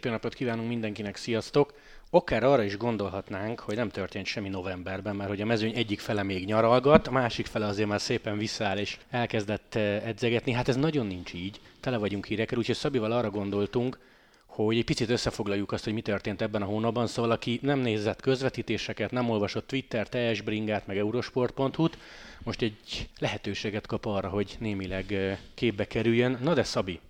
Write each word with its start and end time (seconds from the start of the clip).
Szép 0.00 0.08
jó 0.08 0.16
napot 0.16 0.34
kívánunk 0.34 0.68
mindenkinek, 0.68 1.16
sziasztok! 1.16 1.74
Akár 2.10 2.44
arra 2.44 2.62
is 2.62 2.76
gondolhatnánk, 2.76 3.60
hogy 3.60 3.76
nem 3.76 3.88
történt 3.88 4.26
semmi 4.26 4.48
novemberben, 4.48 5.16
mert 5.16 5.28
hogy 5.28 5.40
a 5.40 5.44
mezőny 5.44 5.74
egyik 5.74 6.00
fele 6.00 6.22
még 6.22 6.44
nyaralgat, 6.44 7.06
a 7.06 7.10
másik 7.10 7.46
fele 7.46 7.66
azért 7.66 7.88
már 7.88 8.00
szépen 8.00 8.38
visszaáll 8.38 8.78
és 8.78 8.98
elkezdett 9.10 9.74
eh, 9.74 10.06
edzegetni. 10.06 10.52
Hát 10.52 10.68
ez 10.68 10.76
nagyon 10.76 11.06
nincs 11.06 11.32
így, 11.32 11.60
tele 11.80 11.96
vagyunk 11.96 12.26
hírekkel, 12.26 12.58
úgyhogy 12.58 12.74
Szabival 12.74 13.12
arra 13.12 13.30
gondoltunk, 13.30 13.98
hogy 14.46 14.76
egy 14.76 14.84
picit 14.84 15.10
összefoglaljuk 15.10 15.72
azt, 15.72 15.84
hogy 15.84 15.92
mi 15.92 16.02
történt 16.02 16.42
ebben 16.42 16.62
a 16.62 16.66
hónapban. 16.66 17.06
Szóval 17.06 17.30
aki 17.30 17.58
nem 17.62 17.78
nézett 17.78 18.20
közvetítéseket, 18.20 19.10
nem 19.10 19.30
olvasott 19.30 19.66
Twitter, 19.66 20.08
TS 20.08 20.40
Bringát, 20.40 20.86
meg 20.86 20.98
eurosport.hu-t, 20.98 21.98
most 22.42 22.62
egy 22.62 23.08
lehetőséget 23.18 23.86
kap 23.86 24.04
arra, 24.06 24.28
hogy 24.28 24.56
némileg 24.58 25.12
eh, 25.12 25.38
képbe 25.54 25.86
kerüljön. 25.86 26.38
Na 26.42 26.54
de 26.54 26.62
Szabi, 26.62 27.00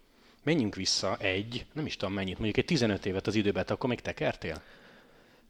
menjünk 0.43 0.75
vissza 0.75 1.17
egy, 1.17 1.67
nem 1.73 1.87
is 1.87 1.97
tudom 1.97 2.15
mennyit, 2.15 2.35
mondjuk 2.35 2.57
egy 2.57 2.65
15 2.65 3.07
évet 3.07 3.27
az 3.27 3.35
időben, 3.35 3.65
akkor 3.69 3.89
még 3.89 4.01
tekertél? 4.01 4.63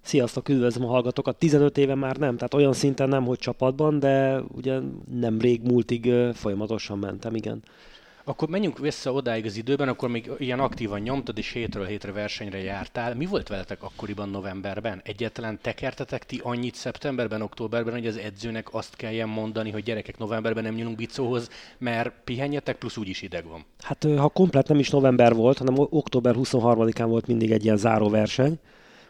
Sziasztok, 0.03 0.49
üdvözlöm 0.49 0.87
a 0.87 0.91
hallgatókat. 0.91 1.39
15 1.39 1.79
éve 1.79 1.95
már 1.95 2.17
nem, 2.17 2.37
tehát 2.37 2.55
olyan 2.55 2.73
szinten 2.73 3.09
nem, 3.09 3.25
hogy 3.25 3.39
csapatban, 3.39 3.99
de 3.99 4.41
ugye 4.41 4.79
nem 5.11 5.41
rég 5.41 5.63
múltig 5.63 6.13
folyamatosan 6.35 6.99
mentem, 6.99 7.35
igen. 7.35 7.63
Akkor 8.31 8.49
menjünk 8.49 8.79
vissza 8.79 9.13
odáig 9.13 9.47
az 9.47 9.57
időben, 9.57 9.89
akkor 9.89 10.09
még 10.09 10.31
ilyen 10.39 10.61
aktívan 10.61 11.01
nyomtad, 11.01 11.39
és 11.39 11.53
hétről 11.53 11.87
hétre 11.87 12.13
versenyre 12.13 12.59
jártál. 12.59 13.15
Mi 13.15 13.27
volt 13.27 13.49
veletek 13.49 13.83
akkoriban 13.83 14.29
novemberben? 14.29 15.01
Egyetlen 15.05 15.59
tekertetek 15.63 16.27
ti 16.27 16.41
annyit 16.43 16.75
szeptemberben, 16.75 17.43
októberben, 17.43 17.93
hogy 17.93 18.07
az 18.07 18.17
edzőnek 18.17 18.75
azt 18.75 18.97
kelljen 18.97 19.29
mondani, 19.29 19.71
hogy 19.71 19.83
gyerekek 19.83 20.19
novemberben 20.19 20.63
nem 20.63 20.75
nyúlunk 20.75 20.97
bicóhoz, 20.97 21.49
mert 21.79 22.13
pihenjetek, 22.25 22.77
plusz 22.77 22.97
úgyis 22.97 23.23
ideg 23.23 23.45
van. 23.49 23.65
Hát 23.79 24.07
ha 24.17 24.29
komplet 24.29 24.69
nem 24.69 24.79
is 24.79 24.91
november 24.91 25.35
volt, 25.35 25.59
hanem 25.59 25.75
október 25.79 26.35
23-án 26.39 27.07
volt 27.09 27.27
mindig 27.27 27.51
egy 27.51 27.65
ilyen 27.65 27.77
záróverseny, 27.77 28.59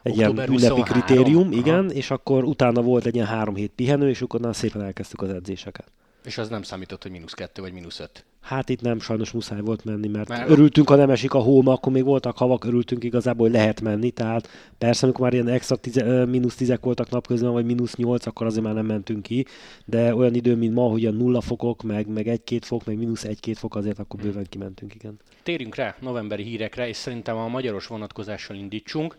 egy 0.02 0.18
Október 0.18 0.48
ilyen 0.48 0.60
ünnepi 0.60 0.82
kritérium, 0.82 1.52
igen, 1.52 1.84
Aha. 1.84 1.94
és 1.94 2.10
akkor 2.10 2.44
utána 2.44 2.82
volt 2.82 3.06
egy 3.06 3.14
ilyen 3.14 3.27
három 3.27 3.55
hét 3.55 3.72
pihenő, 3.74 4.08
és 4.08 4.22
akkor 4.22 4.40
szépen 4.52 4.82
elkezdtük 4.82 5.22
az 5.22 5.30
edzéseket. 5.30 5.92
És 6.24 6.38
az 6.38 6.48
nem 6.48 6.62
számított, 6.62 7.02
hogy 7.02 7.10
mínusz 7.10 7.32
kettő 7.32 7.62
vagy 7.62 7.72
mínusz 7.72 8.00
öt? 8.00 8.24
Hát 8.41 8.69
itt 8.69 8.80
nem, 8.80 9.00
sajnos 9.00 9.30
muszáj 9.30 9.60
volt 9.60 9.84
menni, 9.84 10.08
mert, 10.08 10.28
mert 10.28 10.48
örültünk, 10.48 10.88
ha 10.88 10.96
nem 10.96 11.10
esik 11.10 11.34
a 11.34 11.38
hó, 11.38 11.69
akkor 11.69 11.92
még 11.92 12.05
voltak 12.05 12.38
havak, 12.38 12.64
örültünk 12.64 13.05
igazából, 13.05 13.46
hogy 13.46 13.56
lehet 13.56 13.80
menni, 13.80 14.10
tehát 14.10 14.48
persze, 14.78 15.05
amikor 15.05 15.24
már 15.24 15.33
ilyen 15.33 15.48
extra 15.48 15.77
tize, 15.77 16.24
mínusz 16.24 16.55
tízek 16.55 16.80
voltak 16.80 17.11
napközben, 17.11 17.52
vagy 17.52 17.64
mínusz 17.64 17.94
nyolc, 17.96 18.27
akkor 18.27 18.46
azért 18.46 18.64
már 18.64 18.74
nem 18.74 18.86
mentünk 18.86 19.22
ki, 19.22 19.46
de 19.84 20.14
olyan 20.14 20.34
idő, 20.34 20.56
mint 20.56 20.74
ma, 20.74 20.88
hogy 20.88 21.06
a 21.06 21.11
nulla 21.11 21.41
fokok, 21.41 21.83
meg, 21.83 22.06
meg 22.08 22.28
egy-két 22.28 22.64
fok, 22.64 22.84
meg 22.84 22.98
mínusz 22.98 23.24
egy-két 23.24 23.58
fok, 23.58 23.74
azért 23.74 23.98
akkor 23.98 24.20
bőven 24.20 24.46
kimentünk, 24.48 24.94
igen. 24.94 25.18
Térjünk 25.42 25.74
rá 25.74 25.96
novemberi 26.00 26.42
hírekre, 26.42 26.88
és 26.88 26.96
szerintem 26.96 27.36
a 27.36 27.48
magyaros 27.48 27.86
vonatkozással 27.86 28.56
indítsunk. 28.56 29.16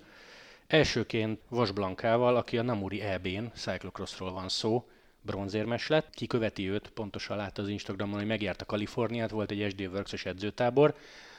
Elsőként 0.67 1.39
Vas 1.49 1.71
Blankával, 1.71 2.35
aki 2.35 2.57
a 2.57 2.61
Namuri 2.61 3.01
EB-n, 3.01 3.51
cyclocrossról 3.55 4.31
van 4.31 4.49
szó, 4.49 4.85
bronzérmes 5.21 5.87
lett. 5.87 6.09
Ki 6.13 6.27
követi 6.27 6.69
őt, 6.69 6.89
pontosan 6.89 7.37
látta 7.37 7.61
az 7.61 7.67
Instagramon, 7.67 8.17
hogy 8.17 8.27
megjárta 8.27 8.65
Kaliforniát, 8.65 9.29
volt 9.29 9.51
egy 9.51 9.69
SD 9.69 9.89
Works-os 9.93 10.25
edzőtábor. 10.25 10.95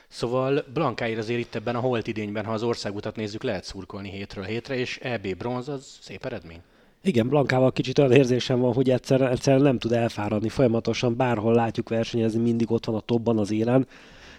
Szóval 0.08 0.64
Blankáért 0.72 1.18
azért 1.18 1.40
itt 1.40 1.54
ebben 1.54 1.76
a 1.76 1.80
holt 1.80 2.06
idényben, 2.06 2.44
ha 2.44 2.52
az 2.52 2.62
országutat 2.62 3.16
nézzük, 3.16 3.42
lehet 3.42 3.64
szurkolni 3.64 4.10
hétről 4.10 4.44
hétre, 4.44 4.76
és 4.76 4.98
EB 4.98 5.36
bronz 5.36 5.68
az 5.68 5.98
szép 6.00 6.24
eredmény. 6.24 6.60
Igen, 7.02 7.28
Blankával 7.28 7.72
kicsit 7.72 7.98
olyan 7.98 8.12
érzésem 8.12 8.58
van, 8.60 8.72
hogy 8.72 8.90
egyszer, 8.90 9.20
egyszer 9.20 9.60
nem 9.60 9.78
tud 9.78 9.92
elfáradni 9.92 10.48
folyamatosan, 10.48 11.16
bárhol 11.16 11.54
látjuk 11.54 11.88
versenyezni, 11.88 12.40
mindig 12.40 12.70
ott 12.70 12.84
van 12.84 12.94
a 12.94 13.00
topban 13.00 13.38
az 13.38 13.50
élen, 13.50 13.86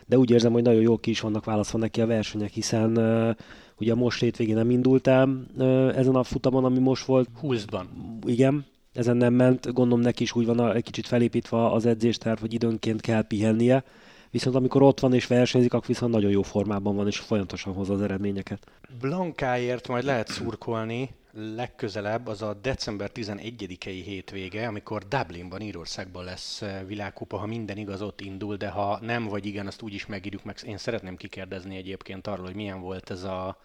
de 0.06 0.18
úgy 0.18 0.32
érzem, 0.32 0.52
hogy 0.52 0.64
nagyon 0.64 0.82
jó 0.82 0.98
ki 0.98 1.10
is 1.10 1.20
vannak 1.20 1.46
válaszva 1.46 1.78
neki 1.78 2.02
a 2.02 2.06
versenyek, 2.06 2.52
hiszen 2.52 2.98
uh, 2.98 3.36
ugye 3.80 3.96
most 3.96 4.20
hétvégén 4.20 4.56
nem 4.56 4.70
indult 4.70 5.08
el 5.08 5.46
uh, 5.58 5.98
ezen 5.98 6.16
a 6.16 6.24
futamon, 6.24 6.66
ami 6.66 6.80
most 6.80 7.06
volt. 7.06 7.30
Hulszban. 7.40 7.88
Igen, 8.26 8.66
ezen 8.94 9.18
nem 9.18 9.34
ment, 9.34 9.74
gondolom 9.74 10.00
neki 10.00 10.24
is 10.24 10.36
úgy 10.36 10.46
van 10.46 10.76
egy 10.76 10.84
kicsit 10.84 11.08
felépítve 11.08 11.66
az 11.72 11.86
edzésterv, 11.86 12.40
hogy 12.40 12.54
időnként 12.54 13.02
kell 13.02 13.22
pihennie, 13.22 13.84
viszont 14.30 14.56
amikor 14.56 14.82
ott 14.82 15.00
van 15.00 15.14
és 15.14 15.28
versenyzik, 15.28 15.74
akkor 15.74 15.88
viszont 15.88 16.12
nagyon 16.12 16.32
jó 16.32 16.42
formában 16.42 16.96
van, 16.96 17.08
és 17.08 17.18
folyamatosan 17.18 17.74
hozza 17.74 17.94
az 17.94 18.02
eredményeket. 18.02 18.68
Blankáért 19.00 19.88
majd 19.88 20.04
lehet 20.04 20.28
szurkolni, 20.28 21.10
legközelebb 21.56 22.28
az 22.28 22.42
a 22.42 22.54
december 22.62 23.12
11-i 23.14 24.02
hétvége, 24.06 24.68
amikor 24.68 25.04
Dublinban, 25.04 25.62
Írországban 25.62 26.24
lesz 26.24 26.62
eh, 26.62 26.82
világkupa, 26.88 27.38
ha 27.38 27.46
minden 27.46 27.78
igaz, 27.78 28.02
ott 28.02 28.22
indul, 28.22 28.56
de 28.56 28.70
ha 28.70 29.00
nem 29.02 29.26
vagy 29.26 29.46
igen, 29.46 29.68
azt 29.68 29.82
úgy 29.82 29.94
is 29.94 30.06
megírjuk 30.06 30.44
meg. 30.44 30.58
Én 30.66 30.78
szeretném 30.78 31.16
kikérdezni 31.16 31.78
egyébként 31.78 32.28
arról, 32.28 32.46
hogy 32.46 32.56
milyen 32.56 32.82
volt 32.82 33.10
ez 33.10 33.24
a 33.24 33.58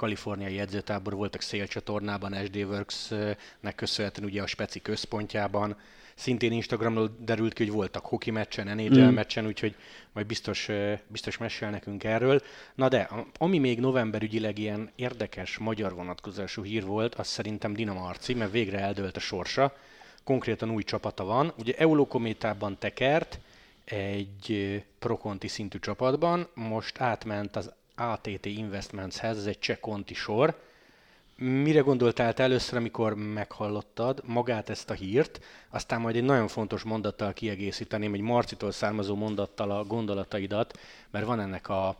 kaliforniai 0.00 0.58
edzőtábor, 0.58 1.14
voltak 1.14 1.40
szélcsatornában, 1.40 2.34
SD 2.44 2.56
Works-nek 2.56 3.74
köszönhetően 3.74 4.28
ugye 4.28 4.42
a 4.42 4.46
Speci 4.46 4.80
központjában, 4.80 5.76
Szintén 6.14 6.52
Instagramról 6.52 7.16
derült 7.18 7.52
ki, 7.52 7.64
hogy 7.64 7.72
voltak 7.72 8.06
hoki 8.06 8.30
meccsen, 8.30 8.76
NHL 8.76 9.00
mm. 9.00 9.14
meccsen, 9.14 9.46
úgyhogy 9.46 9.74
majd 10.12 10.26
biztos, 10.26 10.68
biztos 11.06 11.38
mesél 11.38 11.70
nekünk 11.70 12.04
erről. 12.04 12.42
Na 12.74 12.88
de, 12.88 13.10
ami 13.38 13.58
még 13.58 13.80
november 13.80 14.22
ügyileg 14.22 14.58
ilyen 14.58 14.90
érdekes 14.96 15.58
magyar 15.58 15.94
vonatkozású 15.94 16.62
hír 16.62 16.84
volt, 16.84 17.14
az 17.14 17.26
szerintem 17.26 17.72
Dina 17.72 17.92
Marci, 17.92 18.34
mert 18.34 18.50
végre 18.50 18.78
eldőlt 18.78 19.16
a 19.16 19.20
sorsa. 19.20 19.76
Konkrétan 20.24 20.70
új 20.70 20.82
csapata 20.82 21.24
van. 21.24 21.52
Ugye 21.58 21.74
Eurokométában 21.76 22.78
tekert, 22.78 23.38
egy 23.84 24.82
prokonti 24.98 25.48
szintű 25.48 25.78
csapatban, 25.78 26.48
most 26.54 27.00
átment 27.00 27.56
az 27.56 27.72
ATT 28.00 28.46
Investmentshez, 28.46 29.36
ez 29.38 29.46
egy 29.46 29.58
cseh 29.58 29.76
konti 29.76 30.14
sor, 30.14 30.54
Mire 31.42 31.80
gondoltál 31.80 32.34
te 32.34 32.42
először, 32.42 32.78
amikor 32.78 33.14
meghallottad 33.14 34.22
magát 34.24 34.70
ezt 34.70 34.90
a 34.90 34.94
hírt, 34.94 35.40
aztán 35.70 36.00
majd 36.00 36.16
egy 36.16 36.22
nagyon 36.22 36.48
fontos 36.48 36.82
mondattal 36.82 37.32
kiegészíteném, 37.32 38.14
egy 38.14 38.20
Marcitól 38.20 38.72
származó 38.72 39.14
mondattal 39.14 39.70
a 39.70 39.84
gondolataidat, 39.84 40.78
mert 41.10 41.26
van 41.26 41.40
ennek 41.40 41.68
a 41.68 41.96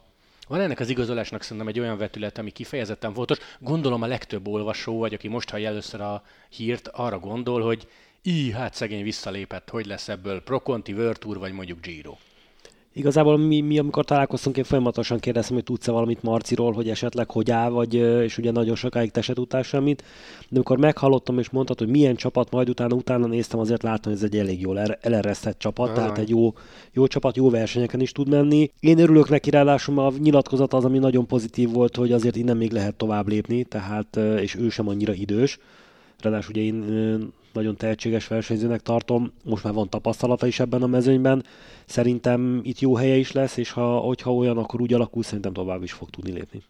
van 0.48 0.60
ennek 0.60 0.80
az 0.80 0.88
igazolásnak 0.88 1.42
szerintem 1.42 1.68
egy 1.68 1.80
olyan 1.80 1.98
vetület, 1.98 2.38
ami 2.38 2.50
kifejezetten 2.50 3.14
fontos. 3.14 3.38
Gondolom 3.58 4.02
a 4.02 4.06
legtöbb 4.06 4.48
olvasó, 4.48 4.98
vagy 4.98 5.14
aki 5.14 5.28
most 5.28 5.50
hallja 5.50 5.68
először 5.68 6.00
a 6.00 6.22
hírt, 6.48 6.88
arra 6.88 7.18
gondol, 7.18 7.62
hogy 7.62 7.88
így, 8.22 8.52
hát 8.52 8.74
szegény 8.74 9.02
visszalépett, 9.02 9.68
hogy 9.68 9.86
lesz 9.86 10.08
ebből 10.08 10.42
Proconti, 10.42 10.92
World 10.92 11.18
Tour, 11.18 11.38
vagy 11.38 11.52
mondjuk 11.52 11.80
Giro. 11.80 12.16
Igazából 13.00 13.38
mi, 13.38 13.60
mi, 13.60 13.78
amikor 13.78 14.04
találkoztunk, 14.04 14.56
én 14.56 14.64
folyamatosan 14.64 15.18
kérdeztem, 15.18 15.54
hogy 15.54 15.64
tudsz-e 15.64 15.92
valamit 15.92 16.22
Marciról, 16.22 16.72
hogy 16.72 16.88
esetleg 16.88 17.30
hogy 17.30 17.50
áll, 17.50 17.70
vagy, 17.70 17.94
és 17.94 18.38
ugye 18.38 18.50
nagyon 18.50 18.74
sokáig 18.74 19.10
te 19.10 19.20
se 19.20 19.32
tudtál 19.32 19.62
semmit. 19.62 20.02
De 20.48 20.54
amikor 20.54 20.78
meghallottam 20.78 21.38
és 21.38 21.50
mondtad, 21.50 21.78
hogy 21.78 21.88
milyen 21.88 22.14
csapat, 22.14 22.50
majd 22.50 22.68
utána, 22.68 22.94
utána 22.94 23.26
néztem, 23.26 23.60
azért 23.60 23.82
láttam, 23.82 24.12
hogy 24.12 24.22
ez 24.22 24.28
egy 24.32 24.38
elég 24.38 24.60
jól 24.60 24.78
eleresztett 24.78 25.58
csapat, 25.58 25.88
Aha. 25.88 25.96
tehát 25.96 26.18
egy 26.18 26.28
jó, 26.28 26.52
jó 26.92 27.06
csapat, 27.06 27.36
jó 27.36 27.50
versenyeken 27.50 28.00
is 28.00 28.12
tud 28.12 28.28
menni. 28.28 28.70
Én 28.80 28.98
örülök 28.98 29.28
neki, 29.28 29.50
ráadásul 29.50 29.98
a 29.98 30.12
nyilatkozat 30.18 30.74
az, 30.74 30.84
ami 30.84 30.98
nagyon 30.98 31.26
pozitív 31.26 31.70
volt, 31.70 31.96
hogy 31.96 32.12
azért 32.12 32.36
innen 32.36 32.56
még 32.56 32.72
lehet 32.72 32.94
tovább 32.94 33.28
lépni, 33.28 33.64
tehát, 33.64 34.16
és 34.16 34.54
ő 34.54 34.68
sem 34.68 34.88
annyira 34.88 35.12
idős. 35.12 35.58
Ráadásul 36.18 36.50
ugye 36.50 36.62
én 36.62 36.84
nagyon 37.52 37.76
tehetséges 37.76 38.26
versenyzőnek 38.26 38.80
tartom, 38.80 39.32
most 39.44 39.64
már 39.64 39.72
van 39.72 39.88
tapasztalata 39.88 40.46
is 40.46 40.60
ebben 40.60 40.82
a 40.82 40.86
mezőnyben, 40.86 41.44
szerintem 41.84 42.60
itt 42.62 42.78
jó 42.78 42.96
helye 42.96 43.16
is 43.16 43.32
lesz, 43.32 43.56
és 43.56 43.70
ha, 43.70 43.98
hogyha 43.98 44.34
olyan, 44.34 44.58
akkor 44.58 44.80
úgy 44.80 44.92
alakul, 44.92 45.22
szerintem 45.22 45.52
tovább 45.52 45.82
is 45.82 45.92
fog 45.92 46.10
tudni 46.10 46.32
lépni. 46.32 46.62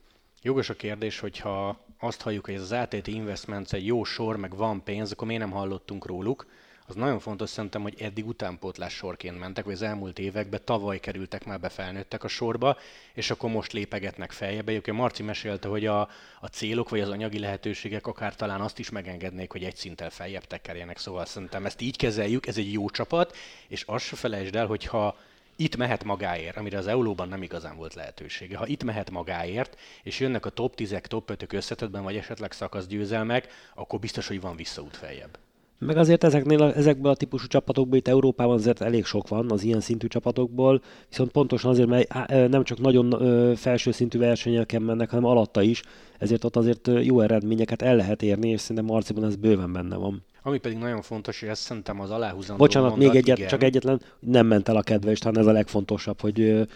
Jogos 0.43 0.69
a 0.69 0.75
kérdés, 0.75 1.19
hogyha 1.19 1.85
azt 1.99 2.23
halljuk, 2.23 2.45
hogy 2.45 2.55
ez 2.55 2.61
az 2.61 2.73
ATT 2.73 3.07
Investments 3.07 3.73
egy 3.73 3.87
jó 3.87 4.05
sor, 4.05 4.37
meg 4.37 4.57
van 4.57 4.85
pénz, 4.85 5.13
akkor 5.13 5.27
miért 5.27 5.43
nem 5.43 5.51
hallottunk 5.51 6.07
róluk? 6.07 6.47
Az 6.91 6.97
nagyon 6.97 7.19
fontos 7.19 7.51
szerintem, 7.51 7.83
hogy 7.83 7.95
eddig 8.01 8.27
utánpótlás 8.27 8.93
sorként 8.93 9.39
mentek, 9.39 9.65
vagy 9.65 9.75
az 9.75 9.83
elmúlt 9.83 10.19
években 10.19 10.61
tavaly 10.65 11.01
kerültek 11.01 11.45
már 11.45 11.61
be, 11.61 11.69
felnőttek 11.69 12.25
a 12.25 12.29
sorba, 12.29 12.77
és 13.15 13.31
akkor 13.31 13.51
most 13.51 13.73
lépegetnek 13.73 14.33
feljebb. 14.33 14.69
Egyébként 14.69 14.97
Marci 14.97 15.23
mesélte, 15.23 15.69
hogy 15.69 15.87
a, 15.87 16.01
a 16.41 16.47
célok 16.47 16.89
vagy 16.89 17.01
az 17.01 17.09
anyagi 17.09 17.39
lehetőségek 17.39 18.07
akár 18.07 18.37
talán 18.37 18.61
azt 18.61 18.79
is 18.79 18.91
megengednék, 18.91 19.53
hogy 19.53 19.65
egy 19.65 19.77
szinttel 19.77 20.11
feljebb 20.11 20.45
tekerjenek, 20.45 20.99
szóval 20.99 21.25
szerintem 21.25 21.67
ezt 21.67 21.81
így 21.81 21.97
kezeljük, 21.97 22.47
ez 22.47 22.57
egy 22.57 22.73
jó 22.73 22.91
csapat, 22.91 23.37
és 23.69 23.83
azt 23.87 24.05
se 24.05 24.17
felejtsd 24.17 24.57
el, 24.57 24.67
hogyha 24.67 25.17
itt 25.57 25.77
mehet 25.77 26.05
magáért, 26.05 26.57
amire 26.57 26.79
az 26.79 26.87
Eulóban 26.87 27.29
nem 27.29 27.43
igazán 27.43 27.77
volt 27.77 27.95
lehetősége. 27.95 28.57
Ha 28.57 28.67
itt 28.67 28.85
mehet 28.85 29.11
magáért, 29.11 29.79
és 30.03 30.21
jönnek 30.21 30.47
a 30.47 30.51
top 30.51 30.75
10 30.75 31.01
top 31.03 31.31
5 31.31 31.53
összetetben, 31.53 32.03
vagy 32.03 32.17
esetleg 32.17 32.53
szakaszgyőzelmek, 32.53 33.49
akkor 33.75 33.99
biztos, 33.99 34.27
hogy 34.27 34.41
van 34.41 34.57
visszaút 34.57 34.97
feljebb. 34.97 35.39
Meg 35.87 35.97
azért 35.97 36.25
ezeknél, 36.25 36.63
ezekből 36.63 37.11
a 37.11 37.17
típusú 37.17 37.47
csapatokból 37.47 37.99
itt 37.99 38.09
Európában 38.09 38.55
azért 38.55 38.81
elég 38.81 39.05
sok 39.05 39.29
van 39.29 39.51
az 39.51 39.63
ilyen 39.63 39.81
szintű 39.81 40.07
csapatokból, 40.07 40.83
viszont 41.09 41.31
pontosan 41.31 41.71
azért, 41.71 41.89
mert 41.89 42.49
nem 42.49 42.65
csak 42.65 42.79
nagyon 42.79 43.11
felső 43.57 43.91
szintű 43.91 44.19
versenyeken 44.19 44.83
mennek, 44.83 45.11
hanem 45.11 45.25
alatta 45.25 45.63
is, 45.63 45.83
ezért 46.19 46.45
ott 46.45 46.57
azért 46.57 46.91
jó 47.03 47.21
eredményeket 47.21 47.83
el 47.83 47.97
lehet 47.97 48.23
érni, 48.23 48.49
és 48.49 48.61
szerintem 48.61 48.85
Marciban 48.85 49.25
ez 49.25 49.37
bőven 49.37 49.73
benne 49.73 49.97
van. 49.97 50.25
Ami 50.43 50.59
pedig 50.59 50.79
nagyon 50.79 51.03
fontos, 51.03 51.41
hogy 51.41 51.49
ezt 51.49 51.63
szerintem 51.63 52.01
az 52.01 52.11
aláhúzandó 52.11 52.65
Bocsánat, 52.65 52.91
mondat, 52.91 53.13
még 53.13 53.23
egyet, 53.23 53.37
igen. 53.37 53.49
csak 53.49 53.63
egyetlen, 53.63 54.01
nem 54.19 54.47
ment 54.47 54.69
el 54.69 54.77
a 54.77 54.83
kedve, 54.83 55.11
és 55.11 55.19
talán 55.19 55.39
ez 55.39 55.47
a 55.47 55.53
legfontosabb, 55.53 56.21
hogy 56.21 56.69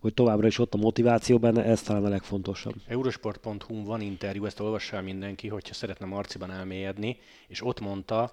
hogy 0.00 0.14
továbbra 0.14 0.46
is 0.46 0.58
ott 0.58 0.74
a 0.74 0.76
motiváció 0.76 1.38
benne, 1.38 1.64
ez 1.64 1.82
talán 1.82 2.04
a 2.04 2.08
legfontosabb. 2.08 2.74
Eurosport.hu 2.86 3.84
van 3.84 4.00
interjú, 4.00 4.44
ezt 4.44 4.60
olvassa 4.60 5.00
mindenki, 5.00 5.48
hogyha 5.48 5.74
szeretne 5.74 6.06
Marciban 6.06 6.50
elmélyedni, 6.50 7.16
és 7.48 7.64
ott 7.64 7.80
mondta, 7.80 8.32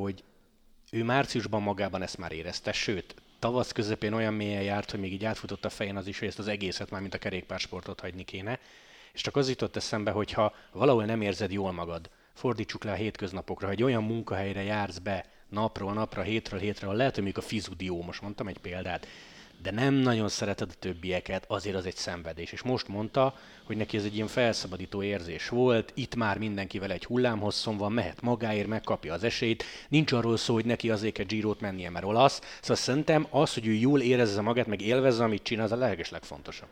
hogy 0.00 0.24
ő 0.90 1.04
márciusban 1.04 1.62
magában 1.62 2.02
ezt 2.02 2.18
már 2.18 2.32
érezte, 2.32 2.72
sőt, 2.72 3.14
tavasz 3.38 3.72
közepén 3.72 4.12
olyan 4.12 4.34
mélyen 4.34 4.62
járt, 4.62 4.90
hogy 4.90 5.00
még 5.00 5.12
így 5.12 5.24
átfutott 5.24 5.64
a 5.64 5.70
fején 5.70 5.96
az 5.96 6.06
is, 6.06 6.18
hogy 6.18 6.28
ezt 6.28 6.38
az 6.38 6.48
egészet 6.48 6.90
már, 6.90 7.00
mint 7.00 7.14
a 7.14 7.18
kerékpársportot 7.18 8.00
hagyni 8.00 8.24
kéne. 8.24 8.58
És 9.12 9.20
csak 9.20 9.36
az 9.36 9.48
jutott 9.48 9.76
eszembe, 9.76 10.10
hogy 10.10 10.32
ha 10.32 10.54
valahol 10.72 11.04
nem 11.04 11.20
érzed 11.20 11.52
jól 11.52 11.72
magad, 11.72 12.10
fordítsuk 12.34 12.84
le 12.84 12.90
a 12.90 12.94
hétköznapokra, 12.94 13.66
hogy 13.66 13.82
olyan 13.82 14.02
munkahelyre 14.02 14.62
jársz 14.62 14.98
be 14.98 15.26
napról 15.48 15.92
napra, 15.92 16.22
hétről 16.22 16.60
hétre, 16.60 16.86
lehet, 16.92 17.14
hogy 17.14 17.24
még 17.24 17.38
a 17.38 17.40
fizudió, 17.40 18.02
most 18.02 18.22
mondtam 18.22 18.48
egy 18.48 18.58
példát, 18.58 19.06
de 19.62 19.70
nem 19.70 19.94
nagyon 19.94 20.28
szereted 20.28 20.68
a 20.70 20.78
többieket, 20.78 21.44
azért 21.48 21.76
az 21.76 21.86
egy 21.86 21.96
szenvedés. 21.96 22.52
És 22.52 22.62
most 22.62 22.88
mondta, 22.88 23.34
hogy 23.64 23.76
neki 23.76 23.96
ez 23.96 24.04
egy 24.04 24.14
ilyen 24.14 24.26
felszabadító 24.26 25.02
érzés 25.02 25.48
volt, 25.48 25.92
itt 25.94 26.14
már 26.14 26.38
mindenkivel 26.38 26.90
egy 26.90 27.04
hullámhosszon 27.04 27.76
van, 27.76 27.92
mehet 27.92 28.22
magáért, 28.22 28.66
megkapja 28.66 29.12
az 29.12 29.24
esélyt, 29.24 29.64
nincs 29.88 30.12
arról 30.12 30.36
szó, 30.36 30.54
hogy 30.54 30.64
neki 30.64 30.90
azért 30.90 31.18
egy 31.18 31.26
Girot 31.26 31.60
mennie, 31.60 31.90
mert 31.90 32.04
olasz. 32.04 32.40
Szóval 32.60 32.76
szerintem 32.76 33.26
az, 33.30 33.54
hogy 33.54 33.66
ő 33.66 33.72
jól 33.72 34.00
érezze 34.00 34.40
magát, 34.40 34.66
meg 34.66 34.80
élvezze, 34.80 35.24
amit 35.24 35.42
csinál, 35.42 35.64
az 35.64 35.72
a 35.72 35.76
leges 35.76 36.10
legfontosabb. 36.10 36.68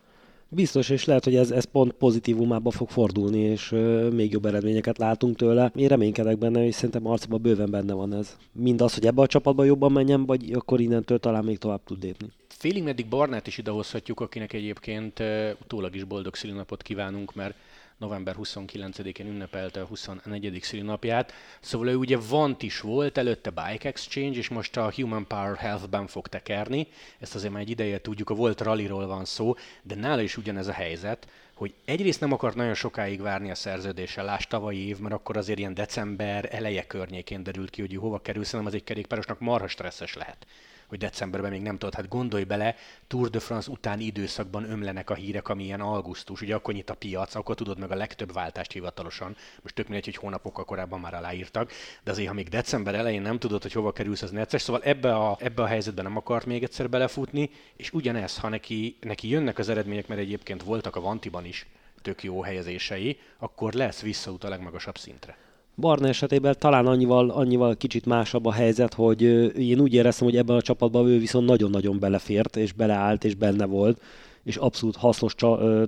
Biztos, 0.53 0.89
és 0.89 1.05
lehet, 1.05 1.25
hogy 1.25 1.37
ez, 1.37 1.51
ez 1.51 1.65
pont 1.65 1.93
pozitívumába 1.93 2.71
fog 2.71 2.89
fordulni, 2.89 3.39
és 3.39 3.73
ö, 3.73 4.09
még 4.09 4.33
jobb 4.33 4.47
eredményeket 4.47 4.99
látunk 4.99 5.37
tőle. 5.37 5.73
Én 5.75 5.89
reménykedek 5.89 6.39
benne, 6.39 6.67
és 6.67 6.75
szerintem 6.75 7.07
arcban 7.07 7.43
bőven 7.43 7.71
benne 7.71 7.93
van 7.93 8.15
ez. 8.15 8.37
Mind 8.53 8.81
az, 8.81 8.95
hogy 8.95 9.07
ebbe 9.07 9.23
a 9.23 9.27
csapatba 9.27 9.65
jobban 9.65 9.93
menjen, 9.93 10.27
vagy 10.27 10.53
akkor 10.53 10.81
innentől 10.81 11.19
talán 11.19 11.45
még 11.45 11.59
tovább 11.59 11.85
tud 11.85 12.03
lépni. 12.03 12.29
Félig 12.61 12.83
meddig 12.83 13.07
Barnát 13.07 13.47
is 13.47 13.59
idehozhatjuk, 13.59 14.21
akinek 14.21 14.53
egyébként 14.53 15.23
utólag 15.63 15.95
is 15.95 16.05
boldog 16.05 16.35
szülinapot 16.35 16.83
kívánunk, 16.83 17.35
mert 17.35 17.55
november 17.97 18.37
29-én 18.43 19.27
ünnepelte 19.27 19.81
a 19.81 19.85
24. 19.85 20.59
szülinapját. 20.63 21.33
Szóval 21.61 21.89
ő 21.89 21.95
ugye 21.95 22.19
Vant 22.29 22.63
is 22.63 22.81
volt, 22.81 23.19
előtte 23.19 23.51
Bike 23.51 23.89
Exchange, 23.89 24.39
és 24.39 24.49
most 24.49 24.77
a 24.77 24.93
Human 24.93 25.27
Power 25.27 25.57
Health-ben 25.57 26.07
fog 26.07 26.29
tekerni. 26.29 26.87
Ezt 27.19 27.35
azért 27.35 27.53
már 27.53 27.63
egy 27.63 27.71
ideje 27.71 28.01
tudjuk, 28.01 28.31
a 28.31 28.35
volt 28.35 28.61
rallyról 28.61 29.07
van 29.07 29.25
szó, 29.25 29.55
de 29.83 29.95
nála 29.95 30.23
is 30.23 30.37
ugyanez 30.37 30.67
a 30.67 30.73
helyzet, 30.73 31.29
hogy 31.55 31.75
egyrészt 31.85 32.21
nem 32.21 32.33
akart 32.33 32.55
nagyon 32.57 32.75
sokáig 32.75 33.21
várni 33.21 33.51
a 33.51 33.55
szerződéssel, 33.55 34.25
láss 34.25 34.47
tavalyi 34.47 34.87
év, 34.87 34.99
mert 34.99 35.15
akkor 35.15 35.37
azért 35.37 35.59
ilyen 35.59 35.75
december 35.75 36.49
eleje 36.55 36.87
környékén 36.87 37.43
derült 37.43 37.71
ki, 37.71 37.81
hogy 37.81 37.97
hova 37.97 38.19
kerül, 38.19 38.45
szerintem 38.45 38.69
az 38.69 38.75
egy 38.75 38.85
kerékpárosnak 38.85 39.41
marha 39.41 39.69
stresszes 39.69 40.15
lehet 40.15 40.47
hogy 40.91 40.99
decemberben 40.99 41.51
még 41.51 41.63
nem 41.63 41.79
tudod, 41.79 41.95
hát 41.95 42.09
gondolj 42.09 42.45
bele, 42.45 42.75
Tour 43.07 43.31
de 43.31 43.39
France 43.39 43.71
utáni 43.71 44.05
időszakban 44.05 44.71
ömlenek 44.71 45.11
a 45.11 45.15
hírek, 45.15 45.49
ami 45.49 45.65
ilyen 45.65 45.81
augusztus, 45.81 46.41
ugye 46.41 46.55
akkor 46.55 46.75
nyit 46.75 46.91
a 46.91 46.95
piac, 46.95 47.35
akkor 47.35 47.55
tudod 47.55 47.79
meg 47.79 47.91
a 47.91 47.95
legtöbb 47.95 48.33
váltást 48.33 48.73
hivatalosan, 48.73 49.37
most 49.63 49.75
tök 49.75 49.87
mindegy, 49.87 50.05
hogy 50.05 50.17
hónapokkal 50.17 50.65
korábban 50.65 51.01
már 51.01 51.15
aláírtak, 51.15 51.73
de 52.05 52.11
azért, 52.11 52.29
ha 52.29 52.35
még 52.35 52.49
december 52.49 52.95
elején 52.95 53.23
nem 53.23 53.39
tudod, 53.39 53.63
hogy 53.63 53.73
hova 53.73 53.93
kerülsz, 53.93 54.23
az 54.23 54.31
necces, 54.31 54.63
szóval 54.63 54.83
ebbe 54.83 55.15
a, 55.15 55.37
ebbe 55.41 55.63
a 55.63 55.67
helyzetben 55.67 56.05
nem 56.05 56.17
akart 56.17 56.47
még 56.47 56.63
egyszer 56.63 56.89
belefutni, 56.89 57.51
és 57.77 57.93
ugyanez, 57.93 58.39
ha 58.39 58.49
neki, 58.49 58.97
neki 59.01 59.29
jönnek 59.29 59.59
az 59.59 59.69
eredmények, 59.69 60.09
mert 60.09 60.21
egyébként 60.21 60.63
voltak 60.63 60.97
a 60.97 61.01
Vantiban 61.01 61.45
is 61.45 61.67
tök 62.03 62.23
jó 62.23 62.43
helyezései, 62.43 63.19
akkor 63.39 63.73
lesz 63.73 64.01
visszaút 64.01 64.45
a 64.45 64.49
legmagasabb 64.49 64.99
szintre. 64.99 65.37
Barna 65.81 66.09
esetében 66.09 66.55
talán 66.59 66.87
annyival, 66.87 67.31
annyival 67.31 67.77
kicsit 67.77 68.07
másabb 68.07 68.47
a 68.47 68.53
helyzet, 68.53 68.95
hogy 68.95 69.23
én 69.59 69.81
úgy 69.81 69.95
éreztem, 69.95 70.27
hogy 70.27 70.37
ebben 70.37 70.57
a 70.57 70.63
csapatban 70.63 71.07
ő 71.07 71.19
viszont 71.19 71.47
nagyon-nagyon 71.47 71.99
belefért, 71.99 72.57
és 72.57 72.73
beleállt, 72.73 73.25
és 73.25 73.35
benne 73.35 73.65
volt 73.65 74.01
és 74.43 74.57
abszolút 74.57 74.97
hasznos 74.97 75.35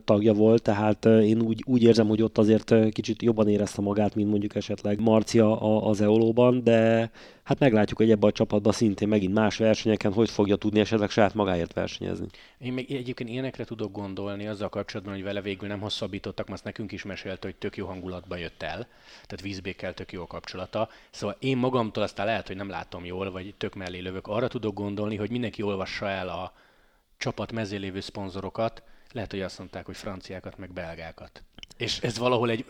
tagja 0.05 0.33
volt, 0.33 0.63
tehát 0.63 1.05
én 1.05 1.41
úgy, 1.43 1.63
úgy 1.67 1.83
érzem, 1.83 2.09
hogy 2.09 2.23
ott 2.23 2.39
azért 2.39 2.91
kicsit 2.91 3.23
jobban 3.23 3.49
érezte 3.49 3.81
magát, 3.81 4.15
mint 4.15 4.31
mondjuk 4.31 4.55
esetleg 4.55 5.01
Marcia 5.01 5.61
az 5.81 6.01
Eolóban, 6.01 6.65
de 6.65 7.11
hát 7.43 7.59
meglátjuk, 7.59 7.99
hogy 7.99 8.11
ebben 8.11 8.29
a 8.31 8.33
csapatban 8.33 8.73
szintén 8.73 9.09
megint 9.09 9.35
más 9.35 9.57
versenyeken 9.57 10.13
hogy 10.13 10.31
fogja 10.31 10.57
tudni 10.57 10.81
esetleg 10.81 11.11
saját 11.11 11.35
magáért 11.35 11.73
versenyezni. 11.73 12.27
Én 12.59 12.73
még 12.73 12.93
egyébként 12.93 13.31
ilyenekre 13.31 13.65
tudok 13.65 13.93
gondolni 13.93 14.47
azzal 14.47 14.69
kapcsolatban, 14.69 15.15
hogy 15.15 15.23
vele 15.23 15.41
végül 15.41 15.69
nem 15.69 15.81
hosszabbítottak, 15.81 16.49
azt 16.49 16.65
nekünk 16.65 16.93
is 16.93 17.03
mesélte, 17.03 17.47
hogy 17.47 17.57
tök 17.57 17.77
jó 17.77 17.87
hangulatba 17.87 18.37
jött 18.37 18.63
el, 18.63 18.87
tehát 19.27 19.41
vízbékkel 19.43 19.95
tök 19.95 20.13
jó 20.13 20.23
a 20.23 20.27
kapcsolata. 20.27 20.89
Szóval 21.11 21.37
én 21.39 21.57
magamtól 21.57 22.03
aztán 22.03 22.27
lehet, 22.27 22.47
hogy 22.47 22.57
nem 22.57 22.69
látom 22.69 23.05
jól, 23.05 23.31
vagy 23.31 23.55
tök 23.59 23.75
mellé 23.75 23.99
lövök. 23.99 24.27
Arra 24.27 24.49
tudok 24.49 24.75
gondolni, 24.75 25.17
hogy 25.17 25.31
mindenki 25.31 25.63
olvassa 25.63 26.09
el 26.09 26.29
a, 26.29 26.53
csapat 27.23 27.53
mezé 27.53 27.77
lévő 27.77 28.01
szponzorokat, 28.01 28.83
lehet, 29.13 29.31
hogy 29.31 29.41
azt 29.41 29.59
mondták, 29.59 29.87
hogy 29.87 29.97
franciákat, 29.97 30.59
meg 30.59 30.73
belgákat. 30.73 31.43
És 31.77 32.01
ez 32.01 32.19
valahol 32.19 32.51
egy 32.51 32.65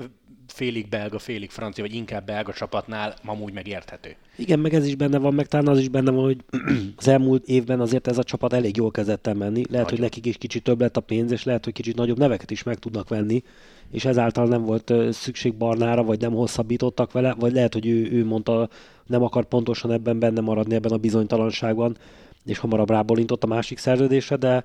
félig 0.46 0.88
belga, 0.88 1.18
félig 1.18 1.50
francia, 1.50 1.84
vagy 1.84 1.94
inkább 1.94 2.26
belga 2.26 2.52
csapatnál 2.52 3.14
amúgy 3.24 3.52
megérthető. 3.52 4.16
Igen, 4.36 4.58
meg 4.58 4.74
ez 4.74 4.86
is 4.86 4.94
benne 4.94 5.18
van, 5.18 5.34
meg 5.34 5.46
talán 5.46 5.68
az 5.68 5.78
is 5.78 5.88
benne 5.88 6.10
van, 6.10 6.24
hogy 6.24 6.44
az 6.96 7.08
elmúlt 7.08 7.46
évben 7.46 7.80
azért 7.80 8.06
ez 8.06 8.18
a 8.18 8.22
csapat 8.22 8.52
elég 8.52 8.76
jól 8.76 8.90
kezdett 8.90 9.26
el 9.26 9.34
menni. 9.34 9.62
Lehet, 9.62 9.70
Nagyon. 9.70 9.88
hogy 9.88 9.98
nekik 9.98 10.26
is 10.26 10.36
kicsit 10.36 10.62
több 10.62 10.80
lett 10.80 10.96
a 10.96 11.00
pénz, 11.00 11.32
és 11.32 11.44
lehet, 11.44 11.64
hogy 11.64 11.72
kicsit 11.72 11.96
nagyobb 11.96 12.18
neveket 12.18 12.50
is 12.50 12.62
meg 12.62 12.78
tudnak 12.78 13.08
venni, 13.08 13.42
és 13.90 14.04
ezáltal 14.04 14.46
nem 14.46 14.64
volt 14.64 14.92
szükség 15.10 15.54
Barnára, 15.54 16.02
vagy 16.02 16.20
nem 16.20 16.32
hosszabbítottak 16.32 17.12
vele, 17.12 17.34
vagy 17.34 17.52
lehet, 17.52 17.72
hogy 17.72 17.86
ő, 17.86 18.10
ő 18.10 18.24
mondta, 18.24 18.68
nem 19.06 19.22
akar 19.22 19.44
pontosan 19.44 19.92
ebben 19.92 20.18
benne 20.18 20.40
maradni, 20.40 20.74
ebben 20.74 20.92
a 20.92 20.96
bizonytalanságban, 20.96 21.96
és 22.44 22.58
hamarabb 22.58 22.90
rábolintott 22.90 23.44
a 23.44 23.46
másik 23.46 23.78
szerződésre, 23.78 24.36
de 24.36 24.64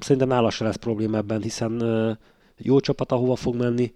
szerintem 0.00 0.28
nála 0.28 0.50
se 0.50 0.64
lesz 0.64 0.76
probléma 0.76 1.16
ebben, 1.16 1.42
hiszen 1.42 1.82
jó 2.56 2.80
csapat, 2.80 3.12
ahova 3.12 3.36
fog 3.36 3.56
menni, 3.56 3.92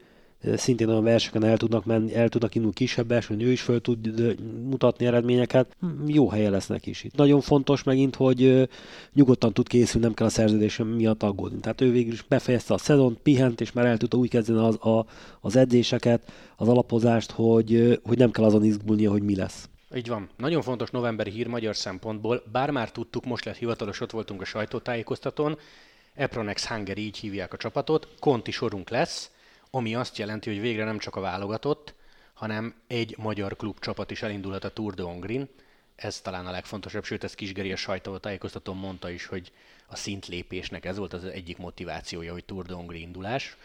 szintén 0.56 0.88
olyan 0.88 1.02
versenyeken 1.02 1.44
el 1.44 1.56
tudnak, 1.56 1.84
menni, 1.84 2.14
el 2.14 2.28
tudnak 2.28 2.54
indulni 2.54 2.74
kisebb 2.74 3.08
versenyen, 3.08 3.46
ő 3.46 3.50
is 3.50 3.60
föl 3.60 3.80
tud 3.80 4.36
mutatni 4.68 5.06
eredményeket. 5.06 5.76
Hm, 5.80 5.86
jó 6.06 6.28
helye 6.28 6.50
lesz 6.50 6.66
neki 6.66 6.90
is 6.90 7.04
itt. 7.04 7.16
Nagyon 7.16 7.40
fontos 7.40 7.82
megint, 7.82 8.16
hogy 8.16 8.68
nyugodtan 9.12 9.52
tud 9.52 9.68
készülni, 9.68 10.06
nem 10.06 10.14
kell 10.14 10.26
a 10.26 10.30
szerződése 10.30 10.84
miatt 10.84 11.22
aggódni. 11.22 11.60
Tehát 11.60 11.80
ő 11.80 11.90
végül 11.90 12.12
is 12.12 12.22
befejezte 12.22 12.74
a 12.74 12.78
szezon, 12.78 13.18
pihent, 13.22 13.60
és 13.60 13.72
már 13.72 13.86
el 13.86 13.96
tudta 13.96 14.16
úgy 14.16 14.28
kezdeni 14.28 14.58
az, 14.58 14.86
a, 14.86 15.06
az 15.40 15.56
edzéseket, 15.56 16.32
az 16.56 16.68
alapozást, 16.68 17.30
hogy, 17.30 18.00
hogy 18.04 18.18
nem 18.18 18.30
kell 18.30 18.44
azon 18.44 18.64
izgulnia, 18.64 19.10
hogy 19.10 19.22
mi 19.22 19.36
lesz. 19.36 19.68
Így 19.94 20.08
van. 20.08 20.30
Nagyon 20.36 20.62
fontos 20.62 20.90
novemberi 20.90 21.30
hír 21.30 21.46
magyar 21.46 21.76
szempontból, 21.76 22.42
bár 22.52 22.70
már 22.70 22.90
tudtuk, 22.90 23.24
most 23.24 23.44
lett 23.44 23.56
hivatalos, 23.56 24.00
ott 24.00 24.10
voltunk 24.10 24.40
a 24.40 24.44
sajtótájékoztatón, 24.44 25.58
Epronex 26.14 26.66
Hungary 26.66 27.00
így 27.00 27.16
hívják 27.16 27.52
a 27.52 27.56
csapatot, 27.56 28.08
konti 28.20 28.50
sorunk 28.50 28.90
lesz, 28.90 29.30
ami 29.70 29.94
azt 29.94 30.18
jelenti, 30.18 30.50
hogy 30.50 30.60
végre 30.60 30.84
nem 30.84 30.98
csak 30.98 31.16
a 31.16 31.20
válogatott, 31.20 31.94
hanem 32.34 32.74
egy 32.86 33.14
magyar 33.18 33.56
klub 33.56 33.78
csapat 33.78 34.10
is 34.10 34.22
elindulhat 34.22 34.64
a 34.64 34.70
Tour 34.70 34.94
de 34.94 35.02
Hongrin. 35.02 35.48
Ez 35.96 36.20
talán 36.20 36.46
a 36.46 36.50
legfontosabb, 36.50 37.04
sőt, 37.04 37.24
ez 37.24 37.34
Kisgeri 37.34 37.72
a 37.72 37.76
sajtótájékoztatón 37.76 38.76
mondta 38.76 39.10
is, 39.10 39.26
hogy 39.26 39.52
a 39.86 39.96
szintlépésnek 39.96 40.84
ez 40.84 40.96
volt 40.96 41.12
az 41.12 41.24
egyik 41.24 41.58
motivációja, 41.58 42.32
hogy 42.32 42.44
Tour 42.44 42.66
de 42.66 42.74
Hongri 42.74 43.00
indulás 43.00 43.56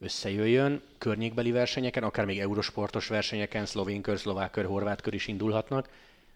összejöjjön, 0.00 0.80
környékbeli 0.98 1.50
versenyeken, 1.50 2.02
akár 2.02 2.24
még 2.24 2.38
eurosportos 2.38 3.08
versenyeken, 3.08 3.66
szlovén 3.66 4.02
kör, 4.02 4.18
szlovák 4.18 4.50
kör, 4.50 4.64
horvát 4.64 5.00
kör 5.00 5.14
is 5.14 5.26
indulhatnak, 5.26 5.88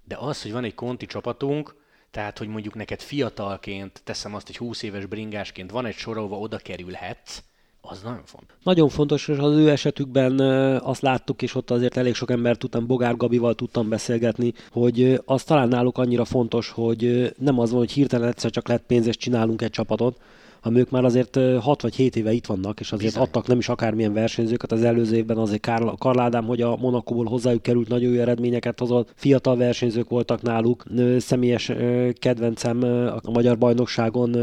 de 0.04 0.16
az, 0.16 0.42
hogy 0.42 0.52
van 0.52 0.64
egy 0.64 0.74
konti 0.74 1.06
csapatunk, 1.06 1.74
tehát, 2.10 2.38
hogy 2.38 2.48
mondjuk 2.48 2.74
neked 2.74 3.00
fiatalként, 3.00 4.00
teszem 4.04 4.34
azt, 4.34 4.48
egy 4.48 4.56
20 4.56 4.82
éves 4.82 5.06
bringásként 5.06 5.70
van 5.70 5.86
egy 5.86 5.96
sor, 5.96 6.18
ahova 6.18 6.38
oda 6.38 6.56
kerülhetsz, 6.56 7.42
az 7.80 8.00
nagyon 8.02 8.24
fontos. 8.24 8.56
Nagyon 8.62 8.88
fontos, 8.88 9.28
és 9.28 9.38
az 9.38 9.56
ő 9.56 9.70
esetükben 9.70 10.40
azt 10.78 11.02
láttuk, 11.02 11.42
és 11.42 11.54
ott 11.54 11.70
azért 11.70 11.96
elég 11.96 12.14
sok 12.14 12.30
ember 12.30 12.56
tudtam, 12.56 12.86
Bogár 12.86 13.16
Gabival 13.16 13.54
tudtam 13.54 13.88
beszélgetni, 13.88 14.52
hogy 14.70 15.20
az 15.24 15.44
talán 15.44 15.68
náluk 15.68 15.98
annyira 15.98 16.24
fontos, 16.24 16.70
hogy 16.70 17.34
nem 17.38 17.58
az 17.58 17.70
van, 17.70 17.78
hogy 17.78 17.92
hirtelen 17.92 18.28
egyszer 18.28 18.50
csak 18.50 18.68
lett 18.68 18.86
pénz, 18.86 19.06
és 19.06 19.16
csinálunk 19.16 19.62
egy 19.62 19.70
csapatot, 19.70 20.20
hanem 20.60 20.78
ők 20.78 20.90
már 20.90 21.04
azért 21.04 21.38
6 21.60 21.82
vagy 21.82 21.94
7 21.94 22.16
éve 22.16 22.32
itt 22.32 22.46
vannak, 22.46 22.80
és 22.80 22.92
azért 22.92 23.12
Bizony. 23.12 23.22
adtak 23.26 23.46
nem 23.46 23.58
is 23.58 23.68
akármilyen 23.68 24.12
versenyzőket. 24.12 24.72
Az 24.72 24.82
előző 24.82 25.16
évben 25.16 25.36
azért 25.36 25.60
Karl, 25.60 25.88
Karl 25.98 26.18
Ádám, 26.18 26.44
hogy 26.44 26.62
a 26.62 26.76
Monakóból 26.76 27.24
hozzájuk 27.24 27.62
került, 27.62 27.88
nagyon 27.88 28.12
jó 28.12 28.20
eredményeket 28.20 28.78
hozott. 28.78 29.12
Fiatal 29.14 29.56
versenyzők 29.56 30.08
voltak 30.08 30.42
náluk. 30.42 30.84
Személyes 31.18 31.72
kedvencem 32.18 32.82
a 33.22 33.30
magyar 33.30 33.58
bajnokságon 33.58 34.36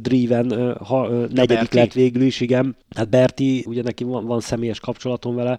Driven 0.00 0.76
ha, 0.84 1.08
negyedik 1.08 1.46
Berti. 1.46 1.76
lett 1.76 1.92
végül 1.92 2.22
is, 2.22 2.40
igen. 2.40 2.76
Hát 2.96 3.08
Berti, 3.08 3.64
ugye 3.68 3.82
neki 3.82 4.04
van, 4.04 4.26
van 4.26 4.40
személyes 4.40 4.80
kapcsolatom 4.80 5.34
vele, 5.34 5.58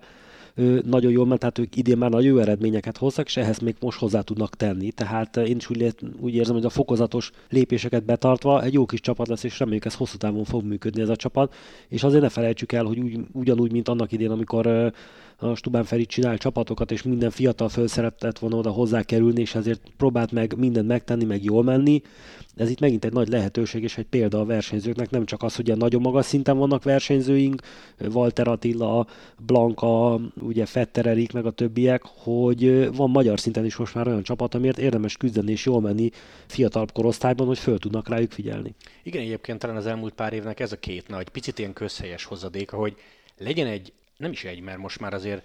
nagyon 0.86 1.12
jól 1.12 1.26
ment, 1.26 1.40
tehát 1.40 1.58
ők 1.58 1.76
idén 1.76 1.98
már 1.98 2.10
nagyon 2.10 2.32
jó 2.32 2.38
eredményeket 2.38 2.98
hoztak, 2.98 3.26
és 3.26 3.38
ehhez 3.38 3.60
még 3.60 3.76
most 3.80 4.00
hozzá 4.00 4.22
tudnak 4.22 4.56
tenni. 4.56 4.92
Tehát 4.92 5.38
én 5.38 5.56
is 5.56 5.70
úgy, 5.70 5.96
úgy 6.20 6.36
érzem, 6.36 6.56
hogy 6.56 6.66
a 6.66 6.70
fokozatos 6.70 7.32
lépéseket 7.50 8.06
betartva 8.06 8.64
egy 8.64 8.74
jó 8.74 8.86
kis 8.86 9.00
csapat 9.00 9.28
lesz, 9.28 9.44
és 9.44 9.60
reméljük 9.60 9.86
ez 9.86 9.96
hosszú 9.96 10.18
távon 10.18 10.44
fog 10.44 10.64
működni 10.64 11.02
ez 11.02 11.10
a 11.10 11.16
csapat. 11.16 11.56
És 11.88 12.04
azért 12.04 12.22
ne 12.22 12.30
felejtsük 12.30 12.72
el, 12.72 12.86
hogy 12.86 13.00
úgy, 13.00 13.20
ugyanúgy, 13.32 13.72
mint 13.72 13.88
annak 13.88 14.12
idén, 14.12 14.32
amikor 14.32 14.94
a 15.40 15.56
Stubán 15.56 15.84
Feri 15.84 16.06
csinál 16.06 16.38
csapatokat, 16.38 16.92
és 16.92 17.04
minden 17.04 17.30
fiatal 17.30 17.70
föl 17.70 17.88
szeretett 17.88 18.40
volna 18.40 18.56
oda 18.56 18.70
hozzá 18.70 19.02
kerülni, 19.02 19.42
és 19.42 19.56
ezért 19.56 19.82
próbált 19.98 20.32
meg 20.32 20.58
mindent 20.58 20.88
megtenni, 20.88 21.26
meg 21.26 21.44
jól 21.44 21.64
menni. 21.64 22.02
Ez 22.56 22.70
itt 22.70 22.80
megint 22.80 23.06
egy 23.06 23.14
nagy 23.14 23.28
lehetőség, 23.28 23.84
és 23.84 23.98
egy 23.98 24.06
példa 24.06 24.40
a 24.40 24.46
versenyzőknek, 24.46 25.10
nem 25.10 25.26
csak 25.26 25.44
az, 25.44 25.56
hogy 25.56 25.66
ilyen 25.66 25.78
nagyon 25.78 26.02
magas 26.02 26.26
szinten 26.26 26.58
vannak 26.58 26.84
versenyzőink, 26.84 27.62
Walter 28.14 28.48
Attila, 28.48 29.08
Blanka, 29.46 30.20
ugye 30.40 30.66
Fetter 30.66 31.06
Erik, 31.06 31.34
meg 31.34 31.46
a 31.46 31.52
többiek, 31.52 32.02
hogy 32.06 32.90
van 32.96 33.10
magyar 33.10 33.40
szinten 33.40 33.66
is 33.66 33.76
most 33.76 33.96
már 33.96 34.08
olyan 34.08 34.24
csapat, 34.24 34.56
amiért 34.56 34.78
érdemes 34.78 35.18
küzdeni 35.18 35.52
és 35.52 35.66
jól 35.66 35.82
menni 35.82 36.10
fiatalabb 36.48 36.92
korosztályban, 36.92 37.48
hogy 37.48 37.60
föl 37.60 37.80
tudnak 37.80 38.10
rájuk 38.10 38.32
figyelni. 38.32 38.76
Igen, 39.04 39.22
egyébként 39.22 39.60
talán 39.60 39.76
az 39.76 39.86
elmúlt 39.86 40.14
pár 40.14 40.34
évnek 40.34 40.60
ez 40.60 40.72
a 40.72 40.80
két 40.80 41.08
nagy, 41.08 41.30
picit 41.30 41.60
ilyen 41.60 41.74
közhelyes 41.74 42.24
hozadéka, 42.24 42.78
hogy 42.78 42.96
legyen 43.38 43.68
egy 43.68 43.94
nem 44.18 44.32
is 44.32 44.44
egy, 44.44 44.60
mert 44.60 44.78
most 44.78 45.00
már 45.00 45.14
azért 45.14 45.44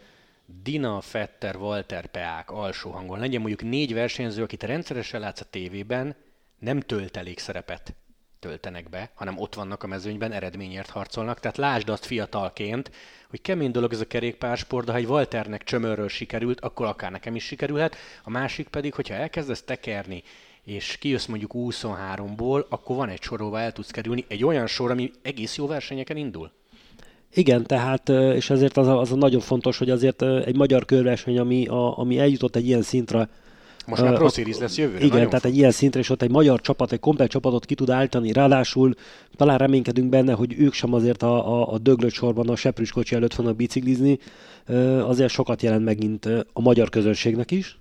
Dina, 0.62 1.00
Fetter, 1.00 1.56
Walter, 1.56 2.06
Peák 2.06 2.50
alsó 2.50 2.90
hangon 2.90 3.18
legyen 3.18 3.40
mondjuk 3.40 3.70
négy 3.70 3.94
versenyző, 3.94 4.42
akit 4.42 4.62
rendszeresen 4.62 5.20
látsz 5.20 5.40
a 5.40 5.44
tévében, 5.50 6.16
nem 6.58 6.80
tölt 6.80 7.16
elég 7.16 7.38
szerepet 7.38 7.94
töltenek 8.38 8.88
be, 8.88 9.10
hanem 9.14 9.38
ott 9.38 9.54
vannak 9.54 9.82
a 9.82 9.86
mezőnyben, 9.86 10.32
eredményért 10.32 10.90
harcolnak. 10.90 11.40
Tehát 11.40 11.56
lásd 11.56 11.88
azt 11.88 12.04
fiatalként, 12.04 12.90
hogy 13.28 13.40
kemény 13.40 13.70
dolog 13.70 13.92
ez 13.92 14.00
a 14.00 14.06
kerékpársport, 14.06 14.86
de 14.86 14.92
ha 14.92 14.98
egy 14.98 15.06
Walternek 15.06 15.62
csömörről 15.62 16.08
sikerült, 16.08 16.60
akkor 16.60 16.86
akár 16.86 17.10
nekem 17.10 17.34
is 17.34 17.44
sikerülhet. 17.44 17.96
A 18.22 18.30
másik 18.30 18.68
pedig, 18.68 18.94
hogyha 18.94 19.14
elkezdesz 19.14 19.62
tekerni, 19.62 20.22
és 20.62 20.96
kijössz 20.96 21.26
mondjuk 21.26 21.52
23-ból, 21.54 22.68
akkor 22.68 22.96
van 22.96 23.08
egy 23.08 23.22
sorolva 23.22 23.60
el 23.60 23.72
tudsz 23.72 23.90
kerülni, 23.90 24.24
egy 24.28 24.44
olyan 24.44 24.66
sor, 24.66 24.90
ami 24.90 25.10
egész 25.22 25.56
jó 25.56 25.66
versenyeken 25.66 26.16
indul. 26.16 26.52
Igen, 27.34 27.66
tehát, 27.66 28.08
és 28.08 28.50
ezért 28.50 28.76
az 28.76 28.86
a, 28.86 29.00
az 29.00 29.12
a 29.12 29.16
nagyon 29.16 29.40
fontos, 29.40 29.78
hogy 29.78 29.90
azért 29.90 30.22
egy 30.22 30.56
magyar 30.56 30.84
körverseny, 30.84 31.38
ami, 31.38 31.66
a, 31.66 31.98
ami 31.98 32.18
eljutott 32.18 32.56
egy 32.56 32.66
ilyen 32.66 32.82
szintre, 32.82 33.28
most 33.86 34.02
már 34.02 34.14
Pro 34.14 34.28
Series 34.28 34.58
lesz 34.58 34.76
jövőre. 34.78 35.04
Igen, 35.04 35.28
tehát 35.28 35.44
egy 35.44 35.56
ilyen 35.56 35.70
szintre, 35.70 36.00
és 36.00 36.10
ott 36.10 36.22
egy 36.22 36.30
magyar 36.30 36.60
csapat, 36.60 36.92
egy 36.92 37.00
komplet 37.00 37.30
csapatot 37.30 37.64
ki 37.64 37.74
tud 37.74 37.90
állítani, 37.90 38.32
ráadásul 38.32 38.94
talán 39.36 39.58
reménykedünk 39.58 40.08
benne, 40.08 40.32
hogy 40.32 40.54
ők 40.58 40.72
sem 40.72 40.94
azért 40.94 41.22
a, 41.22 41.60
a, 41.60 41.72
a 41.72 41.78
döglött 41.78 42.12
sorban 42.12 42.48
a 42.48 42.56
seprűs 42.56 42.92
kocsi 42.92 43.14
előtt 43.14 43.34
fognak 43.34 43.56
biciklizni, 43.56 44.18
azért 45.06 45.30
sokat 45.30 45.62
jelent 45.62 45.84
megint 45.84 46.28
a 46.52 46.60
magyar 46.60 46.88
közönségnek 46.88 47.50
is, 47.50 47.78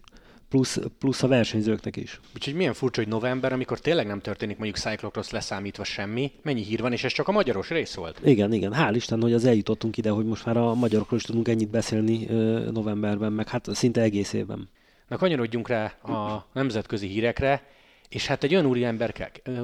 plusz, 0.51 0.79
plusz 1.00 1.24
a 1.24 1.27
versenyzőknek 1.27 1.96
is. 1.96 2.20
Úgyhogy 2.36 2.53
milyen 2.53 2.74
furcsa, 2.74 3.01
hogy 3.01 3.10
november, 3.10 3.53
amikor 3.53 3.79
tényleg 3.79 4.08
nem 4.08 4.20
történik 4.20 4.58
mondjuk 4.58 4.77
Cyclocross 4.77 5.29
leszámítva 5.29 5.84
semmi, 5.84 6.31
mennyi 6.41 6.63
hír 6.63 6.81
van, 6.81 6.91
és 6.91 7.03
ez 7.03 7.12
csak 7.12 7.27
a 7.27 7.31
magyaros 7.31 7.70
rész 7.70 7.93
volt. 7.93 8.20
Igen, 8.24 8.53
igen. 8.53 8.74
Hál' 8.75 8.93
Isten, 8.96 9.22
hogy 9.22 9.34
az 9.34 9.46
eljutottunk 9.46 9.98
ide, 9.98 10.10
hogy 10.10 10.25
most 10.25 10.46
már 10.46 10.58
a 10.58 10.74
magyarokról 10.74 11.20
is 11.20 11.25
tudunk 11.25 11.48
ennyit 11.48 11.70
beszélni 11.70 12.25
novemberben, 12.72 13.34
meg 13.34 13.48
hát 13.48 13.67
szinte 13.74 14.01
egész 14.01 14.34
évben. 14.34 14.70
Na 15.08 15.17
kanyarodjunk 15.17 15.67
rá 15.67 15.86
a 15.86 16.48
nemzetközi 16.53 17.08
hírekre, 17.08 17.63
és 18.10 18.27
hát 18.27 18.43
egy 18.43 18.53
olyan 18.53 18.65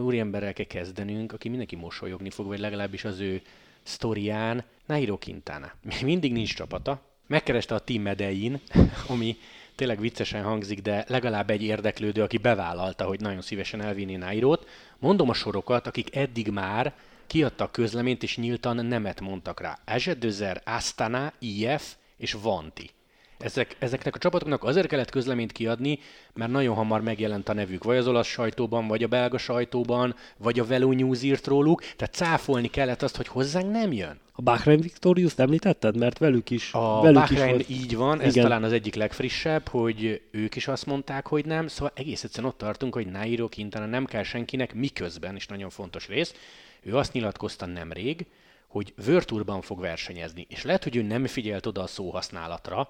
úriemberrel 0.01 0.53
kell 0.53 0.65
kezdenünk, 0.67 1.33
aki 1.33 1.49
mindenki 1.49 1.75
mosolyogni 1.75 2.29
fog, 2.29 2.47
vagy 2.47 2.59
legalábbis 2.59 3.05
az 3.05 3.19
ő 3.19 3.41
sztorián, 3.83 4.63
Nairo 4.85 5.17
Quintana. 5.17 5.71
Mindig 6.03 6.31
nincs 6.31 6.55
csapata, 6.55 7.01
megkereste 7.27 7.75
a 7.75 7.79
Team 7.79 8.01
Medein, 8.01 8.59
ami 9.07 9.37
tényleg 9.77 9.99
viccesen 9.99 10.43
hangzik, 10.43 10.81
de 10.81 11.05
legalább 11.07 11.49
egy 11.49 11.63
érdeklődő, 11.63 12.21
aki 12.21 12.37
bevállalta, 12.37 13.05
hogy 13.05 13.19
nagyon 13.19 13.41
szívesen 13.41 13.81
elvinni 13.81 14.15
Nairót. 14.15 14.67
Mondom 14.99 15.29
a 15.29 15.33
sorokat, 15.33 15.87
akik 15.87 16.15
eddig 16.15 16.49
már 16.49 16.93
kiadtak 17.27 17.71
közleményt 17.71 18.23
és 18.23 18.37
nyíltan 18.37 18.85
nemet 18.85 19.21
mondtak 19.21 19.59
rá. 19.59 19.79
Ezsedözer, 19.85 20.61
Astana, 20.65 21.33
IF 21.39 21.95
és 22.17 22.33
Vanti. 22.33 22.89
Ezek, 23.39 23.75
ezeknek 23.79 24.15
a 24.15 24.17
csapatoknak 24.17 24.63
azért 24.63 24.87
kellett 24.87 25.09
közleményt 25.09 25.51
kiadni, 25.51 25.99
mert 26.33 26.51
nagyon 26.51 26.75
hamar 26.75 27.01
megjelent 27.01 27.49
a 27.49 27.53
nevük, 27.53 27.83
vagy 27.83 27.97
az 27.97 28.07
olasz 28.07 28.27
sajtóban, 28.27 28.87
vagy 28.87 29.03
a 29.03 29.07
belga 29.07 29.37
sajtóban, 29.37 30.15
vagy 30.37 30.59
a 30.59 30.65
Velo 30.65 30.91
News 30.91 31.23
írt 31.23 31.47
róluk, 31.47 31.81
tehát 31.95 32.13
cáfolni 32.13 32.67
kellett 32.67 33.01
azt, 33.01 33.15
hogy 33.15 33.27
hozzánk 33.27 33.71
nem 33.71 33.91
jön. 33.91 34.19
A 34.31 34.41
Bahrain 34.41 34.79
Victorious 34.79 35.33
említetted? 35.35 35.97
Mert 35.97 36.17
velük 36.17 36.49
is. 36.49 36.73
A 36.73 37.01
velük 37.01 37.19
Bahrain 37.19 37.59
is 37.59 37.69
így 37.69 37.95
van, 37.95 38.21
ez 38.21 38.31
Igen. 38.31 38.43
talán 38.43 38.63
az 38.63 38.71
egyik 38.71 38.95
legfrissebb, 38.95 39.67
hogy 39.67 40.21
ők 40.31 40.55
is 40.55 40.67
azt 40.67 40.85
mondták, 40.85 41.27
hogy 41.27 41.45
nem, 41.45 41.67
szóval 41.67 41.91
egész 41.95 42.23
egyszerűen 42.23 42.51
ott 42.51 42.57
tartunk, 42.57 42.93
hogy 42.93 43.07
Nairo 43.07 43.49
Quintana 43.49 43.85
nem 43.85 44.05
kell 44.05 44.23
senkinek, 44.23 44.73
miközben, 44.73 45.35
és 45.35 45.47
nagyon 45.47 45.69
fontos 45.69 46.07
rész, 46.07 46.33
ő 46.81 46.97
azt 46.97 47.13
nyilatkozta 47.13 47.65
nemrég, 47.65 48.25
hogy 48.67 48.93
Virtuurban 49.05 49.61
fog 49.61 49.79
versenyezni, 49.79 50.45
és 50.49 50.63
lehet, 50.63 50.83
hogy 50.83 50.95
ő 50.95 51.01
nem 51.01 51.25
figyelt 51.25 51.65
oda 51.65 51.81
a 51.81 51.87
szóhasználatra, 51.87 52.89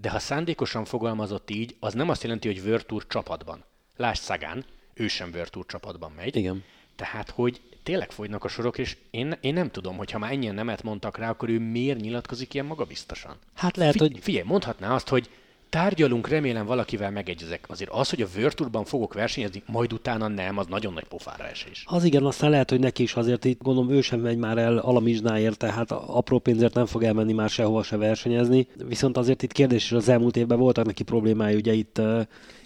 de 0.00 0.10
ha 0.10 0.18
szándékosan 0.18 0.84
fogalmazott 0.84 1.50
így, 1.50 1.76
az 1.80 1.94
nem 1.94 2.08
azt 2.08 2.22
jelenti, 2.22 2.48
hogy 2.48 2.62
Virtuur 2.62 3.06
csapatban. 3.06 3.64
Lásd 3.96 4.22
Szagán, 4.22 4.64
ő 4.94 5.08
sem 5.08 5.30
Virtuur 5.32 5.66
csapatban 5.66 6.12
megy. 6.16 6.36
Igen. 6.36 6.64
Tehát, 6.96 7.30
hogy 7.30 7.60
tényleg 7.82 8.10
fogynak 8.10 8.44
a 8.44 8.48
sorok, 8.48 8.78
és 8.78 8.96
én, 9.10 9.38
én 9.40 9.54
nem 9.54 9.70
tudom, 9.70 9.96
hogy 9.96 10.10
ha 10.10 10.18
már 10.18 10.32
ennyien 10.32 10.54
nemet 10.54 10.82
mondtak 10.82 11.18
rá, 11.18 11.30
akkor 11.30 11.48
ő 11.48 11.58
miért 11.58 12.00
nyilatkozik 12.00 12.54
ilyen 12.54 12.66
magabiztosan. 12.66 13.36
Hát 13.54 13.76
lehet, 13.76 13.92
Fi- 13.92 14.00
hogy... 14.00 14.18
Figyelj, 14.20 14.44
mondhatná 14.46 14.94
azt, 14.94 15.08
hogy 15.08 15.30
tárgyalunk, 15.70 16.28
remélem 16.28 16.66
valakivel 16.66 17.10
megegyezek. 17.10 17.64
Azért 17.68 17.90
az, 17.90 18.10
hogy 18.10 18.22
a 18.22 18.26
Virtuurban 18.34 18.84
fogok 18.84 19.14
versenyezni, 19.14 19.62
majd 19.66 19.92
utána 19.92 20.28
nem, 20.28 20.58
az 20.58 20.66
nagyon 20.66 20.92
nagy 20.92 21.04
pofára 21.04 21.48
esés. 21.48 21.84
Az 21.86 22.04
igen, 22.04 22.24
aztán 22.24 22.50
lehet, 22.50 22.70
hogy 22.70 22.80
neki 22.80 23.02
is 23.02 23.14
azért 23.14 23.44
itt 23.44 23.62
gondolom 23.62 23.90
ő 23.90 24.00
sem 24.00 24.20
megy 24.20 24.36
már 24.36 24.58
el 24.58 24.78
alamizsnáért, 24.78 25.58
tehát 25.58 25.90
apró 25.90 26.38
pénzért 26.38 26.74
nem 26.74 26.86
fog 26.86 27.02
elmenni 27.02 27.32
már 27.32 27.48
sehova 27.48 27.82
se 27.82 27.96
versenyezni. 27.96 28.66
Viszont 28.86 29.16
azért 29.16 29.42
itt 29.42 29.52
kérdés 29.52 29.84
is 29.84 29.92
az 29.92 30.08
elmúlt 30.08 30.36
évben 30.36 30.58
voltak 30.58 30.86
neki 30.86 31.02
problémái 31.02 31.54
ugye 31.54 31.72
itt 31.72 32.00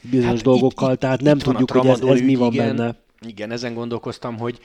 bizonyos 0.03 0.35
hát 0.35 0.43
dolgokkal, 0.43 0.93
itt, 0.93 0.99
tehát 0.99 1.21
itt, 1.21 1.27
nem 1.27 1.37
itt 1.37 1.43
tudjuk, 1.43 1.71
hogy 1.71 1.87
ez, 1.87 2.01
ez 2.01 2.21
mi 2.21 2.35
van 2.35 2.53
igen, 2.53 2.77
benne. 2.77 2.95
Igen, 3.27 3.51
ezen 3.51 3.75
gondolkoztam, 3.75 4.39
hogy 4.39 4.59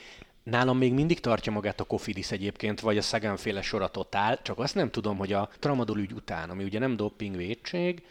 Nálam 0.44 0.78
még 0.78 0.94
mindig 0.94 1.20
tartja 1.20 1.52
magát 1.52 1.80
a 1.80 1.84
Kofidis 1.84 2.32
egyébként, 2.32 2.80
vagy 2.80 2.98
a 2.98 3.02
Szegánféle 3.02 3.62
sor 3.62 3.82
a 3.82 3.88
Totál, 3.88 4.40
csak 4.42 4.60
azt 4.60 4.76
nem 4.76 4.90
tudom, 4.90 5.18
hogy 5.18 5.34
a 5.34 5.50
Tramadol 5.60 5.98
ügy 5.98 6.12
után, 6.14 6.50
ami 6.50 6.64
ugye 6.64 6.80
nem 6.80 6.96
doping 6.96 7.36
védség, 7.36 8.02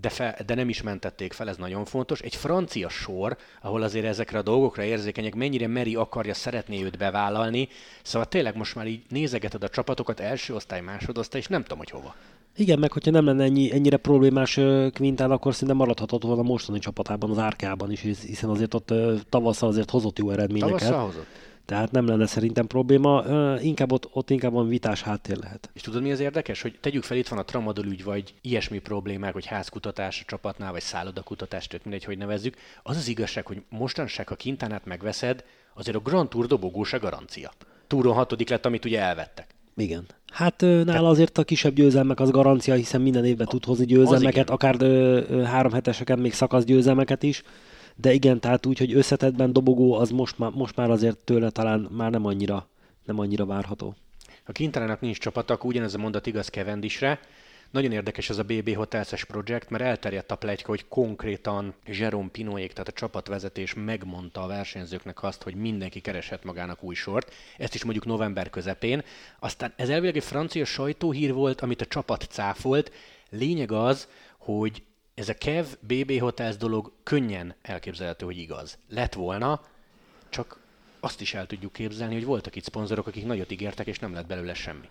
de, 0.00 0.08
fe, 0.08 0.42
de 0.46 0.54
nem 0.54 0.68
is 0.68 0.82
mentették 0.82 1.32
fel, 1.32 1.48
ez 1.48 1.56
nagyon 1.56 1.84
fontos. 1.84 2.20
Egy 2.20 2.34
francia 2.34 2.88
sor, 2.88 3.36
ahol 3.62 3.82
azért 3.82 4.04
ezekre 4.04 4.38
a 4.38 4.42
dolgokra 4.42 4.82
érzékenyek, 4.82 5.34
mennyire 5.34 5.66
meri 5.66 5.94
akarja, 5.94 6.34
szeretné 6.34 6.82
őt 6.82 6.98
bevállalni. 6.98 7.68
Szóval 8.02 8.28
tényleg 8.28 8.56
most 8.56 8.74
már 8.74 8.86
így 8.86 9.02
nézegeted 9.08 9.62
a 9.62 9.68
csapatokat, 9.68 10.20
első 10.20 10.54
osztály, 10.54 10.80
másodosztály, 10.80 11.40
és 11.40 11.46
nem 11.46 11.62
tudom, 11.62 11.78
hogy 11.78 11.90
hova. 11.90 12.14
Igen, 12.56 12.78
meg 12.78 12.92
hogyha 12.92 13.10
nem 13.10 13.24
lenne 13.24 13.44
ennyi, 13.44 13.72
ennyire 13.72 13.96
problémás 13.96 14.60
Quintán, 14.92 15.30
akkor 15.30 15.54
szinte 15.54 15.74
maradhatott 15.74 16.22
volna 16.22 16.40
a 16.40 16.44
mostani 16.44 16.78
csapatában, 16.78 17.30
az 17.30 17.38
árkában 17.38 17.90
is, 17.90 18.00
hiszen 18.00 18.50
azért 18.50 18.74
ott 18.74 18.94
tavasszal 19.28 19.68
azért 19.68 19.90
hozott 19.90 20.18
jó 20.18 20.30
eredményeket. 20.30 20.78
Tavasszal 20.78 21.04
hozott. 21.04 21.26
Tehát 21.64 21.90
nem 21.90 22.06
lenne 22.06 22.26
szerintem 22.26 22.66
probléma, 22.66 23.24
inkább 23.60 23.92
ott, 23.92 24.08
ott 24.12 24.30
inkább 24.30 24.52
van 24.52 24.68
vitás 24.68 25.02
háttér 25.02 25.36
lehet. 25.36 25.70
És 25.72 25.82
tudod 25.82 26.02
mi 26.02 26.12
az 26.12 26.20
érdekes? 26.20 26.62
Hogy 26.62 26.78
tegyük 26.80 27.02
fel, 27.02 27.16
itt 27.16 27.28
van 27.28 27.38
a 27.38 27.44
tramadol 27.44 27.84
ügy, 27.84 28.04
vagy 28.04 28.34
ilyesmi 28.40 28.78
problémák, 28.78 29.32
hogy 29.32 29.46
házkutatás 29.46 30.20
a 30.20 30.24
csapatnál, 30.26 30.72
vagy 30.72 30.80
szállodakutatás, 30.80 31.66
tök 31.66 31.82
mindegy, 31.82 32.04
hogy 32.04 32.18
nevezzük. 32.18 32.56
Az 32.82 32.96
az 32.96 33.08
igazság, 33.08 33.46
hogy 33.46 33.62
mostanság, 33.68 34.28
ha 34.28 34.34
kintánát 34.34 34.84
megveszed, 34.84 35.44
azért 35.74 35.96
a 35.96 36.00
Grand 36.00 36.28
Tour 36.28 36.46
dobogósa 36.46 36.98
garancia. 36.98 37.52
Túron 37.86 38.14
hatodik 38.14 38.48
lett, 38.48 38.66
amit 38.66 38.84
ugye 38.84 39.00
elvettek. 39.00 39.46
Igen. 39.76 40.06
Hát 40.32 40.60
nála 40.60 41.08
azért 41.08 41.38
a 41.38 41.44
kisebb 41.44 41.74
győzelmek 41.74 42.20
az 42.20 42.30
garancia, 42.30 42.74
hiszen 42.74 43.00
minden 43.00 43.24
évben 43.24 43.46
tud 43.46 43.64
hozni 43.64 43.84
győzelmeket, 43.84 44.50
akár 44.50 44.76
három 45.44 45.72
heteseken 45.72 46.18
még 46.18 46.32
szakasz 46.32 46.64
győzelmeket 46.64 47.22
is 47.22 47.42
de 47.94 48.12
igen, 48.12 48.40
tehát 48.40 48.66
úgy, 48.66 48.78
hogy 48.78 48.94
összetettben 48.94 49.52
dobogó, 49.52 49.92
az 49.92 50.10
most 50.10 50.38
már, 50.38 50.50
most 50.50 50.76
már 50.76 50.90
azért 50.90 51.18
tőle 51.18 51.50
talán 51.50 51.80
már 51.80 52.10
nem 52.10 52.26
annyira, 52.26 52.68
nem 53.04 53.18
annyira 53.18 53.46
várható. 53.46 53.94
A 54.44 54.52
Kintalának 54.52 55.00
nincs 55.00 55.18
csapata, 55.18 55.54
akkor 55.54 55.70
ugyanez 55.70 55.94
a 55.94 55.98
mondat 55.98 56.26
igaz 56.26 56.48
Kevendisre. 56.48 57.20
Nagyon 57.70 57.92
érdekes 57.92 58.30
ez 58.30 58.38
a 58.38 58.42
BB 58.42 58.74
Hotels 58.74 59.24
projekt, 59.24 59.70
mert 59.70 59.84
elterjedt 59.84 60.30
a 60.30 60.36
plegyka, 60.36 60.68
hogy 60.68 60.88
konkrétan 60.88 61.74
Jerome 61.86 62.28
Pinoék, 62.28 62.72
tehát 62.72 62.88
a 62.88 62.92
csapatvezetés 62.92 63.74
megmondta 63.74 64.42
a 64.42 64.46
versenyzőknek 64.46 65.22
azt, 65.22 65.42
hogy 65.42 65.54
mindenki 65.54 66.00
kereshet 66.00 66.44
magának 66.44 66.82
új 66.82 66.94
sort. 66.94 67.32
Ezt 67.58 67.74
is 67.74 67.84
mondjuk 67.84 68.04
november 68.04 68.50
közepén. 68.50 69.02
Aztán 69.38 69.72
ez 69.76 69.88
elvileg 69.88 70.16
egy 70.16 70.24
francia 70.24 70.64
sajtóhír 70.64 71.32
volt, 71.32 71.60
amit 71.60 71.80
a 71.80 71.86
csapat 71.86 72.26
cáfolt. 72.30 72.92
Lényeg 73.30 73.72
az, 73.72 74.08
hogy 74.38 74.82
ez 75.14 75.28
a 75.28 75.34
Kev 75.34 75.66
BB 75.80 76.18
Hotels 76.20 76.56
dolog 76.56 76.92
könnyen 77.02 77.54
elképzelhető, 77.62 78.24
hogy 78.24 78.38
igaz. 78.38 78.78
Lett 78.88 79.14
volna, 79.14 79.60
csak 80.28 80.58
azt 81.00 81.20
is 81.20 81.34
el 81.34 81.46
tudjuk 81.46 81.72
képzelni, 81.72 82.14
hogy 82.14 82.24
voltak 82.24 82.56
itt 82.56 82.64
szponzorok, 82.64 83.06
akik 83.06 83.26
nagyot 83.26 83.52
ígértek, 83.52 83.86
és 83.86 83.98
nem 83.98 84.12
lett 84.14 84.26
belőle 84.26 84.54
semmi. 84.54 84.88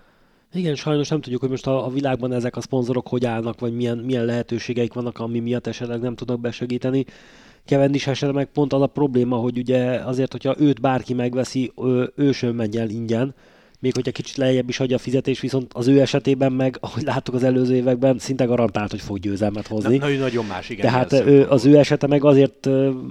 Igen, 0.53 0.75
sajnos 0.75 1.07
nem 1.07 1.21
tudjuk, 1.21 1.41
hogy 1.41 1.49
most 1.49 1.67
a, 1.67 1.85
a 1.85 1.89
világban 1.89 2.33
ezek 2.33 2.55
a 2.55 2.61
szponzorok 2.61 3.07
hogy 3.07 3.25
állnak, 3.25 3.59
vagy 3.59 3.75
milyen, 3.75 3.97
milyen 3.97 4.25
lehetőségeik 4.25 4.93
vannak, 4.93 5.19
ami 5.19 5.39
miatt 5.39 5.67
esetleg 5.67 5.99
nem 5.99 6.15
tudnak 6.15 6.39
besegíteni. 6.39 7.05
Cavendish 7.65 8.07
esetleg 8.07 8.35
meg 8.35 8.47
pont 8.47 8.73
az 8.73 8.81
a 8.81 8.87
probléma, 8.87 9.37
hogy 9.37 9.57
ugye 9.57 9.83
azért, 9.95 10.31
hogyha 10.31 10.55
őt 10.59 10.81
bárki 10.81 11.13
megveszi, 11.13 11.71
ő, 11.77 12.11
ő 12.15 12.31
sem 12.31 12.55
megy 12.55 12.77
el 12.77 12.89
ingyen, 12.89 13.35
még 13.83 13.93
hogyha 13.93 14.11
kicsit 14.11 14.37
lejjebb 14.37 14.69
is 14.69 14.79
adja 14.79 14.95
a 14.95 14.99
fizetés, 14.99 15.39
viszont 15.39 15.71
az 15.73 15.87
ő 15.87 16.01
esetében 16.01 16.51
meg, 16.51 16.77
ahogy 16.79 17.03
láttuk 17.03 17.33
az 17.35 17.43
előző 17.43 17.75
években, 17.75 18.17
szinte 18.19 18.43
garantált, 18.43 18.91
hogy 18.91 19.01
fog 19.01 19.19
győzelmet 19.19 19.67
hozni. 19.67 19.97
Na, 19.97 20.07
nagyon 20.07 20.45
más, 20.45 20.69
igen. 20.69 20.85
Tehát 20.85 21.11
ő, 21.11 21.45
az 21.49 21.65
ő 21.65 21.77
esete 21.77 22.07
meg 22.07 22.23
azért 22.23 22.69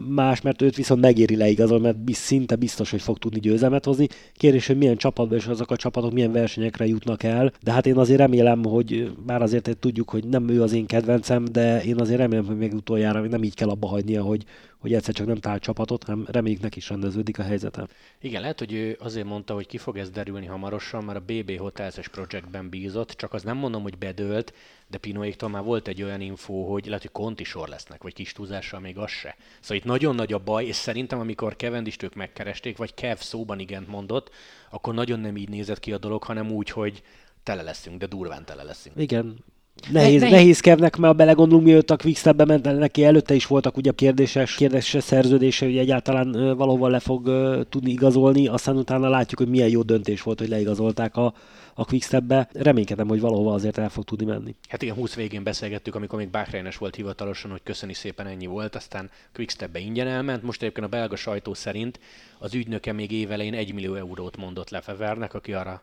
más, 0.09 0.41
mert 0.41 0.63
őt 0.63 0.77
viszont 0.77 1.01
megéri 1.01 1.37
leigazol, 1.37 1.81
mert 1.81 1.97
szinte 2.13 2.57
biztos, 2.57 2.91
hogy 2.91 3.03
fog 3.03 3.19
tudni 3.19 3.41
győzelmet 3.41 3.85
hozni. 3.85 4.09
Kérdés, 4.37 4.67
hogy 4.67 4.77
milyen 4.77 4.97
csapatban 4.97 5.39
és 5.39 5.47
azok 5.47 5.71
a 5.71 5.77
csapatok 5.77 6.13
milyen 6.13 6.33
versenyekre 6.33 6.87
jutnak 6.87 7.23
el. 7.23 7.53
De 7.63 7.73
hát 7.73 7.87
én 7.87 7.97
azért 7.97 8.19
remélem, 8.19 8.65
hogy 8.65 9.13
bár 9.27 9.43
azért 9.43 9.77
tudjuk, 9.81 10.11
hogy 10.11 10.25
nem 10.25 10.49
ő 10.49 10.63
az 10.63 10.73
én 10.73 10.87
kedvencem, 10.87 11.45
de 11.45 11.83
én 11.83 12.01
azért 12.01 12.19
remélem, 12.19 12.47
hogy 12.47 12.59
még 12.59 12.75
utoljára 12.75 13.21
nem 13.21 13.43
így 13.43 13.55
kell 13.55 13.69
abba 13.69 13.87
hagynia, 13.87 14.23
hogy, 14.23 14.45
hogy 14.83 14.95
egyszer 14.95 15.15
csak 15.15 15.27
nem 15.27 15.37
talált 15.37 15.63
csapatot, 15.63 16.05
hanem 16.05 16.27
reméljük 16.31 16.61
neki 16.61 16.79
is 16.79 16.89
rendeződik 16.89 17.39
a 17.39 17.43
helyzete. 17.43 17.87
Igen, 18.21 18.41
lehet, 18.41 18.59
hogy 18.59 18.73
ő 18.73 18.97
azért 19.01 19.27
mondta, 19.27 19.55
hogy 19.55 19.67
ki 19.67 19.79
fog 19.79 19.99
ez 19.99 20.11
derülni 20.11 20.47
hamarosan, 20.47 21.05
mert 21.05 21.19
a 21.19 21.33
BB 21.33 21.59
Hotels-es 21.59 22.09
projektben 22.09 22.69
bízott, 22.69 23.11
csak 23.11 23.33
az 23.33 23.43
nem 23.43 23.57
mondom, 23.57 23.83
hogy 23.83 23.99
bedőlt, 23.99 24.55
de 24.89 24.99
Pinoéktól 24.99 25.49
már 25.49 25.63
volt 25.63 25.89
egy 25.89 26.03
olyan 26.03 26.21
info, 26.21 26.63
hogy 26.65 26.87
lehet, 26.87 27.03
hogy 27.03 27.11
konti 27.11 27.45
sor 27.45 27.69
lesznek, 27.69 28.03
vagy 28.03 28.15
kis 28.15 28.33
túlzással 28.33 28.81
még 28.81 28.99
az 28.99 29.11
se. 29.11 29.37
Szóval 29.61 29.77
itt 29.77 29.85
nagyon 29.85 30.15
nagy 30.15 30.33
a 30.33 30.39
baj, 30.39 30.65
és 30.65 30.77
szerintem 30.77 31.21
amikor 31.21 31.57
Kevendist 31.57 32.03
ők 32.03 32.15
megkeresték, 32.15 32.77
vagy 32.77 32.95
Kev 32.95 33.17
szóban 33.17 33.59
igent 33.59 33.89
mondott, 33.89 34.31
akkor 34.71 34.95
nagyon 34.95 35.21
nem 35.21 35.37
így 35.37 35.49
nézett 35.49 35.81
ki 35.81 35.93
a 35.93 35.99
dolog, 35.99 36.23
hanem 36.23 36.51
úgy, 36.51 36.71
hogy 36.71 37.03
tele 37.43 37.63
leszünk, 37.63 37.99
de 37.99 38.07
durván 38.07 38.45
tele 38.45 38.63
leszünk. 38.63 38.97
Igen, 39.01 39.45
Nehéz, 39.91 40.21
ne, 40.21 40.31
nehéz 40.31 40.61
kevnek, 40.61 40.97
mert 40.97 41.13
a 41.13 41.17
belegondolunk, 41.17 41.67
mielőtt 41.67 41.91
a 41.91 41.97
Quickstepbe 41.97 42.45
ment, 42.45 42.79
neki 42.79 43.05
előtte 43.05 43.35
is 43.35 43.47
voltak 43.47 43.77
ugye 43.77 43.93
kérdéses, 43.93 44.55
kérdéses 44.55 45.05
szerződése, 45.05 45.65
hogy 45.65 45.79
egyáltalán 45.79 46.57
valahol 46.57 46.91
le 46.91 46.99
fog 46.99 47.27
uh, 47.27 47.61
tudni 47.69 47.91
igazolni, 47.91 48.47
aztán 48.47 48.77
utána 48.77 49.09
látjuk, 49.09 49.41
hogy 49.41 49.49
milyen 49.49 49.69
jó 49.69 49.83
döntés 49.83 50.23
volt, 50.23 50.39
hogy 50.39 50.49
leigazolták 50.49 51.17
a, 51.17 51.35
a 51.75 51.85
Quickstepbe. 51.85 52.49
Reménykedem, 52.53 53.09
hogy 53.09 53.21
valahova 53.21 53.55
azért 53.55 53.79
el 53.79 53.89
fog 53.89 54.05
tudni 54.05 54.25
menni. 54.25 54.55
Hát 54.69 54.83
igen, 54.83 54.95
20 54.95 55.15
végén 55.15 55.43
beszélgettük, 55.43 55.95
amikor 55.95 56.19
még 56.19 56.29
Bahreines 56.29 56.77
volt 56.77 56.95
hivatalosan, 56.95 57.51
hogy 57.51 57.63
köszöni 57.63 57.95
szépen 57.95 58.27
ennyi 58.27 58.47
volt, 58.47 58.75
aztán 58.75 59.11
Quickstepbe 59.35 59.79
ingyen 59.79 60.07
elment. 60.07 60.43
Most 60.43 60.63
egyébként 60.63 60.87
a 60.87 60.91
belga 60.91 61.17
sajtó 61.17 61.55
szerint 61.55 62.01
az 62.39 62.55
ügynöke 62.55 62.93
még 62.93 63.11
évelején 63.13 63.55
1 63.55 63.75
millió 63.75 63.95
eurót 63.95 64.37
mondott 64.37 64.71
Lefevernek, 64.71 65.35
aki 65.35 65.53
arra 65.53 65.83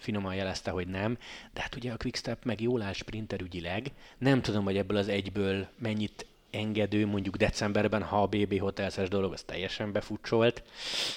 finoman 0.00 0.34
jelezte, 0.34 0.70
hogy 0.70 0.86
nem, 0.86 1.18
de 1.52 1.60
hát 1.60 1.76
ugye 1.76 1.92
a 1.92 1.96
Quickstep 1.96 2.44
meg 2.44 2.60
jól 2.60 2.82
áll 2.82 2.92
sprinterügyileg, 2.92 3.90
nem 4.18 4.42
tudom, 4.42 4.64
hogy 4.64 4.76
ebből 4.76 4.96
az 4.96 5.08
egyből 5.08 5.66
mennyit 5.78 6.26
engedő 6.50 7.06
mondjuk 7.06 7.36
decemberben, 7.36 8.02
ha 8.02 8.22
a 8.22 8.26
BB 8.26 8.60
Hotelses 8.60 9.08
dolog 9.08 9.32
az 9.32 9.42
teljesen 9.42 9.92
befutcsolt. 9.92 10.62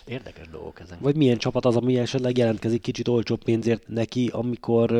Érdekes 0.05 0.47
dolgok 0.47 0.79
ezen. 0.79 0.97
Vagy 1.01 1.15
milyen 1.15 1.37
csapat 1.37 1.65
az, 1.65 1.75
ami 1.75 1.97
esetleg 1.97 2.37
jelentkezik 2.37 2.81
kicsit 2.81 3.07
olcsóbb 3.07 3.43
pénzért 3.43 3.87
neki, 3.87 4.29
amikor, 4.33 4.91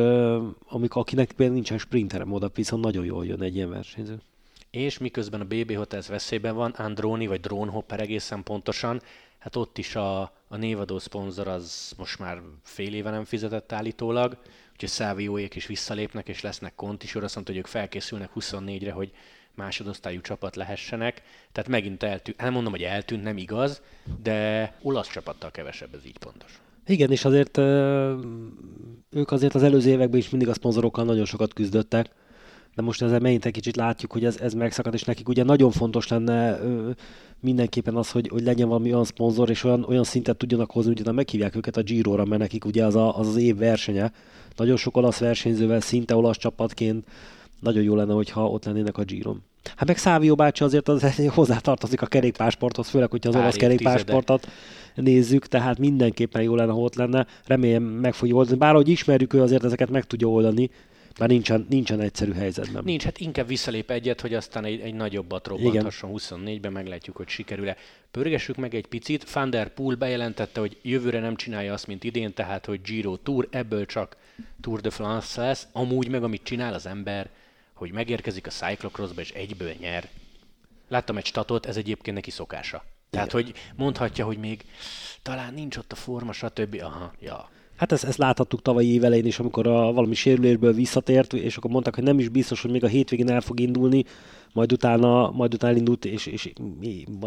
amikor 0.68 1.02
akinek 1.02 1.32
például 1.32 1.54
nincsen 1.54 1.78
sprinterem 1.78 2.32
oda, 2.32 2.50
viszont 2.54 2.84
nagyon 2.84 3.04
jól 3.04 3.26
jön 3.26 3.42
egy 3.42 3.54
ilyen 3.54 3.70
versenyző. 3.70 4.20
És 4.70 4.98
miközben 4.98 5.40
a 5.40 5.44
BB 5.44 5.76
Hotels 5.76 6.08
veszélyben 6.08 6.54
van, 6.54 6.70
Androni 6.70 7.26
vagy 7.26 7.40
Drone 7.40 7.70
Hopper 7.70 8.00
egészen 8.00 8.42
pontosan, 8.42 9.00
hát 9.44 9.56
ott 9.56 9.78
is 9.78 9.94
a, 9.94 10.20
a 10.48 10.56
névadó 10.56 10.98
szponzor 10.98 11.48
az 11.48 11.92
most 11.96 12.18
már 12.18 12.40
fél 12.62 12.94
éve 12.94 13.10
nem 13.10 13.24
fizetett 13.24 13.72
állítólag, 13.72 14.36
úgyhogy 14.72 14.88
Szávióék 14.88 15.54
is 15.54 15.66
visszalépnek, 15.66 16.28
és 16.28 16.40
lesznek 16.40 16.72
is, 17.02 17.14
azt 17.14 17.34
mondta, 17.34 17.52
hogy 17.52 17.56
ők 17.60 17.66
felkészülnek 17.66 18.30
24-re, 18.34 18.92
hogy 18.92 19.12
másodosztályú 19.54 20.20
csapat 20.20 20.56
lehessenek. 20.56 21.22
Tehát 21.52 21.70
megint 21.70 22.02
eltűnt, 22.02 22.40
nem 22.40 22.52
mondom, 22.52 22.72
hogy 22.72 22.82
eltűnt, 22.82 23.22
nem 23.22 23.36
igaz, 23.36 23.82
de 24.22 24.74
olasz 24.82 25.10
csapattal 25.10 25.50
kevesebb, 25.50 25.94
ez 25.94 26.06
így 26.06 26.18
pontos. 26.18 26.60
Igen, 26.86 27.10
és 27.10 27.24
azért 27.24 27.58
ők 29.10 29.30
azért 29.30 29.54
az 29.54 29.62
előző 29.62 29.90
években 29.90 30.18
is 30.18 30.30
mindig 30.30 30.48
a 30.48 30.54
szponzorokkal 30.54 31.04
nagyon 31.04 31.24
sokat 31.24 31.52
küzdöttek, 31.52 32.10
de 32.74 32.82
most 32.82 33.02
ezzel 33.02 33.18
megint 33.18 33.44
egy 33.44 33.52
kicsit 33.52 33.76
látjuk, 33.76 34.12
hogy 34.12 34.24
ez, 34.24 34.38
ez 34.40 34.54
megszakad, 34.54 34.94
és 34.94 35.02
nekik 35.02 35.28
ugye 35.28 35.44
nagyon 35.44 35.70
fontos 35.70 36.08
lenne 36.08 36.58
ö, 36.60 36.90
mindenképpen 37.40 37.96
az, 37.96 38.10
hogy, 38.10 38.28
hogy 38.28 38.42
legyen 38.42 38.68
valami 38.68 38.92
olyan 38.92 39.04
szponzor, 39.04 39.50
és 39.50 39.64
olyan, 39.64 39.84
olyan 39.88 40.04
szintet 40.04 40.36
tudjanak 40.36 40.70
hozni, 40.70 40.92
hogy 41.02 41.14
meghívják 41.14 41.56
őket 41.56 41.76
a 41.76 41.82
Giro-ra, 41.82 42.24
mert 42.24 42.40
nekik 42.40 42.64
ugye 42.64 42.84
az, 42.84 42.94
a, 42.94 43.18
az 43.18 43.28
az 43.28 43.36
év 43.36 43.56
versenye. 43.56 44.12
Nagyon 44.56 44.76
sok 44.76 44.96
olasz 44.96 45.18
versenyzővel, 45.18 45.80
szinte 45.80 46.16
olasz 46.16 46.36
csapatként 46.36 47.06
nagyon 47.60 47.82
jó 47.82 47.94
lenne, 47.94 48.12
hogyha 48.12 48.48
ott 48.48 48.64
lennének 48.64 48.98
a 48.98 49.02
Giro-n. 49.02 49.42
Hát 49.76 49.86
meg 49.86 49.98
Szávio 49.98 50.34
bácsi 50.34 50.64
azért 50.64 50.88
az 50.88 51.16
hozzátartozik 51.28 52.02
a 52.02 52.06
kerékpásporthoz, 52.06 52.88
főleg, 52.88 53.10
hogyha 53.10 53.28
az 53.28 53.34
Pár 53.34 53.44
olasz 53.44 53.56
kerékpásportot 53.56 54.48
nézzük, 54.94 55.46
tehát 55.46 55.78
mindenképpen 55.78 56.42
jó 56.42 56.54
lenne, 56.54 56.72
ha 56.72 56.78
ott 56.78 56.94
lenne. 56.94 57.26
Remélem 57.46 57.82
meg 57.82 58.14
fogja 58.14 58.34
oldani. 58.34 58.58
Bár 58.58 58.72
ahogy 58.72 58.88
ismerjük, 58.88 59.32
ő 59.32 59.42
azért 59.42 59.64
ezeket 59.64 59.90
meg 59.90 60.04
tudja 60.04 60.28
oldani, 60.28 60.70
már 61.18 61.28
nincsen, 61.28 61.66
nincsen 61.68 62.00
egyszerű 62.00 62.32
helyzetben. 62.32 62.84
Nincs, 62.84 63.04
hát 63.04 63.18
inkább 63.18 63.46
visszalép 63.46 63.90
egyet, 63.90 64.20
hogy 64.20 64.34
aztán 64.34 64.64
egy, 64.64 64.80
egy 64.80 64.94
nagyobbat 64.94 65.46
robbanthasson 65.46 66.10
24-ben, 66.14 66.72
meglátjuk, 66.72 67.16
hogy 67.16 67.28
sikerül-e. 67.28 67.76
Pörgessük 68.10 68.56
meg 68.56 68.74
egy 68.74 68.86
picit. 68.86 69.30
Van 69.30 69.50
der 69.50 69.68
Poel 69.68 69.96
bejelentette, 69.96 70.60
hogy 70.60 70.78
jövőre 70.82 71.20
nem 71.20 71.36
csinálja 71.36 71.72
azt, 71.72 71.86
mint 71.86 72.04
idén, 72.04 72.34
tehát, 72.34 72.66
hogy 72.66 72.80
Giro 72.82 73.16
Tour, 73.16 73.48
ebből 73.50 73.86
csak 73.86 74.16
Tour 74.60 74.80
de 74.80 74.90
France 74.90 75.40
lesz. 75.40 75.66
Amúgy 75.72 76.08
meg, 76.08 76.22
amit 76.22 76.42
csinál 76.42 76.74
az 76.74 76.86
ember, 76.86 77.30
hogy 77.72 77.92
megérkezik 77.92 78.46
a 78.46 78.50
cyclocrossba 78.50 79.20
és 79.20 79.30
egyből 79.30 79.72
nyer. 79.78 80.08
Láttam 80.88 81.16
egy 81.16 81.26
statot, 81.26 81.66
ez 81.66 81.76
egyébként 81.76 82.16
neki 82.16 82.30
szokása. 82.30 82.84
Tehát, 83.10 83.32
Igen. 83.32 83.44
hogy 83.44 83.54
mondhatja, 83.76 84.24
hogy 84.24 84.38
még 84.38 84.64
talán 85.22 85.54
nincs 85.54 85.76
ott 85.76 85.92
a 85.92 85.96
forma, 85.96 86.32
stb. 86.32 86.80
Aha, 86.82 87.12
ja. 87.20 87.50
Hát 87.76 87.92
ezt, 87.92 88.04
ezt 88.04 88.18
láthattuk 88.18 88.62
tavalyi 88.62 88.92
évelején 88.92 89.26
is, 89.26 89.38
amikor 89.38 89.66
a 89.66 89.92
valami 89.92 90.14
sérülésből 90.14 90.72
visszatért, 90.72 91.32
és 91.32 91.56
akkor 91.56 91.70
mondták, 91.70 91.94
hogy 91.94 92.04
nem 92.04 92.18
is 92.18 92.28
biztos, 92.28 92.62
hogy 92.62 92.70
még 92.70 92.84
a 92.84 92.88
hétvégén 92.88 93.30
el 93.30 93.40
fog 93.40 93.60
indulni, 93.60 94.04
majd 94.54 94.72
utána, 94.72 95.30
majd 95.30 95.54
utána 95.54 95.72
elindult, 95.72 96.04
és, 96.04 96.26
és 96.26 96.52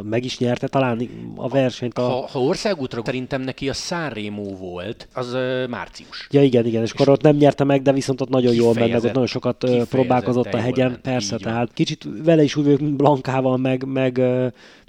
meg 0.04 0.26
is 0.26 0.38
nyerte 0.38 0.68
talán 0.68 1.10
a 1.36 1.48
versenyt. 1.48 1.98
A... 1.98 2.02
Ha, 2.02 2.28
ha 2.28 2.42
országútra 2.42 3.02
szerintem 3.06 3.42
neki 3.42 3.70
a 3.70 3.74
Sanremo 3.74 4.44
volt, 4.44 5.08
az 5.14 5.34
uh, 5.34 5.68
március. 5.68 6.28
Ja 6.32 6.44
igen, 6.44 6.66
igen, 6.66 6.82
és, 6.82 6.92
és 6.94 7.00
akkor 7.00 7.14
ott 7.14 7.22
nem 7.22 7.36
nyerte 7.36 7.64
meg, 7.64 7.82
de 7.82 7.92
viszont 7.92 8.22
ott 8.22 8.30
nagyon 8.30 8.54
jól 8.54 8.74
ment, 8.74 8.92
meg 8.92 9.04
ott 9.04 9.04
nagyon 9.04 9.26
sokat 9.26 9.66
próbálkozott 9.90 10.54
a 10.54 10.58
hegyen, 10.58 10.90
ment, 10.90 11.02
persze, 11.02 11.38
tehát 11.38 11.74
kicsit 11.74 12.08
vele 12.24 12.44
is 12.44 12.56
úgy 12.56 12.64
vagyok, 12.64 12.96
Blankával, 12.96 13.58
meg, 13.58 13.84
meg, 13.86 14.22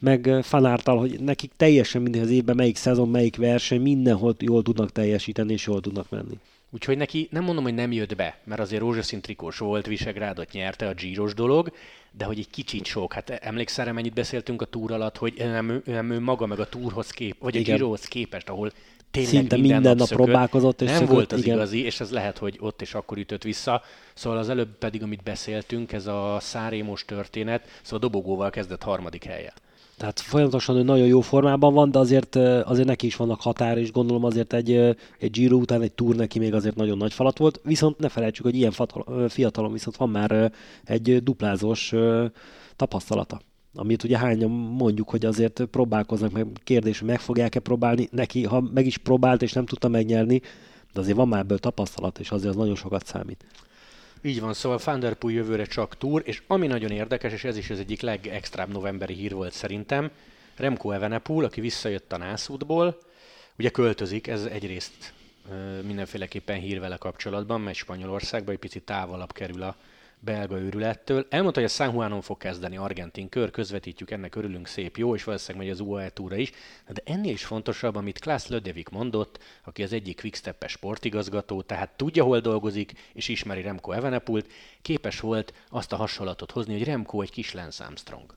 meg 0.01 0.38
Fanártal, 0.42 0.98
hogy 0.98 1.20
nekik 1.20 1.53
teljesen 1.57 2.03
minden 2.03 2.22
az 2.22 2.31
évben 2.31 2.57
melyik 2.57 2.77
szezon, 2.77 3.09
melyik 3.09 3.37
verseny, 3.37 3.81
mindenhol 3.81 4.35
jól 4.38 4.62
tudnak 4.62 4.92
teljesíteni, 4.92 5.53
és 5.53 5.66
jól 5.66 5.81
tudnak 5.81 6.11
menni. 6.11 6.38
Úgyhogy 6.70 6.96
neki 6.96 7.28
nem 7.31 7.44
mondom, 7.44 7.64
hogy 7.64 7.74
nem 7.74 7.92
jött 7.92 8.16
be, 8.16 8.38
mert 8.44 8.61
azért 8.61 8.81
rózsaszín 8.81 9.20
trikós 9.20 9.59
volt, 9.59 9.87
Visegrádot 9.87 10.52
nyerte 10.52 10.88
a 10.88 10.94
Giros 10.94 11.35
dolog, 11.35 11.72
de 12.11 12.24
hogy 12.24 12.38
egy 12.38 12.50
kicsit 12.50 12.85
sok. 12.85 13.12
Hát 13.12 13.31
emlékszel 13.31 13.85
rá, 13.85 13.92
mennyit 13.92 14.14
beszéltünk 14.14 14.62
a 14.62 14.64
túr 14.64 14.92
alatt, 14.92 15.16
hogy 15.16 15.35
nem, 15.37 15.83
nem 15.85 16.11
ő 16.11 16.20
maga 16.20 16.46
meg 16.46 16.59
a 16.59 16.68
túrhoz 16.68 17.11
kép, 17.11 17.37
vagy 17.38 17.57
a 17.57 17.61
Girohoz 17.61 18.04
képest, 18.04 18.48
ahol 18.48 18.70
tényleg 19.11 19.33
Szinte 19.33 19.57
minden, 19.57 19.81
minden 19.81 19.96
nap, 19.96 20.09
nap 20.09 20.18
próbálkozott. 20.18 20.81
És 20.81 20.88
nem 20.88 20.98
szökött, 20.98 21.14
volt 21.14 21.33
az 21.33 21.42
igen. 21.42 21.57
igazi, 21.57 21.85
és 21.85 22.00
ez 22.00 22.11
lehet, 22.11 22.38
hogy 22.38 22.57
ott 22.61 22.83
is 22.83 22.94
akkor 22.94 23.18
ütött 23.18 23.42
vissza. 23.42 23.83
Szóval 24.14 24.38
az 24.38 24.48
előbb 24.48 24.78
pedig, 24.78 25.02
amit 25.02 25.22
beszéltünk, 25.22 25.92
ez 25.92 26.07
a 26.07 26.37
szárémos 26.40 27.04
történet, 27.04 27.81
szóval 27.83 27.98
dobogóval 27.98 28.50
kezdett 28.50 28.83
harmadik 28.83 29.24
helye. 29.24 29.52
Tehát 29.98 30.20
folyamatosan 30.20 30.76
ő 30.76 30.82
nagyon 30.82 31.06
jó 31.06 31.20
formában 31.20 31.74
van, 31.74 31.90
de 31.90 31.98
azért, 31.98 32.37
azért 32.37 32.87
neki 32.87 33.06
is 33.06 33.16
vannak 33.16 33.40
határ, 33.40 33.78
és 33.78 33.92
gondolom 33.92 34.24
azért 34.24 34.52
egy, 34.52 34.96
egy 35.18 35.30
Giro 35.30 35.56
után 35.56 35.82
egy 35.82 35.92
túr 35.92 36.16
neki 36.16 36.38
még 36.38 36.54
azért 36.54 36.76
nagyon 36.76 36.96
nagy 36.96 37.12
falat 37.12 37.38
volt. 37.38 37.61
Viszont 37.64 37.98
ne 37.98 38.08
felejtsük, 38.08 38.44
hogy 38.44 38.54
ilyen 38.54 38.72
fiatalon 39.28 39.72
viszont 39.72 39.96
van 39.96 40.08
már 40.08 40.52
egy 40.84 41.22
duplázós 41.22 41.92
tapasztalata 42.76 43.40
amit 43.74 44.04
ugye 44.04 44.18
hányan 44.18 44.50
mondjuk, 44.50 45.08
hogy 45.08 45.24
azért 45.24 45.64
próbálkoznak, 45.70 46.32
meg 46.32 46.46
kérdés, 46.64 47.02
meg 47.02 47.20
fogják-e 47.20 47.61
próbálni. 47.61 48.08
Neki, 48.11 48.44
ha 48.44 48.61
meg 48.61 48.87
is 48.87 48.98
próbált 48.98 49.42
és 49.42 49.52
nem 49.52 49.66
tudta 49.66 49.88
megnyerni, 49.88 50.40
de 50.92 51.00
azért 51.00 51.16
van 51.16 51.28
már 51.28 51.40
ebből 51.40 51.58
tapasztalat, 51.58 52.18
és 52.18 52.30
azért 52.30 52.50
az 52.50 52.56
nagyon 52.56 52.74
sokat 52.74 53.06
számít. 53.06 53.44
Így 54.22 54.40
van, 54.40 54.54
szóval 54.54 54.78
Thunderpool 54.78 55.33
jövőre 55.33 55.64
csak 55.64 55.96
túr, 55.96 56.22
és 56.24 56.42
ami 56.46 56.66
nagyon 56.66 56.90
érdekes, 56.90 57.33
és 57.33 57.44
ez 57.44 57.57
is 57.57 57.70
az 57.70 57.78
egyik 57.78 58.00
legextrább 58.00 58.68
novemberi 58.68 59.14
hír 59.14 59.35
volt 59.35 59.52
szerintem, 59.52 60.11
Remco 60.57 60.90
Evenepoel, 60.90 61.44
aki 61.44 61.61
visszajött 61.61 62.12
a 62.12 62.16
nászútból, 62.16 62.98
ugye 63.59 63.70
költözik, 63.70 64.26
ez 64.26 64.44
egyrészt 64.44 65.12
mindenféleképpen 65.83 66.59
hír 66.59 66.81
vele 66.81 66.96
kapcsolatban, 66.96 67.61
megy 67.61 67.74
Spanyolországba, 67.74 68.52
egy 68.52 68.59
picit 68.59 68.83
távolabb 68.83 69.33
kerül 69.33 69.62
a 69.62 69.76
belga 70.20 70.59
őrülettől. 70.59 71.26
Elmondta, 71.31 71.61
hogy 71.61 71.68
a 71.68 71.72
San 71.72 71.92
Juanon 71.92 72.20
fog 72.20 72.37
kezdeni 72.37 72.76
argentin 72.76 73.28
kör, 73.28 73.50
közvetítjük, 73.50 74.11
ennek 74.11 74.35
örülünk 74.35 74.66
szép, 74.66 74.96
jó, 74.96 75.14
és 75.14 75.24
valószínűleg 75.24 75.66
megy 75.66 75.74
az 75.74 75.81
UAE 75.81 76.11
túra 76.11 76.37
is. 76.37 76.52
De 76.88 77.02
ennél 77.04 77.33
is 77.33 77.44
fontosabb, 77.44 77.96
amit 77.96 78.18
Klaas 78.18 78.46
Lödevik 78.46 78.88
mondott, 78.88 79.38
aki 79.64 79.83
az 79.83 79.92
egyik 79.92 80.20
quickstep 80.20 80.64
sportigazgató, 80.66 81.62
tehát 81.62 81.96
tudja, 81.96 82.24
hol 82.24 82.40
dolgozik, 82.40 82.92
és 83.12 83.28
ismeri 83.28 83.62
Remco 83.62 83.92
Evenepult, 83.92 84.46
képes 84.83 85.20
volt 85.20 85.52
azt 85.70 85.92
a 85.92 85.96
hasonlatot 85.96 86.50
hozni, 86.50 86.72
hogy 86.72 86.85
Remco 86.85 87.20
egy 87.20 87.31
kis 87.31 87.54
Lance 87.54 87.85
Armstrong. 87.85 88.37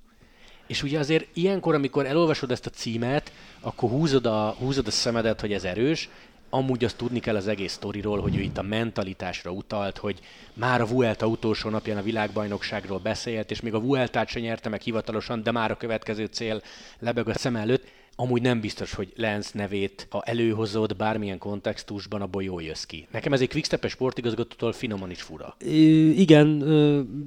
És 0.68 0.84
ugye 0.84 1.00
azért 1.00 1.28
ilyenkor, 1.34 1.74
amikor 1.74 2.06
elolvasod 2.06 2.52
ezt 2.52 2.66
a 2.66 2.70
címet, 2.70 3.32
akkor 3.60 3.90
húzod 3.90 4.26
a, 4.26 4.56
húzod 4.60 4.88
a 4.88 4.92
szemedet, 4.92 5.42
hogy 5.42 5.54
ez 5.54 5.64
erős, 5.64 6.10
amúgy 6.54 6.84
azt 6.84 6.98
tudni 6.98 7.20
kell 7.20 7.36
az 7.36 7.48
egész 7.48 7.74
sztoriról, 7.74 8.22
hogy 8.22 8.38
ő 8.38 8.42
itt 8.42 8.58
a 8.58 8.62
mentalitásra 8.62 9.52
utalt, 9.52 9.98
hogy 9.98 10.20
már 10.54 10.82
a 10.82 10.86
Vuelta 10.86 11.28
utolsó 11.28 11.70
napján 11.70 11.98
a 11.98 12.02
világbajnokságról 12.02 13.00
beszélt, 13.00 13.52
és 13.52 13.62
még 13.62 13.74
a 13.74 13.80
Vueltát 13.80 14.28
se 14.28 14.40
nyerte 14.40 14.70
meg 14.70 14.82
hivatalosan, 14.82 15.44
de 15.44 15.52
már 15.52 15.72
a 15.72 15.78
következő 15.78 16.26
cél 16.26 16.62
lebeg 17.00 17.28
a 17.28 17.34
szem 17.34 17.56
előtt 17.56 17.88
amúgy 18.22 18.42
nem 18.42 18.60
biztos, 18.60 18.94
hogy 18.94 19.14
Lens 19.16 19.52
nevét, 19.52 20.08
ha 20.10 20.22
előhozod 20.26 20.96
bármilyen 20.96 21.38
kontextusban, 21.38 22.22
abból 22.22 22.44
jól 22.44 22.62
jössz 22.62 22.84
ki. 22.84 23.08
Nekem 23.12 23.34
ez 23.34 23.42
egy 23.42 23.50
quickstep 23.50 23.88
sportigazgatótól 23.88 24.72
finoman 24.72 25.12
is 25.12 25.22
fura. 25.22 25.56
I- 25.66 26.20
igen, 26.20 26.58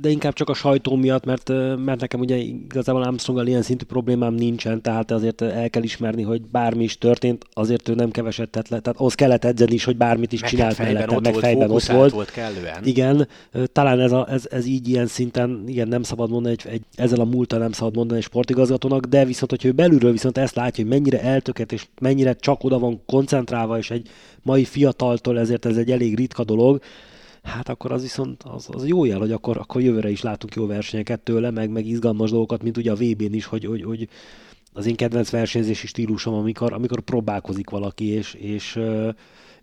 de 0.01 0.09
inkább 0.09 0.33
csak 0.33 0.49
a 0.49 0.55
sajtó 0.55 0.97
miatt, 0.97 1.25
mert, 1.25 1.49
mert 1.85 2.01
nekem 2.01 2.21
ugye 2.21 2.37
igazából 2.37 3.03
Armstronggal 3.03 3.47
ilyen 3.47 3.63
szintű 3.63 3.85
problémám 3.85 4.35
nincsen, 4.35 4.83
tehát 4.83 5.11
azért 5.11 5.43
el 5.43 5.71
kell 5.71 5.83
ismerni, 5.83 6.23
hogy 6.23 6.43
bármi 6.43 6.85
is 6.85 6.99
történt, 6.99 7.45
azért 7.53 7.89
ő 7.89 7.95
nem 7.95 8.11
keveset 8.11 8.49
tett 8.49 8.69
le. 8.69 8.81
Tehát 8.81 9.01
az 9.01 9.15
kellett 9.15 9.45
edzeni 9.45 9.75
is, 9.75 9.85
hogy 9.85 9.97
bármit 9.97 10.33
is 10.33 10.41
meg 10.41 10.51
csinált 10.51 10.75
fejben 10.75 10.95
mellette, 10.95 11.17
ott 11.17 11.23
meg 11.23 11.33
volt, 11.33 11.45
fejben 11.45 11.71
ott 11.71 11.83
volt. 11.83 12.13
volt 12.13 12.31
kellően. 12.31 12.85
Igen, 12.85 13.29
talán 13.73 14.01
ez, 14.01 14.13
a, 14.13 14.27
ez, 14.31 14.47
ez, 14.51 14.67
így 14.67 14.89
ilyen 14.89 15.07
szinten, 15.07 15.65
igen, 15.67 15.89
nem 15.89 16.03
szabad 16.03 16.31
mondani, 16.31 16.55
egy, 16.59 16.73
egy, 16.73 16.83
ezzel 16.97 17.21
a 17.21 17.25
múltal 17.25 17.59
nem 17.59 17.73
szabad 17.73 17.97
mondani 17.97 18.19
egy 18.19 18.25
sportigazgatónak, 18.25 19.05
de 19.05 19.25
viszont, 19.25 19.51
hogy 19.51 19.65
ő 19.65 19.73
belülről 19.73 20.13
viszont 20.13 20.39
ezt 20.39 20.55
látja, 20.55 20.84
hogy 20.85 20.93
mennyire 20.93 21.23
eltöket, 21.23 21.73
és 21.73 21.87
mennyire 22.01 22.35
csak 22.35 22.65
oda 22.65 22.79
van 22.79 23.03
koncentrálva, 23.07 23.79
és 23.79 23.91
egy 23.91 24.09
mai 24.43 24.65
fiataltól 24.65 25.39
ezért 25.39 25.65
ez 25.65 25.77
egy 25.77 25.91
elég 25.91 26.17
ritka 26.17 26.45
dolog, 26.45 26.83
hát 27.43 27.69
akkor 27.69 27.93
az 27.93 28.03
viszont 28.03 28.43
az, 28.43 28.69
az 28.73 28.87
jó 28.87 29.05
jel, 29.05 29.19
hogy 29.19 29.33
akkor, 29.33 29.57
akkor 29.57 29.83
jövőre 29.83 30.11
is 30.11 30.23
látunk 30.23 30.55
jó 30.55 30.67
versenyeket 30.67 31.21
tőle, 31.21 31.51
meg, 31.51 31.71
meg 31.71 31.87
izgalmas 31.87 32.31
dolgokat, 32.31 32.63
mint 32.63 32.77
ugye 32.77 32.91
a 32.91 32.95
VB-n 32.95 33.35
is, 33.35 33.45
hogy, 33.45 33.65
hogy, 33.65 33.83
hogy 33.83 34.09
az 34.73 34.87
én 34.87 34.97
kedvenc 34.97 35.31
versenyzési 35.31 35.87
stílusom, 35.87 36.35
amikor, 36.35 36.73
amikor 36.73 37.01
próbálkozik 37.01 37.71
valaki, 37.71 38.05
és, 38.05 38.35
és 38.35 38.79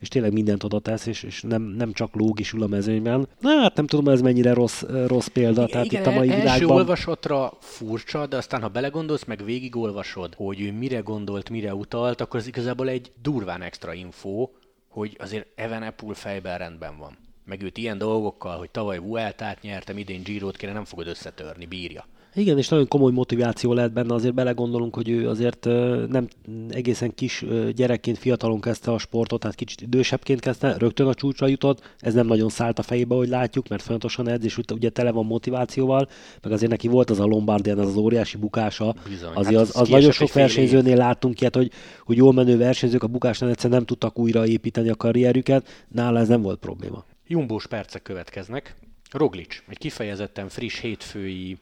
és 0.01 0.07
tényleg 0.07 0.33
mindent 0.33 0.63
oda 0.63 0.79
tesz, 0.79 1.05
és, 1.05 1.23
és 1.23 1.41
nem, 1.41 1.61
nem 1.61 1.93
csak 1.93 2.15
lóg 2.15 2.39
is 2.39 2.53
ül 2.53 2.63
a 2.63 2.67
mezőnyben. 2.67 3.27
Na, 3.39 3.49
hát 3.49 3.75
nem 3.75 3.87
tudom, 3.87 4.07
ez 4.07 4.21
mennyire 4.21 4.53
rossz, 4.53 4.81
rossz 5.07 5.27
példa. 5.27 5.65
Tehát 5.65 5.85
Igen, 5.85 6.01
itt 6.01 6.07
a 6.07 6.11
mai 6.11 6.29
első 6.29 6.41
világban... 6.41 6.77
olvasatra 6.77 7.53
furcsa, 7.59 8.27
de 8.27 8.37
aztán 8.37 8.61
ha 8.61 8.67
belegondolsz, 8.67 9.23
meg 9.23 9.43
végigolvasod, 9.45 10.33
hogy 10.35 10.61
ő 10.61 10.71
mire 10.71 10.99
gondolt, 10.99 11.49
mire 11.49 11.75
utalt, 11.75 12.21
akkor 12.21 12.39
ez 12.39 12.47
igazából 12.47 12.89
egy 12.89 13.11
durván 13.21 13.61
extra 13.61 13.93
info, 13.93 14.49
hogy 14.87 15.17
azért 15.19 15.47
Evenepul 15.55 16.13
fejben 16.13 16.57
rendben 16.57 16.97
van. 16.97 17.17
Meg 17.45 17.61
őt 17.61 17.77
ilyen 17.77 17.97
dolgokkal, 17.97 18.57
hogy 18.57 18.69
tavaly 18.69 18.99
Vueltát 18.99 19.61
nyertem, 19.61 19.97
idén 19.97 20.23
Girot 20.23 20.57
kéne, 20.57 20.73
nem 20.73 20.85
fogod 20.85 21.07
összetörni, 21.07 21.65
bírja. 21.65 22.05
Igen, 22.35 22.57
és 22.57 22.67
nagyon 22.67 22.87
komoly 22.87 23.11
motiváció 23.11 23.73
lehet 23.73 23.93
benne, 23.93 24.13
azért 24.13 24.33
belegondolunk, 24.33 24.95
hogy 24.95 25.09
ő 25.09 25.29
azért 25.29 25.65
nem 26.07 26.27
egészen 26.69 27.13
kis 27.15 27.45
gyerekként, 27.75 28.17
fiatalon 28.17 28.61
kezdte 28.61 28.91
a 28.91 28.97
sportot, 28.97 29.39
tehát 29.39 29.55
kicsit 29.55 29.81
idősebbként 29.81 30.39
kezdte, 30.39 30.77
rögtön 30.77 31.07
a 31.07 31.13
csúcsra 31.13 31.47
jutott, 31.47 31.95
ez 31.99 32.13
nem 32.13 32.27
nagyon 32.27 32.49
szállt 32.49 32.79
a 32.79 32.81
fejébe, 32.81 33.15
hogy 33.15 33.27
látjuk, 33.27 33.67
mert 33.67 33.81
folyamatosan 33.81 34.27
edz, 34.27 34.43
és 34.43 34.59
ugye 34.73 34.89
tele 34.89 35.11
van 35.11 35.25
motivációval, 35.25 36.07
meg 36.41 36.51
azért 36.51 36.71
neki 36.71 36.87
volt 36.87 37.09
az 37.09 37.19
a 37.19 37.25
Lombardian, 37.25 37.79
az 37.79 37.87
az 37.87 37.95
óriási 37.95 38.37
bukása, 38.37 38.95
Bizony, 39.09 39.31
azért 39.33 39.57
hát 39.57 39.63
az, 39.63 39.75
az, 39.75 39.81
az 39.81 39.89
nagyon 39.89 40.11
sok 40.11 40.33
versenyzőnél 40.33 40.97
láttunk 40.97 41.41
ilyet, 41.41 41.55
hogy, 41.55 41.71
hogy 42.05 42.17
jól 42.17 42.33
menő 42.33 42.57
versenyzők 42.57 43.03
a 43.03 43.07
bukásnál 43.07 43.49
egyszer 43.49 43.69
nem 43.69 43.85
tudtak 43.85 44.19
újraépíteni 44.19 44.89
a 44.89 44.95
karrierüket, 44.95 45.85
nála 45.87 46.19
ez 46.19 46.27
nem 46.27 46.41
volt 46.41 46.59
probléma. 46.59 47.05
Jumbós 47.27 47.67
percek 47.67 48.01
következnek. 48.01 48.75
Roglic, 49.11 49.63
egy 49.67 49.77
kifejezetten 49.77 50.49
friss 50.49 50.79
hétfői 50.79 51.57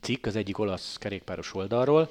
cikk 0.00 0.26
az 0.26 0.36
egyik 0.36 0.58
olasz 0.58 0.96
kerékpáros 0.96 1.54
oldalról, 1.54 2.10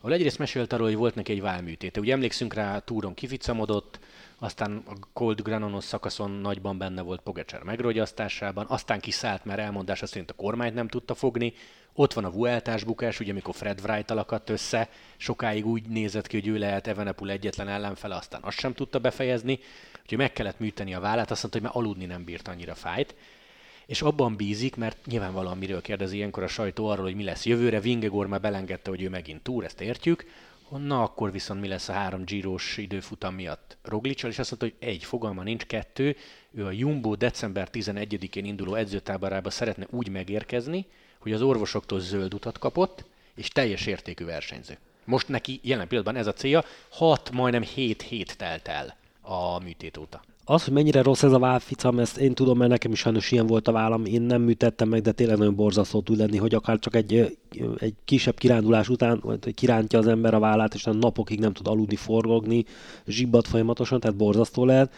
ahol 0.00 0.12
egyrészt 0.12 0.38
mesélt 0.38 0.72
arról, 0.72 0.86
hogy 0.86 0.96
volt 0.96 1.14
neki 1.14 1.32
egy 1.32 1.40
válműtéte. 1.40 2.00
Ugye 2.00 2.12
emlékszünk 2.12 2.54
rá, 2.54 2.78
túron 2.78 3.14
kificamodott, 3.14 3.98
aztán 4.38 4.82
a 4.86 4.92
Cold 5.12 5.42
Granonos 5.42 5.84
szakaszon 5.84 6.30
nagyban 6.30 6.78
benne 6.78 7.02
volt 7.02 7.20
Pogacsár 7.20 7.62
megrogyasztásában, 7.62 8.66
aztán 8.68 9.00
kiszállt, 9.00 9.44
mert 9.44 9.58
elmondása 9.58 10.06
szerint 10.06 10.30
a 10.30 10.34
kormányt 10.34 10.74
nem 10.74 10.88
tudta 10.88 11.14
fogni, 11.14 11.52
ott 11.92 12.12
van 12.12 12.24
a 12.24 12.30
Vueltás 12.30 12.84
bukás, 12.84 13.20
ugye 13.20 13.30
amikor 13.30 13.54
Fred 13.54 13.80
Wright 13.80 14.10
alakadt 14.10 14.50
össze, 14.50 14.88
sokáig 15.16 15.66
úgy 15.66 15.88
nézett 15.88 16.26
ki, 16.26 16.38
hogy 16.38 16.48
ő 16.48 16.58
lehet 16.58 16.86
Evenepul 16.86 17.30
egyetlen 17.30 17.68
ellenfele, 17.68 18.14
aztán 18.14 18.40
azt 18.42 18.58
sem 18.58 18.74
tudta 18.74 18.98
befejezni, 18.98 19.58
úgyhogy 20.02 20.18
meg 20.18 20.32
kellett 20.32 20.58
műteni 20.58 20.94
a 20.94 21.00
vállát, 21.00 21.30
azt 21.30 21.42
mondta, 21.42 21.60
hogy 21.60 21.68
már 21.68 21.76
aludni 21.76 22.04
nem 22.04 22.24
bírt 22.24 22.48
annyira 22.48 22.74
fájt 22.74 23.14
és 23.88 24.02
abban 24.02 24.36
bízik, 24.36 24.76
mert 24.76 25.06
nyilvánvalóan 25.06 25.58
miről 25.58 25.80
kérdezi 25.80 26.16
ilyenkor 26.16 26.42
a 26.42 26.48
sajtó 26.48 26.86
arról, 26.86 27.04
hogy 27.04 27.14
mi 27.14 27.24
lesz 27.24 27.46
jövőre, 27.46 27.80
Vingegor 27.80 28.26
már 28.26 28.40
belengedte, 28.40 28.90
hogy 28.90 29.02
ő 29.02 29.08
megint 29.08 29.42
túr, 29.42 29.64
ezt 29.64 29.80
értjük, 29.80 30.24
na 30.68 31.02
akkor 31.02 31.32
viszont 31.32 31.60
mi 31.60 31.68
lesz 31.68 31.88
a 31.88 31.92
három 31.92 32.24
gyíros 32.24 32.76
időfutam 32.76 33.34
miatt 33.34 33.76
Roglicsal, 33.82 34.30
és 34.30 34.38
azt 34.38 34.50
mondta, 34.50 34.78
hogy 34.78 34.88
egy, 34.88 35.04
fogalma 35.04 35.42
nincs, 35.42 35.64
kettő, 35.64 36.16
ő 36.50 36.66
a 36.66 36.70
Jumbo 36.70 37.14
december 37.14 37.68
11-én 37.72 38.44
induló 38.44 38.74
edzőtáborába 38.74 39.50
szeretne 39.50 39.86
úgy 39.90 40.08
megérkezni, 40.08 40.86
hogy 41.18 41.32
az 41.32 41.42
orvosoktól 41.42 42.00
zöld 42.00 42.34
utat 42.34 42.58
kapott, 42.58 43.04
és 43.34 43.48
teljes 43.48 43.86
értékű 43.86 44.24
versenyző. 44.24 44.78
Most 45.04 45.28
neki 45.28 45.60
jelen 45.62 45.88
pillanatban 45.88 46.20
ez 46.20 46.26
a 46.26 46.32
célja, 46.32 46.64
6, 46.88 47.30
majdnem 47.30 47.62
7 47.62 48.02
hét 48.02 48.36
telt 48.36 48.68
el 48.68 48.96
a 49.20 49.58
műtét 49.58 49.96
óta. 49.96 50.22
Az, 50.50 50.64
hogy 50.64 50.72
mennyire 50.72 51.02
rossz 51.02 51.22
ez 51.22 51.32
a 51.32 51.38
válficam, 51.38 51.98
ezt 51.98 52.18
én 52.18 52.34
tudom, 52.34 52.58
mert 52.58 52.70
nekem 52.70 52.92
is 52.92 52.98
sajnos 52.98 53.32
ilyen 53.32 53.46
volt 53.46 53.68
a 53.68 53.72
vállam, 53.72 54.04
én 54.04 54.22
nem 54.22 54.42
műtettem 54.42 54.88
meg, 54.88 55.02
de 55.02 55.12
tényleg 55.12 55.38
nagyon 55.38 55.54
borzasztó 55.54 56.00
tud 56.00 56.18
lenni, 56.18 56.36
hogy 56.36 56.54
akár 56.54 56.78
csak 56.78 56.96
egy, 56.96 57.38
egy 57.78 57.94
kisebb 58.04 58.38
kirándulás 58.38 58.88
után 58.88 59.22
kirántja 59.54 59.98
az 59.98 60.06
ember 60.06 60.34
a 60.34 60.38
vállát, 60.38 60.74
és 60.74 60.84
napokig 60.92 61.40
nem 61.40 61.52
tud 61.52 61.66
aludni, 61.66 61.96
forgogni, 61.96 62.64
zsibbat 63.06 63.48
folyamatosan, 63.48 64.00
tehát 64.00 64.16
borzasztó 64.16 64.64
lehet. 64.64 64.92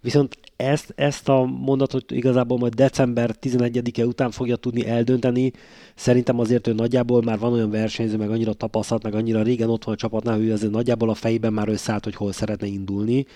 Viszont 0.00 0.38
ezt, 0.56 0.92
ezt 0.96 1.28
a 1.28 1.44
mondatot 1.44 2.10
igazából 2.10 2.58
majd 2.58 2.74
december 2.74 3.36
11-e 3.40 4.06
után 4.06 4.30
fogja 4.30 4.56
tudni 4.56 4.86
eldönteni. 4.86 5.52
Szerintem 5.94 6.38
azért 6.38 6.66
ő 6.66 6.72
nagyjából 6.72 7.22
már 7.22 7.38
van 7.38 7.52
olyan 7.52 7.70
versenyző, 7.70 8.16
meg 8.16 8.30
annyira 8.30 8.52
tapasztalt, 8.52 9.02
meg 9.02 9.14
annyira 9.14 9.42
régen 9.42 9.70
ott 9.70 9.84
van 9.84 9.94
a 9.94 9.98
csapatnál, 9.98 10.36
hogy 10.36 10.50
azért 10.50 10.72
nagyjából 10.72 11.10
a 11.10 11.14
fejében 11.14 11.52
már 11.52 11.68
összeállt, 11.68 12.04
hogy 12.04 12.14
hol 12.14 12.32
szeretne 12.32 12.66
indulni 12.66 13.26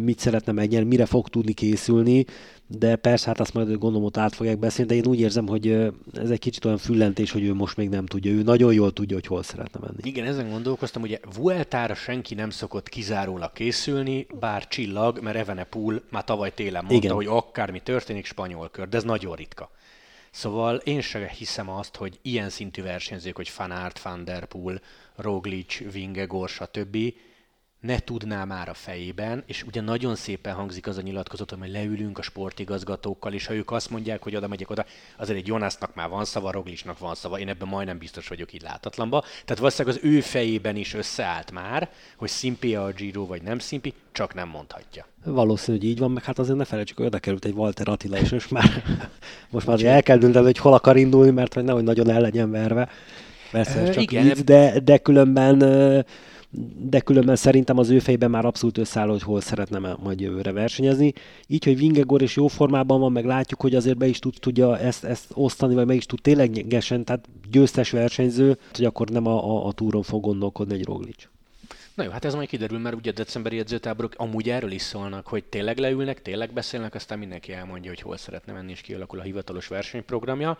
mit 0.00 0.18
szeretne 0.18 0.52
megnyerni, 0.52 0.88
mire 0.88 1.06
fog 1.06 1.28
tudni 1.28 1.52
készülni, 1.52 2.24
de 2.66 2.96
persze 2.96 3.26
hát 3.26 3.40
azt 3.40 3.54
majd 3.54 3.68
gondolom 3.68 4.04
ott 4.04 4.16
át 4.16 4.34
fogják 4.34 4.58
beszélni, 4.58 4.90
de 4.90 4.96
én 4.96 5.06
úgy 5.06 5.20
érzem, 5.20 5.46
hogy 5.46 5.68
ez 6.14 6.30
egy 6.30 6.38
kicsit 6.38 6.64
olyan 6.64 6.78
füllentés, 6.78 7.30
hogy 7.30 7.44
ő 7.44 7.54
most 7.54 7.76
még 7.76 7.88
nem 7.88 8.06
tudja, 8.06 8.30
ő 8.30 8.42
nagyon 8.42 8.72
jól 8.72 8.92
tudja, 8.92 9.16
hogy 9.16 9.26
hol 9.26 9.42
szeretne 9.42 9.80
menni. 9.82 9.98
Igen, 10.02 10.26
ezen 10.26 10.50
gondolkoztam, 10.50 11.02
ugye 11.02 11.18
Vueltára 11.36 11.94
senki 11.94 12.34
nem 12.34 12.50
szokott 12.50 12.88
kizárólag 12.88 13.52
készülni, 13.52 14.26
bár 14.40 14.68
csillag, 14.68 15.20
mert 15.22 15.36
Evenepul 15.36 16.02
már 16.10 16.24
tavaly 16.24 16.54
télen 16.54 16.84
mondta, 16.84 17.04
Igen. 17.04 17.14
hogy 17.14 17.26
akármi 17.26 17.80
történik, 17.80 18.24
spanyol 18.24 18.68
kör, 18.68 18.88
de 18.88 18.96
ez 18.96 19.04
nagyon 19.04 19.34
ritka. 19.34 19.70
Szóval 20.30 20.76
én 20.76 21.00
sem 21.00 21.26
hiszem 21.26 21.70
azt, 21.70 21.96
hogy 21.96 22.18
ilyen 22.22 22.48
szintű 22.48 22.82
versenyzők, 22.82 23.36
hogy 23.36 23.48
Fanart, 23.48 24.02
Van 24.02 24.24
Der 24.24 24.44
Poel, 24.44 24.80
Roglic, 25.16 25.92
Vingegor, 25.92 26.48
stb 26.48 26.96
ne 27.80 27.98
tudná 27.98 28.44
már 28.44 28.68
a 28.68 28.74
fejében, 28.74 29.42
és 29.46 29.62
ugye 29.62 29.80
nagyon 29.80 30.14
szépen 30.14 30.54
hangzik 30.54 30.86
az 30.86 30.98
a 30.98 31.00
nyilatkozat, 31.00 31.50
hogy 31.50 31.70
leülünk 31.70 32.18
a 32.18 32.22
sportigazgatókkal, 32.22 33.32
és 33.32 33.46
ha 33.46 33.54
ők 33.54 33.70
azt 33.70 33.90
mondják, 33.90 34.22
hogy 34.22 34.36
oda 34.36 34.48
megyek 34.48 34.70
oda, 34.70 34.84
azért 35.16 35.38
egy 35.38 35.46
Jonasnak 35.46 35.94
már 35.94 36.08
van 36.08 36.24
szava, 36.24 36.50
Roglicsnak 36.50 36.98
van 36.98 37.14
szava, 37.14 37.38
én 37.38 37.48
ebben 37.48 37.68
majdnem 37.68 37.98
biztos 37.98 38.28
vagyok 38.28 38.52
így 38.52 38.62
látatlanba. 38.62 39.20
Tehát 39.20 39.58
valószínűleg 39.58 39.96
az 39.96 40.04
ő 40.04 40.20
fejében 40.20 40.76
is 40.76 40.94
összeállt 40.94 41.50
már, 41.52 41.90
hogy 42.16 42.28
szimpi 42.28 42.74
a 42.74 42.92
Giro 42.92 43.26
vagy 43.26 43.42
nem 43.42 43.58
szimpi, 43.58 43.94
csak 44.12 44.34
nem 44.34 44.48
mondhatja. 44.48 45.06
Valószínű, 45.24 45.78
hogy 45.78 45.86
így 45.86 45.98
van, 45.98 46.10
meg 46.10 46.24
hát 46.24 46.38
azért 46.38 46.56
ne 46.56 46.64
felejtsük, 46.64 46.96
hogy 46.96 47.06
oda 47.06 47.18
került 47.18 47.44
egy 47.44 47.54
Walter 47.54 47.88
Attila, 47.88 48.18
és 48.18 48.30
most 48.30 48.50
már, 48.50 48.82
most 49.50 49.66
már 49.66 49.84
el 49.84 50.02
kell 50.02 50.16
dönteni, 50.16 50.44
hogy 50.44 50.58
hol 50.58 50.72
akar 50.72 50.96
indulni, 50.96 51.30
mert 51.30 51.54
hogy 51.54 51.64
nehogy 51.64 51.84
nagyon 51.84 52.10
el 52.10 52.20
legyen 52.20 52.50
verve. 52.50 52.88
Persze, 53.50 53.90
csak 53.90 54.02
igen, 54.02 54.26
így, 54.26 54.44
de, 54.44 54.80
de 54.80 54.98
különben 54.98 55.62
de 56.78 57.00
különben 57.00 57.36
szerintem 57.36 57.78
az 57.78 57.90
ő 57.90 57.98
fejben 57.98 58.30
már 58.30 58.44
abszolút 58.44 58.78
összeáll, 58.78 59.08
hogy 59.08 59.22
hol 59.22 59.40
szeretne 59.40 59.96
majd 60.02 60.20
jövőre 60.20 60.52
versenyezni. 60.52 61.12
Így, 61.46 61.64
hogy 61.64 61.76
Vingegor 61.76 62.22
is 62.22 62.36
jó 62.36 62.46
formában 62.46 63.00
van, 63.00 63.12
meg 63.12 63.24
látjuk, 63.24 63.60
hogy 63.60 63.74
azért 63.74 63.96
be 63.96 64.06
is 64.06 64.18
tud, 64.18 64.34
tudja 64.40 64.78
ezt, 64.78 65.04
ezt 65.04 65.30
osztani, 65.34 65.74
vagy 65.74 65.86
meg 65.86 65.96
is 65.96 66.06
tud 66.06 66.20
ténylegesen, 66.22 67.04
tehát 67.04 67.28
győztes 67.50 67.90
versenyző, 67.90 68.58
hogy 68.74 68.84
akkor 68.84 69.08
nem 69.08 69.26
a, 69.26 69.44
a, 69.44 69.66
a 69.66 69.72
túron 69.72 70.02
fog 70.02 70.22
gondolkodni 70.22 70.74
egy 70.74 70.84
Roglic. 70.84 71.28
Na 71.94 72.02
jó, 72.02 72.10
hát 72.10 72.24
ez 72.24 72.34
majd 72.34 72.48
kiderül, 72.48 72.78
mert 72.78 72.96
ugye 72.96 73.10
a 73.10 73.14
decemberi 73.14 73.58
edzőtáborok 73.58 74.12
amúgy 74.16 74.50
erről 74.50 74.70
is 74.70 74.82
szólnak, 74.82 75.26
hogy 75.26 75.44
tényleg 75.44 75.78
leülnek, 75.78 76.22
tényleg 76.22 76.52
beszélnek, 76.52 76.94
aztán 76.94 77.18
mindenki 77.18 77.52
elmondja, 77.52 77.90
hogy 77.90 78.00
hol 78.00 78.16
szeretne 78.16 78.52
menni, 78.52 78.70
és 78.70 78.80
kialakul 78.80 79.18
a 79.18 79.22
hivatalos 79.22 79.66
versenyprogramja. 79.66 80.58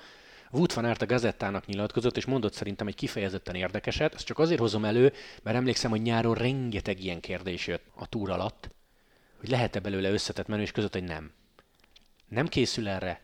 Wood 0.50 0.74
van 0.74 0.84
Aert 0.84 1.02
a 1.02 1.06
gazettának 1.06 1.66
nyilatkozott, 1.66 2.16
és 2.16 2.24
mondott 2.24 2.52
szerintem 2.52 2.86
egy 2.86 2.94
kifejezetten 2.94 3.54
érdekeset. 3.54 4.14
Ezt 4.14 4.26
csak 4.26 4.38
azért 4.38 4.60
hozom 4.60 4.84
elő, 4.84 5.12
mert 5.42 5.56
emlékszem, 5.56 5.90
hogy 5.90 6.02
nyáron 6.02 6.34
rengeteg 6.34 7.04
ilyen 7.04 7.20
kérdés 7.20 7.66
jött 7.66 7.84
a 7.94 8.06
túr 8.06 8.30
alatt, 8.30 8.70
hogy 9.38 9.48
lehet-e 9.48 9.80
belőle 9.80 10.10
összetett 10.10 10.46
menő, 10.46 10.62
és 10.62 10.72
között, 10.72 10.92
hogy 10.92 11.04
nem. 11.04 11.32
Nem 12.28 12.46
készül 12.46 12.88
erre, 12.88 13.20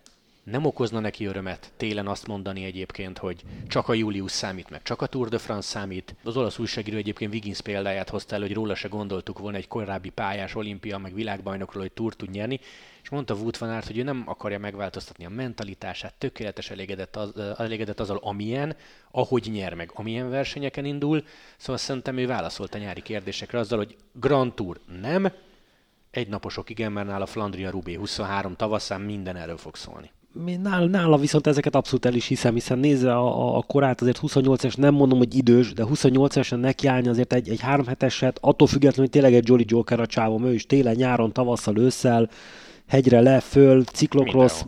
nem 0.50 0.64
okozna 0.64 1.00
neki 1.00 1.24
örömet 1.24 1.72
télen 1.76 2.06
azt 2.06 2.26
mondani 2.26 2.64
egyébként, 2.64 3.18
hogy 3.18 3.42
csak 3.68 3.88
a 3.88 3.94
július 3.94 4.30
számít, 4.30 4.70
meg 4.70 4.82
csak 4.82 5.02
a 5.02 5.06
Tour 5.06 5.28
de 5.28 5.38
France 5.38 5.68
számít. 5.68 6.14
Az 6.24 6.36
olasz 6.36 6.58
újságíró 6.58 6.96
egyébként 6.96 7.32
Wiggins 7.32 7.60
példáját 7.60 8.08
hozta 8.08 8.34
el, 8.34 8.40
hogy 8.40 8.52
róla 8.52 8.74
se 8.74 8.88
gondoltuk 8.88 9.38
volna 9.38 9.56
egy 9.56 9.68
korábbi 9.68 10.08
pályás 10.08 10.54
olimpia, 10.54 10.98
meg 10.98 11.14
világbajnokról, 11.14 11.82
hogy 11.82 11.92
túr 11.92 12.14
tud 12.14 12.30
nyerni, 12.30 12.60
és 13.02 13.08
mondta 13.08 13.34
Wout 13.34 13.58
van 13.58 13.68
Aert, 13.68 13.86
hogy 13.86 13.98
ő 13.98 14.02
nem 14.02 14.22
akarja 14.26 14.58
megváltoztatni 14.58 15.24
a 15.24 15.28
mentalitását, 15.30 16.14
tökéletes 16.14 16.70
elégedett, 16.70 17.16
az, 17.16 17.32
elégedett 17.58 18.00
azzal, 18.00 18.16
amilyen, 18.22 18.76
ahogy 19.10 19.48
nyer 19.52 19.74
meg, 19.74 19.90
amilyen 19.94 20.30
versenyeken 20.30 20.84
indul. 20.84 21.24
Szóval 21.56 21.76
szerintem 21.76 22.18
ő 22.18 22.26
válaszolt 22.26 22.74
a 22.74 22.78
nyári 22.78 23.02
kérdésekre 23.02 23.58
azzal, 23.58 23.78
hogy 23.78 23.96
Grand 24.12 24.54
Tour 24.54 24.80
nem, 25.00 25.32
egy 26.10 26.28
naposok 26.28 26.70
igen, 26.70 26.92
mert 26.92 27.06
nála 27.06 27.26
Flandria 27.26 27.70
Rubé 27.70 27.94
23 27.94 28.56
tavaszán 28.56 29.00
minden 29.00 29.36
erről 29.36 29.56
fog 29.56 29.76
szólni 29.76 30.10
nála, 30.62 30.86
nála 30.86 31.16
viszont 31.16 31.46
ezeket 31.46 31.74
abszolút 31.74 32.04
el 32.04 32.14
is 32.14 32.26
hiszem, 32.26 32.54
hiszen 32.54 32.78
nézve 32.78 33.16
a, 33.16 33.56
a, 33.56 33.62
korát, 33.62 34.00
azért 34.00 34.16
28 34.16 34.64
es 34.64 34.74
nem 34.74 34.94
mondom, 34.94 35.18
hogy 35.18 35.34
idős, 35.34 35.72
de 35.72 35.84
28 35.84 36.36
esen 36.36 36.58
nekiállni 36.58 37.08
azért 37.08 37.32
egy, 37.32 37.48
egy 37.48 37.60
három 37.60 37.86
heteset, 37.86 38.38
attól 38.40 38.66
függetlenül, 38.68 39.02
hogy 39.02 39.20
tényleg 39.20 39.34
egy 39.34 39.48
Jolly 39.48 39.64
Joker 39.66 40.00
a 40.00 40.06
csávom, 40.06 40.44
ő 40.44 40.52
is 40.52 40.66
télen, 40.66 40.94
nyáron, 40.94 41.32
tavasszal, 41.32 41.78
ősszel, 41.78 42.28
hegyre 42.86 43.20
le, 43.20 43.40
föl, 43.40 43.84
ciklokross, 43.84 44.62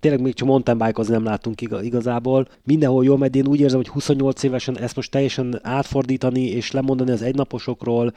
tényleg 0.00 0.20
még 0.20 0.34
csak 0.34 0.48
mountain 0.48 0.78
bike 0.78 1.02
nem 1.06 1.24
látunk 1.24 1.60
igazából. 1.60 2.48
Mindenhol 2.64 3.04
jól 3.04 3.18
megy, 3.18 3.36
én 3.36 3.46
úgy 3.46 3.60
érzem, 3.60 3.76
hogy 3.76 3.88
28 3.88 4.42
évesen 4.42 4.78
ezt 4.78 4.96
most 4.96 5.10
teljesen 5.10 5.60
átfordítani 5.62 6.42
és 6.42 6.70
lemondani 6.70 7.10
az 7.10 7.22
egynaposokról, 7.22 8.12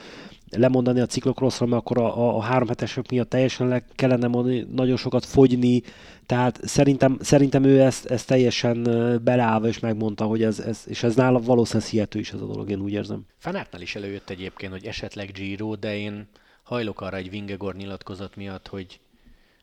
lemondani 0.52 1.00
a 1.00 1.06
ciklokrosszról, 1.06 1.70
mert 1.70 1.82
akkor 1.82 1.98
a, 1.98 2.18
a, 2.18 2.36
a 2.38 2.42
három 2.42 2.68
hetesek 2.68 3.10
miatt 3.10 3.30
teljesen 3.30 3.68
le 3.68 3.84
kellene 3.96 4.28
mondani, 4.28 4.68
nagyon 4.72 4.98
sokat 4.98 5.26
fogyni, 5.26 5.82
tehát 6.26 6.60
szerintem, 6.64 7.18
szerintem 7.22 7.64
ő 7.64 7.82
ezt, 7.82 8.06
ezt 8.06 8.28
teljesen 8.28 8.84
beleállva 9.24 9.68
és 9.68 9.80
megmondta, 9.80 10.26
hogy 10.26 10.44
ez, 10.44 10.60
ez 10.60 10.84
és 10.88 11.04
ez 11.04 11.16
nála 11.16 11.40
valószínűleg 11.40 11.90
hihető 11.90 12.20
is 12.20 12.32
ez 12.32 12.42
a 12.42 12.46
dolog, 12.46 12.70
én 12.70 12.82
úgy 12.82 12.92
érzem. 12.92 13.26
Fanártnál 13.38 13.82
is 13.82 13.96
előjött 13.96 14.30
egyébként, 14.30 14.72
hogy 14.72 14.86
esetleg 14.86 15.32
Giro, 15.32 15.76
de 15.76 15.98
én 15.98 16.28
hajlok 16.64 17.02
arra 17.02 17.18
egy 17.18 17.30
Vingegor 17.30 17.76
nyilatkozat 17.76 18.36
miatt, 18.36 18.68
hogy 18.68 19.00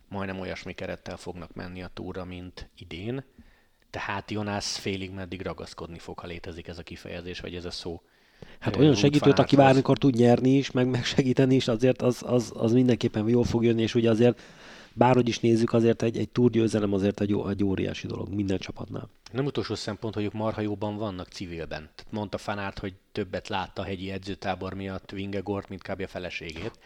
majdnem 0.09 0.41
olyasmi 0.41 0.73
kerettel 0.73 1.17
fognak 1.17 1.55
menni 1.55 1.83
a 1.83 1.91
túra, 1.95 2.25
mint 2.25 2.69
idén. 2.79 3.25
Tehát 3.91 4.31
Jonász 4.31 4.77
félig 4.77 5.11
meddig 5.11 5.43
ragaszkodni 5.43 5.99
fog, 5.99 6.19
ha 6.19 6.27
létezik 6.27 6.69
ez 6.69 6.79
a 6.79 6.83
kifejezés, 6.83 7.41
vagy 7.41 7.55
ez 7.55 7.65
a 7.65 7.71
szó. 7.71 8.03
Hát 8.59 8.77
olyan 8.77 8.95
segítőt, 8.95 9.39
aki 9.39 9.57
bármikor 9.57 9.99
tud 9.99 10.15
nyerni 10.15 10.51
is, 10.51 10.71
meg 10.71 10.89
megsegíteni 10.89 11.55
is, 11.55 11.69
azért 11.69 12.03
az, 12.03 12.23
az, 12.27 12.53
az 12.55 12.73
mindenképpen 12.73 13.29
jól 13.29 13.45
fog 13.45 13.65
jönni, 13.65 13.83
és 13.83 13.95
ugye 13.95 14.11
azért 14.11 14.41
bárhogy 14.93 15.29
is 15.29 15.41
nézzük, 15.41 15.73
azért 15.73 16.03
egy, 16.03 16.19
egy 16.19 16.29
túrgyőzelem 16.29 16.93
azért 16.93 17.21
egy, 17.21 17.37
egy 17.49 17.65
óriási 17.65 18.07
dolog 18.07 18.35
minden 18.35 18.59
csapatnál. 18.59 19.09
Nem 19.33 19.45
utolsó 19.45 19.75
szempont, 19.75 20.15
hogy 20.15 20.25
ők 20.25 20.33
marha 20.33 20.61
jóban 20.61 20.97
vannak 20.97 21.29
civilben. 21.29 21.91
Tehát 21.95 22.13
mondta 22.13 22.39
Fanárt, 22.39 22.79
hogy 22.79 22.95
többet 23.13 23.49
látta 23.49 23.83
a 23.83 23.85
hegyi 23.85 24.11
edzőtábor 24.11 24.75
miatt 24.75 25.11
Vingegort, 25.11 25.69
mint 25.69 25.83
kb. 25.83 26.01
a 26.01 26.07
feleségét. 26.07 26.79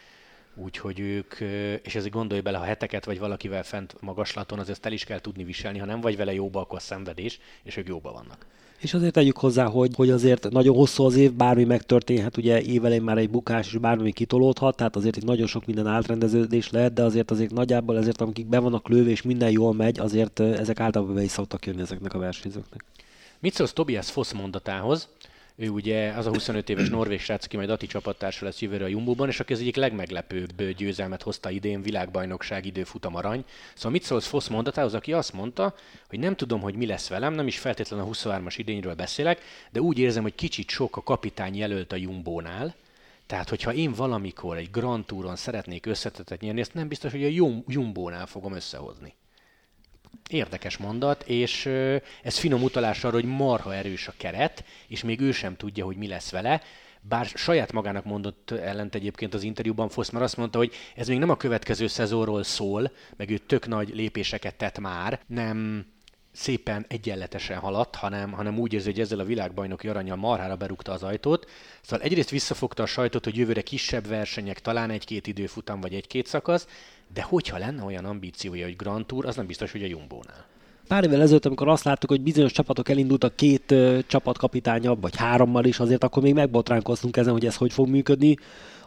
Úgyhogy 0.55 1.01
ők, 1.01 1.41
és 1.83 1.95
ezért 1.95 2.13
gondolj 2.13 2.41
bele, 2.41 2.59
ha 2.59 2.65
heteket 2.65 3.05
vagy 3.05 3.19
valakivel 3.19 3.63
fent 3.63 3.97
magaslaton, 4.01 4.59
az 4.59 4.71
ezt 4.71 4.87
el 4.87 4.93
is 4.93 5.05
kell 5.05 5.21
tudni 5.21 5.45
viselni, 5.45 5.79
ha 5.79 5.87
nem 5.87 6.01
vagy 6.01 6.17
vele 6.17 6.33
jóba, 6.33 6.61
akkor 6.61 6.83
szenvedés, 6.83 7.41
és 7.63 7.77
ők 7.77 7.89
jóba 7.89 8.13
vannak. 8.13 8.47
És 8.83 8.95
azért 8.95 9.13
tegyük 9.13 9.37
hozzá, 9.37 9.65
hogy, 9.65 9.91
hogy 9.97 10.11
azért 10.11 10.51
nagyon 10.51 10.77
hosszú 10.77 11.05
az 11.05 11.17
év, 11.17 11.33
bármi 11.33 11.65
megtörténhet, 11.65 12.37
ugye 12.37 12.63
évelején 12.63 13.03
már 13.03 13.19
egy 13.19 13.31
bukás, 13.31 13.67
és 13.67 13.79
bármi 13.79 14.13
kitolódhat, 14.13 14.77
tehát 14.77 14.97
azért 14.97 15.17
itt 15.17 15.25
nagyon 15.25 15.47
sok 15.47 15.67
minden 15.67 15.87
átrendeződés 15.87 16.71
lehet, 16.71 16.93
de 16.93 17.03
azért 17.03 17.31
azért 17.31 17.53
nagyjából 17.53 17.99
ezért, 17.99 18.21
amik 18.21 18.47
be 18.47 18.59
vannak 18.59 18.89
lőve, 18.89 19.11
és 19.11 19.23
minden 19.23 19.51
jól 19.51 19.75
megy, 19.75 19.99
azért 19.99 20.41
ezek 20.41 20.81
általában 20.81 21.15
be 21.15 21.23
is 21.23 21.31
szoktak 21.31 21.67
jönni 21.67 21.81
ezeknek 21.81 22.15
a 22.15 22.19
versenyzőknek. 22.19 22.85
Mit 23.39 23.55
szólsz 23.55 23.73
Tobias 23.73 24.11
Foss 24.11 24.33
mondatához? 24.33 25.09
Ő 25.57 25.69
ugye 25.69 26.11
az 26.11 26.27
a 26.27 26.31
25 26.31 26.69
éves 26.69 26.89
norvég 26.89 27.21
srác, 27.21 27.45
aki 27.45 27.57
majd 27.57 27.71
Ati 27.71 27.87
csapattársa 27.87 28.45
lesz 28.45 28.61
jövőre 28.61 28.85
a 28.85 28.89
Jumbo-ban, 28.89 29.29
és 29.29 29.41
aki 29.41 29.53
az 29.53 29.61
egyik 29.61 29.77
legmeglepőbb 29.77 30.63
győzelmet 30.77 31.23
hozta 31.23 31.51
idén, 31.51 31.83
világbajnokság 31.83 32.67
időfutam 32.67 33.15
arany. 33.15 33.45
Szóval 33.75 33.93
mit 33.93 34.03
szólsz 34.03 34.27
Fosz 34.27 34.49
mondatához, 34.49 34.95
aki 34.95 35.13
azt 35.13 35.33
mondta, 35.33 35.75
hogy 36.09 36.19
nem 36.19 36.37
tudom, 36.37 36.61
hogy 36.61 36.75
mi 36.75 36.87
lesz 36.87 37.09
velem, 37.09 37.35
nem 37.35 37.47
is 37.47 37.59
feltétlenül 37.59 38.07
a 38.07 38.09
23-as 38.09 38.55
idényről 38.57 38.95
beszélek, 38.95 39.41
de 39.71 39.81
úgy 39.81 39.99
érzem, 39.99 40.23
hogy 40.23 40.35
kicsit 40.35 40.69
sok 40.69 40.97
a 40.97 41.03
kapitány 41.03 41.57
jelölt 41.57 41.93
a 41.93 41.97
Jumbo-nál, 41.97 42.75
tehát, 43.27 43.49
hogyha 43.49 43.73
én 43.73 43.93
valamikor 43.93 44.57
egy 44.57 44.71
Grand 44.71 45.05
Touron 45.05 45.37
szeretnék 45.37 45.87
összetetet 45.87 46.41
nyerni, 46.41 46.61
ezt 46.61 46.75
nem 46.75 46.89
biztos, 46.89 47.11
hogy 47.11 47.25
a 47.25 47.61
Jumbo-nál 47.67 48.27
fogom 48.27 48.53
összehozni. 48.53 49.15
Érdekes 50.33 50.77
mondat, 50.77 51.23
és 51.27 51.67
ez 52.23 52.39
finom 52.39 52.63
utalás 52.63 53.05
arra, 53.05 53.15
hogy 53.15 53.25
marha 53.25 53.75
erős 53.75 54.09
a 54.09 54.15
keret, 54.17 54.65
és 54.89 55.03
még 55.03 55.21
ő 55.21 55.33
sem 55.33 55.57
tudja, 55.57 55.85
hogy 55.85 55.97
mi 55.97 56.07
lesz 56.07 56.31
vele. 56.31 56.63
Bár 57.01 57.27
saját 57.27 57.73
magának 57.73 58.05
mondott 58.05 58.51
ellent 58.51 58.95
egyébként 58.95 59.35
az 59.35 59.43
interjúban 59.43 59.89
Fosz, 59.89 60.11
mert 60.11 60.25
azt 60.25 60.37
mondta, 60.37 60.59
hogy 60.59 60.75
ez 60.95 61.09
még 61.09 61.19
nem 61.19 61.31
a 61.31 61.37
következő 61.37 61.87
szezonról 61.87 62.43
szól, 62.43 62.93
meg 63.17 63.31
ő 63.31 63.39
tök 63.39 63.67
nagy 63.67 63.95
lépéseket 63.95 64.55
tett 64.55 64.79
már, 64.79 65.21
nem 65.27 65.87
szépen 66.33 66.85
egyenletesen 66.89 67.59
haladt, 67.59 67.97
hanem, 67.97 68.33
hanem 68.33 68.59
úgy 68.59 68.73
érzi, 68.73 68.91
hogy 68.91 69.01
ezzel 69.01 69.19
a 69.19 69.25
világbajnoki 69.25 69.89
aranyal 69.89 70.17
marhára 70.17 70.57
berúgta 70.57 70.93
az 70.93 71.03
ajtót. 71.03 71.51
Szóval 71.83 72.05
egyrészt 72.07 72.31
visszafogta 72.31 72.83
a 72.83 72.87
sajtot, 72.87 73.25
hogy 73.25 73.37
jövőre 73.37 73.63
kisebb 73.63 74.07
versenyek, 74.07 74.61
talán 74.61 74.91
egy-két 74.91 75.27
időfutam 75.27 75.81
vagy 75.81 75.95
egy-két 75.95 76.27
szakasz, 76.27 76.67
de 77.15 77.23
hogyha 77.23 77.59
lenne 77.59 77.85
olyan 77.85 78.05
ambíciója, 78.05 78.65
hogy 78.65 78.77
Grand 78.77 79.07
Tour, 79.07 79.27
az 79.27 79.37
nem 79.37 79.47
biztos, 79.47 79.73
hogy 79.73 79.83
a 79.83 79.87
Jumbo-nál. 79.87 80.52
Pár 80.93 81.05
évvel 81.05 81.21
ezelőtt, 81.21 81.47
amikor 81.47 81.69
azt 81.69 81.85
láttuk, 81.85 82.11
hogy 82.11 82.21
bizonyos 82.21 82.53
csapatok 82.53 82.89
elindultak 82.89 83.37
két 83.37 83.71
uh, 83.71 83.99
csapatkapitánya, 84.07 84.95
vagy 84.95 85.17
hárommal 85.17 85.65
is, 85.65 85.81
azért 85.81 86.05
akkor 86.05 86.23
még 86.23 86.35
megbotránkoztunk 86.35 87.17
ezen, 87.17 87.33
hogy 87.33 87.47
ez 87.47 87.57
hogy 87.57 87.73
fog 87.73 87.89
működni. 87.89 88.37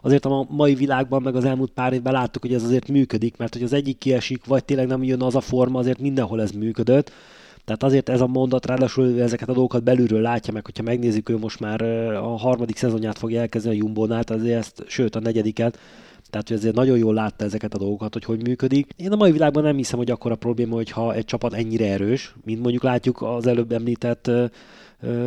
Azért 0.01 0.25
a 0.25 0.45
mai 0.49 0.75
világban, 0.75 1.21
meg 1.21 1.35
az 1.35 1.45
elmúlt 1.45 1.71
pár 1.71 1.93
évben 1.93 2.13
láttuk, 2.13 2.41
hogy 2.41 2.53
ez 2.53 2.63
azért 2.63 2.87
működik, 2.87 3.37
mert 3.37 3.53
hogy 3.53 3.63
az 3.63 3.73
egyik 3.73 3.97
kiesik, 3.97 4.45
vagy 4.45 4.65
tényleg 4.65 4.87
nem 4.87 5.03
jön 5.03 5.21
az 5.21 5.35
a 5.35 5.39
forma, 5.39 5.79
azért 5.79 5.99
mindenhol 5.99 6.41
ez 6.41 6.51
működött. 6.51 7.11
Tehát 7.63 7.83
azért 7.83 8.09
ez 8.09 8.21
a 8.21 8.27
mondat, 8.27 8.65
ráadásul 8.65 9.21
ezeket 9.21 9.49
a 9.49 9.53
dolgokat 9.53 9.83
belülről 9.83 10.21
látja 10.21 10.53
meg, 10.53 10.65
hogyha 10.65 10.83
megnézzük, 10.83 11.29
ő 11.29 11.37
most 11.37 11.59
már 11.59 11.81
a 12.15 12.37
harmadik 12.37 12.77
szezonját 12.77 13.17
fogja 13.17 13.41
elkezdeni 13.41 13.75
a 13.75 13.77
Jumbo-nál, 13.83 14.23
azért 14.27 14.57
ezt, 14.57 14.83
sőt 14.87 15.15
a 15.15 15.19
negyediket, 15.19 15.79
tehát 16.29 16.47
hogy 16.47 16.57
ezért 16.57 16.75
nagyon 16.75 16.97
jól 16.97 17.13
látta 17.13 17.45
ezeket 17.45 17.73
a 17.73 17.77
dolgokat, 17.77 18.13
hogy 18.13 18.23
hogy 18.23 18.41
működik. 18.41 18.91
Én 18.95 19.11
a 19.11 19.15
mai 19.15 19.31
világban 19.31 19.63
nem 19.63 19.75
hiszem, 19.75 19.97
hogy 19.97 20.11
akkor 20.11 20.31
a 20.31 20.35
probléma, 20.35 20.75
hogyha 20.75 21.13
egy 21.13 21.25
csapat 21.25 21.53
ennyire 21.53 21.91
erős, 21.91 22.35
mint 22.43 22.61
mondjuk 22.61 22.83
látjuk 22.83 23.21
az 23.21 23.47
előbb 23.47 23.71
említett 23.71 24.31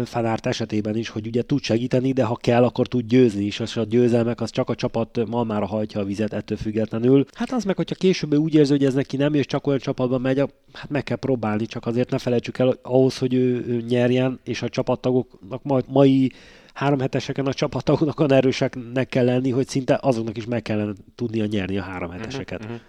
Fanárt 0.04 0.46
esetében 0.46 0.96
is, 0.96 1.08
hogy 1.08 1.26
ugye 1.26 1.42
tud 1.42 1.62
segíteni, 1.62 2.12
de 2.12 2.24
ha 2.24 2.36
kell, 2.36 2.64
akkor 2.64 2.86
tud 2.86 3.06
győzni 3.06 3.44
is, 3.44 3.60
és 3.60 3.76
a 3.76 3.84
győzelmek 3.84 4.40
az 4.40 4.50
csak 4.50 4.68
a 4.68 4.74
csapat 4.74 5.26
malmára 5.26 5.66
hajtja 5.66 6.00
a 6.00 6.04
vizet 6.04 6.32
ettől 6.32 6.58
függetlenül. 6.58 7.24
Hát 7.32 7.52
az 7.52 7.64
meg, 7.64 7.76
hogyha 7.76 7.94
később 7.94 8.34
úgy 8.34 8.54
érzi, 8.54 8.72
hogy 8.72 8.84
ez 8.84 8.94
neki 8.94 9.16
nem, 9.16 9.34
és 9.34 9.46
csak 9.46 9.66
olyan 9.66 9.78
csapatban 9.78 10.20
megy, 10.20 10.38
hát 10.72 10.90
meg 10.90 11.02
kell 11.02 11.16
próbálni, 11.16 11.66
csak 11.66 11.86
azért 11.86 12.10
ne 12.10 12.18
felejtsük 12.18 12.58
el, 12.58 12.66
hogy 12.66 12.78
ahhoz, 12.82 13.18
hogy 13.18 13.34
ő, 13.34 13.64
ő 13.66 13.84
nyerjen, 13.88 14.40
és 14.44 14.62
a 14.62 14.68
csapattagoknak 14.68 15.86
mai 15.86 16.32
három 16.78 17.00
heteseken 17.00 17.46
a 17.46 17.52
csapatoknak 17.52 18.20
olyan 18.20 18.32
erőseknek 18.32 19.08
kell 19.08 19.24
lenni, 19.24 19.50
hogy 19.50 19.68
szinte 19.68 19.98
azoknak 20.02 20.36
is 20.36 20.44
meg 20.44 20.62
kellene 20.62 20.92
tudnia 21.14 21.44
nyerni 21.44 21.78
a 21.78 21.82
három 21.82 22.08
mhm, 22.08 22.18
heteseket. 22.18 22.60
Uh-huh, 22.60 22.74
uh-huh. 22.74 22.88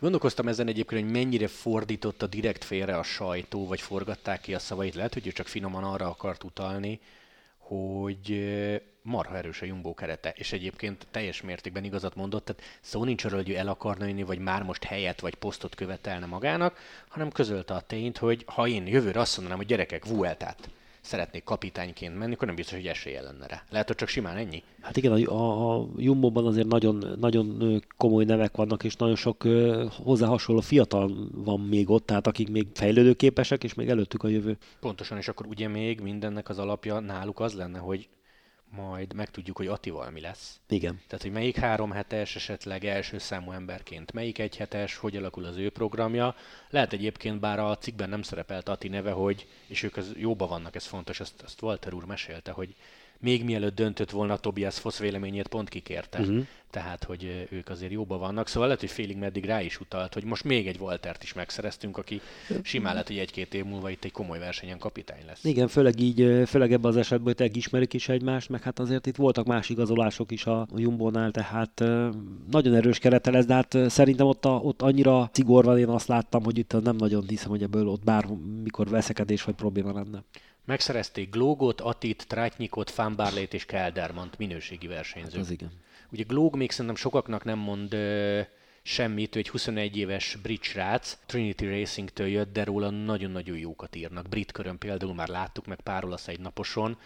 Gondolkoztam 0.00 0.48
ezen 0.48 0.68
egyébként, 0.68 1.02
hogy 1.02 1.12
mennyire 1.12 1.46
fordította 1.46 2.26
direkt 2.26 2.64
félre 2.64 2.98
a 2.98 3.02
sajtó, 3.02 3.66
vagy 3.66 3.80
forgatták 3.80 4.40
ki 4.40 4.54
a 4.54 4.58
szavait. 4.58 4.94
Lehet, 4.94 5.12
hogy 5.12 5.26
ő 5.26 5.30
csak 5.30 5.46
finoman 5.46 5.84
arra 5.84 6.08
akart 6.08 6.44
utalni, 6.44 7.00
hogy 7.58 8.44
marha 9.02 9.36
erős 9.36 9.62
a 9.62 9.64
Jumbo 9.64 9.94
kerete, 9.94 10.32
és 10.36 10.52
egyébként 10.52 11.06
teljes 11.10 11.42
mértékben 11.42 11.84
igazat 11.84 12.14
mondott, 12.14 12.44
tehát 12.44 12.62
szó 12.80 13.04
nincs 13.04 13.24
arról, 13.24 13.38
hogy 13.38 13.50
ő 13.50 13.56
el 13.56 13.68
akarna 13.68 14.06
jönni, 14.06 14.22
vagy 14.22 14.38
már 14.38 14.62
most 14.62 14.84
helyet 14.84 15.20
vagy 15.20 15.34
posztot 15.34 15.74
követelne 15.74 16.26
magának, 16.26 16.78
hanem 17.08 17.30
közölte 17.30 17.74
a 17.74 17.80
tényt, 17.80 18.18
hogy 18.18 18.42
ha 18.46 18.66
én 18.66 18.86
jövőre 18.86 19.20
azt 19.20 19.34
mondanám, 19.34 19.58
hogy 19.58 19.68
gyerekek, 19.68 20.04
Vueltát 20.04 20.68
szeretnék 21.04 21.44
kapitányként 21.44 22.18
menni, 22.18 22.32
akkor 22.32 22.46
nem 22.46 22.56
biztos, 22.56 22.76
hogy 22.76 22.86
esélye 22.86 23.22
lenne 23.22 23.46
rá. 23.46 23.62
Lehet, 23.70 23.86
hogy 23.86 23.96
csak 23.96 24.08
simán 24.08 24.36
ennyi. 24.36 24.62
Hát 24.80 24.96
igen, 24.96 25.12
a, 25.12 25.74
a 25.76 25.86
Jumbo-ban 25.96 26.46
azért 26.46 26.66
nagyon, 26.66 27.16
nagyon 27.20 27.82
komoly 27.96 28.24
nevek 28.24 28.56
vannak, 28.56 28.84
és 28.84 28.96
nagyon 28.96 29.16
sok 29.16 29.42
hozzá 30.02 30.26
hasonló 30.26 30.60
fiatal 30.60 31.28
van 31.34 31.60
még 31.60 31.90
ott, 31.90 32.06
tehát 32.06 32.26
akik 32.26 32.50
még 32.50 32.66
fejlődőképesek, 32.74 33.64
és 33.64 33.74
még 33.74 33.88
előttük 33.88 34.22
a 34.22 34.28
jövő. 34.28 34.58
Pontosan, 34.80 35.18
és 35.18 35.28
akkor 35.28 35.46
ugye 35.46 35.68
még 35.68 36.00
mindennek 36.00 36.48
az 36.48 36.58
alapja 36.58 37.00
náluk 37.00 37.40
az 37.40 37.54
lenne, 37.54 37.78
hogy 37.78 38.08
majd 38.70 39.14
megtudjuk, 39.14 39.56
hogy 39.56 39.66
Atival 39.66 40.10
mi 40.10 40.20
lesz. 40.20 40.60
Igen. 40.68 41.00
Tehát, 41.06 41.22
hogy 41.22 41.32
melyik 41.32 41.56
három 41.56 41.90
hetes, 41.90 42.36
esetleg 42.36 42.84
első 42.84 43.18
számú 43.18 43.52
emberként, 43.52 44.12
melyik 44.12 44.38
egy 44.38 44.56
hetes, 44.56 44.96
hogy 44.96 45.16
alakul 45.16 45.44
az 45.44 45.56
ő 45.56 45.70
programja. 45.70 46.34
Lehet 46.70 46.92
egyébként, 46.92 47.40
bár 47.40 47.58
a 47.58 47.78
cikkben 47.78 48.08
nem 48.08 48.22
szerepelt 48.22 48.68
Ati 48.68 48.88
neve, 48.88 49.10
hogy, 49.10 49.46
és 49.66 49.82
ők 49.82 49.96
az 49.96 50.12
jóba 50.16 50.46
vannak, 50.46 50.74
ez 50.74 50.86
fontos, 50.86 51.20
ezt, 51.20 51.42
ezt 51.42 51.62
Walter 51.62 51.94
úr 51.94 52.04
mesélte, 52.04 52.52
hogy 52.52 52.74
még 53.18 53.44
mielőtt 53.44 53.74
döntött 53.74 54.10
volna 54.10 54.36
Tobias 54.36 54.78
Foss 54.78 54.98
véleményét, 54.98 55.48
pont 55.48 55.68
kikérte. 55.68 56.20
Uh-huh. 56.20 56.46
Tehát, 56.70 57.04
hogy 57.04 57.46
ők 57.50 57.68
azért 57.68 57.92
jóba 57.92 58.18
vannak. 58.18 58.48
Szóval 58.48 58.64
lehet, 58.64 58.80
hogy 58.80 58.90
félig 58.90 59.16
meddig 59.16 59.44
rá 59.44 59.62
is 59.62 59.80
utalt, 59.80 60.14
hogy 60.14 60.24
most 60.24 60.44
még 60.44 60.66
egy 60.66 60.76
Waltert 60.80 61.22
is 61.22 61.32
megszereztünk, 61.32 61.98
aki 61.98 62.20
simán 62.62 62.92
lehet, 62.92 63.08
hogy 63.08 63.18
egy-két 63.18 63.54
év 63.54 63.64
múlva 63.64 63.90
itt 63.90 64.04
egy 64.04 64.12
komoly 64.12 64.38
versenyen 64.38 64.78
kapitány 64.78 65.22
lesz. 65.26 65.44
Igen, 65.44 65.68
főleg 65.68 66.00
így, 66.00 66.42
főleg 66.46 66.72
ebben 66.72 66.90
az 66.90 66.96
esetben, 66.96 67.34
hogy 67.38 67.56
ismerik 67.56 67.92
is 67.92 68.08
egymást, 68.08 68.48
meg 68.48 68.62
hát 68.62 68.78
azért 68.78 69.06
itt 69.06 69.16
voltak 69.16 69.46
más 69.46 69.68
igazolások 69.68 70.30
is 70.30 70.46
a 70.46 70.66
Jumbo-nál, 70.76 71.30
tehát 71.30 71.84
nagyon 72.50 72.74
erős 72.74 72.98
kerete 72.98 73.30
lesz, 73.30 73.46
de 73.46 73.54
hát 73.54 73.76
szerintem 73.88 74.26
ott, 74.26 74.44
a, 74.44 74.60
ott 74.62 74.82
annyira 74.82 75.30
szigor 75.32 75.64
van, 75.64 75.78
én 75.78 75.88
azt 75.88 76.08
láttam, 76.08 76.44
hogy 76.44 76.58
itt 76.58 76.82
nem 76.82 76.96
nagyon 76.96 77.24
hiszem, 77.28 77.50
hogy 77.50 77.62
ebből 77.62 77.88
ott 77.88 78.04
bármikor 78.04 78.88
veszekedés 78.88 79.42
vagy 79.42 79.54
probléma 79.54 79.92
lenne. 79.92 80.22
Megszerezték 80.64 81.30
Glógot, 81.30 81.80
Atit, 81.80 82.26
Trátnyikot, 82.28 82.90
Fánbárlét 82.90 83.54
és 83.54 83.64
Keldermant 83.64 84.38
minőségi 84.38 84.86
versenyzők. 84.86 85.32
Hát 85.32 85.40
az 85.40 85.50
igen. 85.50 85.70
Ugye 86.10 86.22
Glóg 86.22 86.56
még 86.56 86.70
szerintem 86.70 86.96
sokaknak 86.96 87.44
nem 87.44 87.58
mond 87.58 87.92
ö, 87.92 88.40
semmit, 88.82 89.36
ő 89.36 89.38
egy 89.38 89.48
21 89.48 89.96
éves 89.96 90.36
brit 90.42 90.62
srác, 90.62 91.18
Trinity 91.26 91.64
Racing-től 91.64 92.26
jött, 92.26 92.52
de 92.52 92.64
róla 92.64 92.90
nagyon-nagyon 92.90 93.58
jókat 93.58 93.96
írnak. 93.96 94.28
Brit 94.28 94.52
körön 94.52 94.78
például 94.78 95.14
már 95.14 95.28
láttuk 95.28 95.66
meg 95.66 95.80
pár 95.80 96.04
olasz 96.04 96.28
egy 96.28 96.40
naposon, 96.40 96.98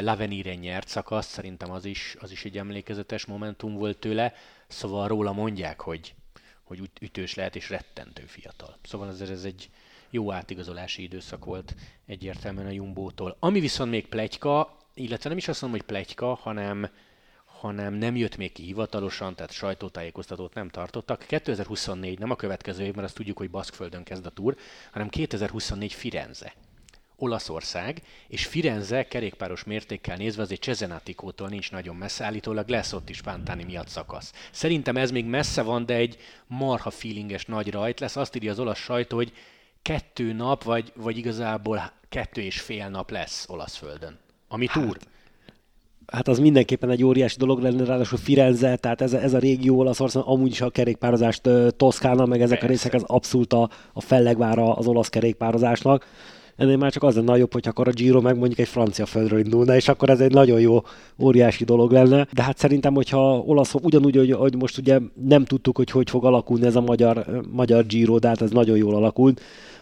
Lavenire 0.00 0.54
nyert 0.54 0.88
szakasz, 0.88 1.26
szerintem 1.26 1.70
az 1.70 1.84
is, 1.84 2.16
az 2.18 2.30
is 2.30 2.44
egy 2.44 2.58
emlékezetes 2.58 3.24
momentum 3.24 3.74
volt 3.74 3.98
tőle, 3.98 4.34
szóval 4.66 5.08
róla 5.08 5.32
mondják, 5.32 5.80
hogy, 5.80 6.14
hogy 6.62 6.90
ütős 7.00 7.34
lehet 7.34 7.56
és 7.56 7.70
rettentő 7.70 8.22
fiatal. 8.26 8.78
Szóval 8.82 9.08
ez, 9.08 9.20
ez 9.20 9.44
egy, 9.44 9.70
jó 10.10 10.32
átigazolási 10.32 11.02
időszak 11.02 11.44
volt 11.44 11.74
egyértelműen 12.06 12.66
a 12.66 12.70
Jumbótól. 12.70 13.36
Ami 13.38 13.60
viszont 13.60 13.90
még 13.90 14.06
plegyka, 14.06 14.76
illetve 14.94 15.28
nem 15.28 15.38
is 15.38 15.48
azt 15.48 15.62
mondom, 15.62 15.80
hogy 15.80 15.88
plegyka, 15.88 16.34
hanem, 16.34 16.90
hanem 17.44 17.94
nem 17.94 18.16
jött 18.16 18.36
még 18.36 18.52
ki 18.52 18.62
hivatalosan, 18.62 19.34
tehát 19.34 19.52
sajtótájékoztatót 19.52 20.54
nem 20.54 20.68
tartottak. 20.68 21.24
2024 21.26 22.18
nem 22.18 22.30
a 22.30 22.36
következő 22.36 22.84
év, 22.84 22.94
mert 22.94 23.06
azt 23.06 23.16
tudjuk, 23.16 23.38
hogy 23.38 23.50
Baszkföldön 23.50 24.02
kezd 24.02 24.26
a 24.26 24.30
túr, 24.30 24.56
hanem 24.92 25.08
2024 25.08 25.92
Firenze. 25.92 26.54
Olaszország, 27.20 28.02
és 28.28 28.46
Firenze 28.46 29.06
kerékpáros 29.06 29.64
mértékkel 29.64 30.16
nézve 30.16 30.42
azért 30.42 30.62
Cesenatikótól 30.62 31.48
nincs 31.48 31.70
nagyon 31.70 31.96
messze, 31.96 32.24
állítólag 32.24 32.68
lesz 32.68 32.92
ott 32.92 33.08
is 33.08 33.22
Pántáni 33.22 33.64
miatt 33.64 33.88
szakasz. 33.88 34.32
Szerintem 34.50 34.96
ez 34.96 35.10
még 35.10 35.24
messze 35.24 35.62
van, 35.62 35.86
de 35.86 35.94
egy 35.94 36.18
marha 36.46 36.90
feelinges 36.90 37.44
nagy 37.44 37.70
rajt 37.70 38.00
lesz. 38.00 38.16
Azt 38.16 38.36
írja 38.36 38.50
az 38.50 38.58
olasz 38.58 38.78
sajtó, 38.78 39.16
hogy 39.16 39.32
kettő 39.88 40.32
nap, 40.32 40.64
vagy, 40.64 40.92
vagy 40.96 41.16
igazából 41.16 41.92
kettő 42.08 42.40
és 42.40 42.60
fél 42.60 42.88
nap 42.88 43.10
lesz 43.10 43.46
olasz 43.48 43.76
földön. 43.76 44.18
Ami 44.48 44.66
hát, 44.68 44.84
túr. 44.84 44.96
Hát 46.06 46.28
az 46.28 46.38
mindenképpen 46.38 46.90
egy 46.90 47.04
óriási 47.04 47.36
dolog 47.38 47.60
lenne, 47.60 47.84
ráadásul 47.84 48.18
Firenze, 48.18 48.76
tehát 48.76 49.00
ez 49.00 49.12
a, 49.12 49.22
ez 49.22 49.34
a 49.34 49.38
régió 49.38 49.78
Olaszország, 49.78 50.22
amúgy 50.26 50.50
is 50.50 50.60
a 50.60 50.70
kerékpározást 50.70 51.48
Toszkána, 51.76 52.26
meg 52.26 52.40
ezek 52.40 52.58
Persze. 52.58 52.64
a 52.64 52.68
részek 52.68 52.94
az 52.94 53.02
abszolút 53.06 53.52
a, 53.52 53.70
a 53.92 54.00
fellegvára 54.00 54.72
az 54.72 54.86
olasz 54.86 55.08
kerékpározásnak. 55.08 56.06
Ennél 56.56 56.76
már 56.76 56.92
csak 56.92 57.02
az 57.02 57.14
lenne 57.14 57.36
jobb, 57.36 57.52
hogy 57.52 57.68
akkor 57.68 57.88
a 57.88 57.90
Giro 57.90 58.20
meg 58.20 58.36
mondjuk 58.36 58.58
egy 58.58 58.68
francia 58.68 59.06
földről 59.06 59.38
indulna, 59.38 59.74
és 59.74 59.88
akkor 59.88 60.10
ez 60.10 60.20
egy 60.20 60.32
nagyon 60.32 60.60
jó, 60.60 60.82
óriási 61.18 61.64
dolog 61.64 61.92
lenne. 61.92 62.26
De 62.32 62.42
hát 62.42 62.58
szerintem, 62.58 62.94
hogyha 62.94 63.38
olasz, 63.38 63.74
ugyanúgy, 63.74 64.16
hogy, 64.16 64.32
hogy 64.32 64.56
most 64.56 64.78
ugye 64.78 64.98
nem 65.14 65.44
tudtuk, 65.44 65.76
hogy 65.76 65.90
hogy 65.90 66.10
fog 66.10 66.24
alakulni 66.24 66.66
ez 66.66 66.76
a 66.76 66.80
magyar, 66.80 67.42
magyar 67.50 67.86
Giro, 67.86 68.18
de 68.18 68.28
hát 68.28 68.42
ez 68.42 68.50
nagyon 68.50 68.76
jól 68.76 68.94
alakult 68.94 69.40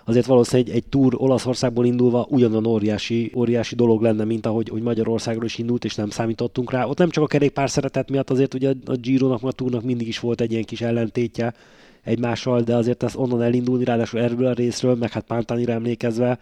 azért 0.08 0.26
valószínűleg 0.26 0.70
egy, 0.70 0.76
egy 0.76 0.84
túr 0.86 1.14
Olaszországból 1.16 1.86
indulva 1.86 2.26
ugyanolyan 2.28 2.66
óriási, 2.66 3.32
óriási 3.34 3.74
dolog 3.74 4.02
lenne, 4.02 4.24
mint 4.24 4.46
ahogy 4.46 4.68
hogy 4.68 4.82
Magyarországról 4.82 5.44
is 5.44 5.58
indult, 5.58 5.84
és 5.84 5.94
nem 5.94 6.10
számítottunk 6.10 6.70
rá. 6.70 6.84
Ott 6.84 6.98
nem 6.98 7.10
csak 7.10 7.24
a 7.24 7.26
kerékpár 7.26 7.70
szeretet 7.70 8.10
miatt, 8.10 8.30
azért 8.30 8.54
ugye 8.54 8.72
a 8.84 8.92
Giro-nak, 8.92 9.42
a 9.42 9.52
túrnak 9.52 9.82
mindig 9.82 10.08
is 10.08 10.18
volt 10.18 10.40
egy 10.40 10.50
ilyen 10.50 10.64
kis 10.64 10.80
ellentétje 10.80 11.54
egymással, 12.02 12.60
de 12.60 12.74
azért 12.74 13.02
ez 13.02 13.16
onnan 13.16 13.42
elindulni, 13.42 13.84
ráadásul 13.84 14.20
erről 14.20 14.46
a 14.46 14.52
részről, 14.52 14.94
meg 14.94 15.10
hát 15.10 15.24
Pántánira 15.24 15.72
emlékezve, 15.72 16.38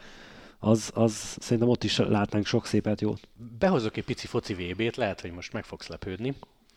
az, 0.59 0.90
az 0.94 1.37
szerintem 1.40 1.68
ott 1.68 1.85
is 1.85 1.98
látnánk 1.98 2.46
sok 2.46 2.66
szépet 2.66 3.00
jót. 3.00 3.29
Behozok 3.59 3.96
egy 3.96 4.05
pici 4.05 4.27
foci 4.27 4.55
VB-t, 4.55 4.96
lehet, 4.96 5.20
hogy 5.20 5.33
most 5.33 5.53
meg 5.53 5.64
fogsz 5.64 5.88
lepődni. 5.88 6.35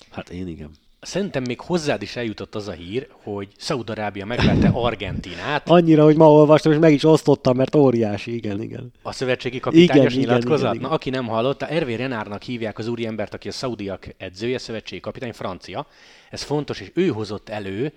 Hát 0.09 0.29
én 0.29 0.47
igen. 0.47 0.69
Szerintem 0.99 1.43
még 1.43 1.59
hozzád 1.59 2.01
is 2.01 2.15
eljutott 2.15 2.55
az 2.55 2.67
a 2.67 2.71
hír, 2.71 3.07
hogy 3.11 3.47
Szaudarábia 3.57 4.25
megvette 4.25 4.69
Argentinát. 4.73 5.69
Annyira, 5.69 6.03
hogy 6.03 6.15
ma 6.15 6.31
olvastam, 6.31 6.71
és 6.71 6.77
meg 6.77 6.93
is 6.93 7.03
osztottam, 7.03 7.55
mert 7.55 7.75
óriási, 7.75 8.35
igen, 8.35 8.61
igen. 8.61 8.91
A 9.01 9.11
szövetségi 9.11 9.59
kapitányos 9.59 10.13
igen, 10.13 10.25
nyilatkozat? 10.25 10.59
Igen, 10.59 10.59
igen, 10.59 10.75
igen. 10.75 10.89
Na, 10.89 10.95
aki 10.95 11.09
nem 11.09 11.27
hallotta, 11.27 11.65
Hervé 11.65 11.93
Renárnak 11.93 12.41
hívják 12.41 12.77
az 12.77 12.87
úriembert, 12.87 13.33
aki 13.33 13.47
a 13.47 13.51
szaudiak 13.51 14.07
edzője, 14.17 14.57
szövetségi 14.57 15.01
kapitány, 15.01 15.33
francia. 15.33 15.87
Ez 16.29 16.41
fontos, 16.41 16.79
és 16.79 16.91
ő 16.93 17.07
hozott 17.07 17.49
elő, 17.49 17.93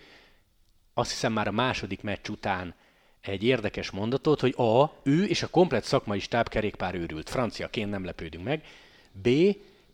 azt 0.95 1.11
hiszem 1.11 1.33
már 1.33 1.49
a 1.49 1.53
második 1.53 2.03
meccs 2.03 2.29
után 2.29 2.75
egy 3.21 3.43
érdekes 3.45 3.91
mondatot, 3.91 4.41
hogy 4.41 4.55
A, 4.57 4.93
ő 5.03 5.25
és 5.25 5.43
a 5.43 5.49
komplet 5.49 5.85
szakmai 5.85 6.19
stáb 6.19 6.49
kerékpár 6.49 6.95
őrült. 6.95 7.31
Franciaként 7.31 7.91
nem 7.91 8.05
lepődünk 8.05 8.45
meg. 8.45 8.65
B, 9.23 9.29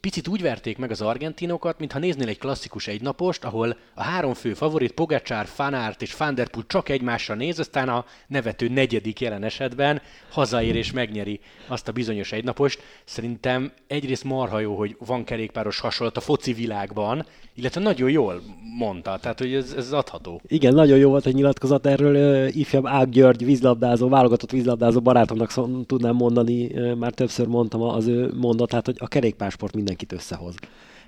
picit 0.00 0.28
úgy 0.28 0.42
verték 0.42 0.78
meg 0.78 0.90
az 0.90 1.00
argentinokat, 1.00 1.78
mintha 1.78 1.98
néznél 1.98 2.28
egy 2.28 2.38
klasszikus 2.38 2.86
egynapost, 2.86 3.44
ahol 3.44 3.76
a 3.94 4.02
három 4.02 4.34
fő 4.34 4.54
favorit, 4.54 4.92
Pogacsár, 4.92 5.46
Fanárt 5.46 6.02
és 6.02 6.12
Fanderpool 6.12 6.64
csak 6.66 6.88
egymásra 6.88 7.34
néz, 7.34 7.58
aztán 7.58 7.88
a 7.88 8.04
nevető 8.28 8.68
negyedik 8.68 9.20
jelen 9.20 9.44
esetben 9.44 10.02
hazaér 10.30 10.76
és 10.76 10.92
megnyeri 10.92 11.40
azt 11.66 11.88
a 11.88 11.92
bizonyos 11.92 12.32
egynapost. 12.32 12.82
Szerintem 13.04 13.72
egyrészt 13.86 14.24
marha 14.24 14.60
jó, 14.60 14.76
hogy 14.76 14.96
van 15.06 15.24
kerékpáros 15.24 15.80
hasonlat 15.80 16.16
a 16.16 16.20
foci 16.20 16.52
világban, 16.52 17.26
illetve 17.54 17.80
nagyon 17.80 18.10
jól 18.10 18.42
mondta, 18.78 19.18
tehát 19.20 19.38
hogy 19.38 19.54
ez, 19.54 19.74
ez 19.76 19.92
adható. 19.92 20.40
Igen, 20.46 20.74
nagyon 20.74 20.98
jó 20.98 21.08
volt 21.08 21.24
hogy 21.24 21.34
nyilatkozat 21.34 21.86
erről. 21.86 22.46
Ifjabb 22.48 22.86
Ág 22.86 23.08
György 23.08 23.44
vízlabdázó, 23.44 24.08
válogatott 24.08 24.50
vízlabdázó 24.50 25.00
barátomnak 25.00 25.50
szó, 25.50 25.82
tudnám 25.86 26.14
mondani, 26.14 26.72
már 26.98 27.12
többször 27.12 27.46
mondtam 27.46 27.82
az 27.82 28.06
ő 28.06 28.32
mondatát, 28.36 28.86
hogy 28.86 28.96
a 28.98 29.08
kerékpársport 29.08 29.74
mindenkit 29.96 30.12
összehoz. 30.12 30.54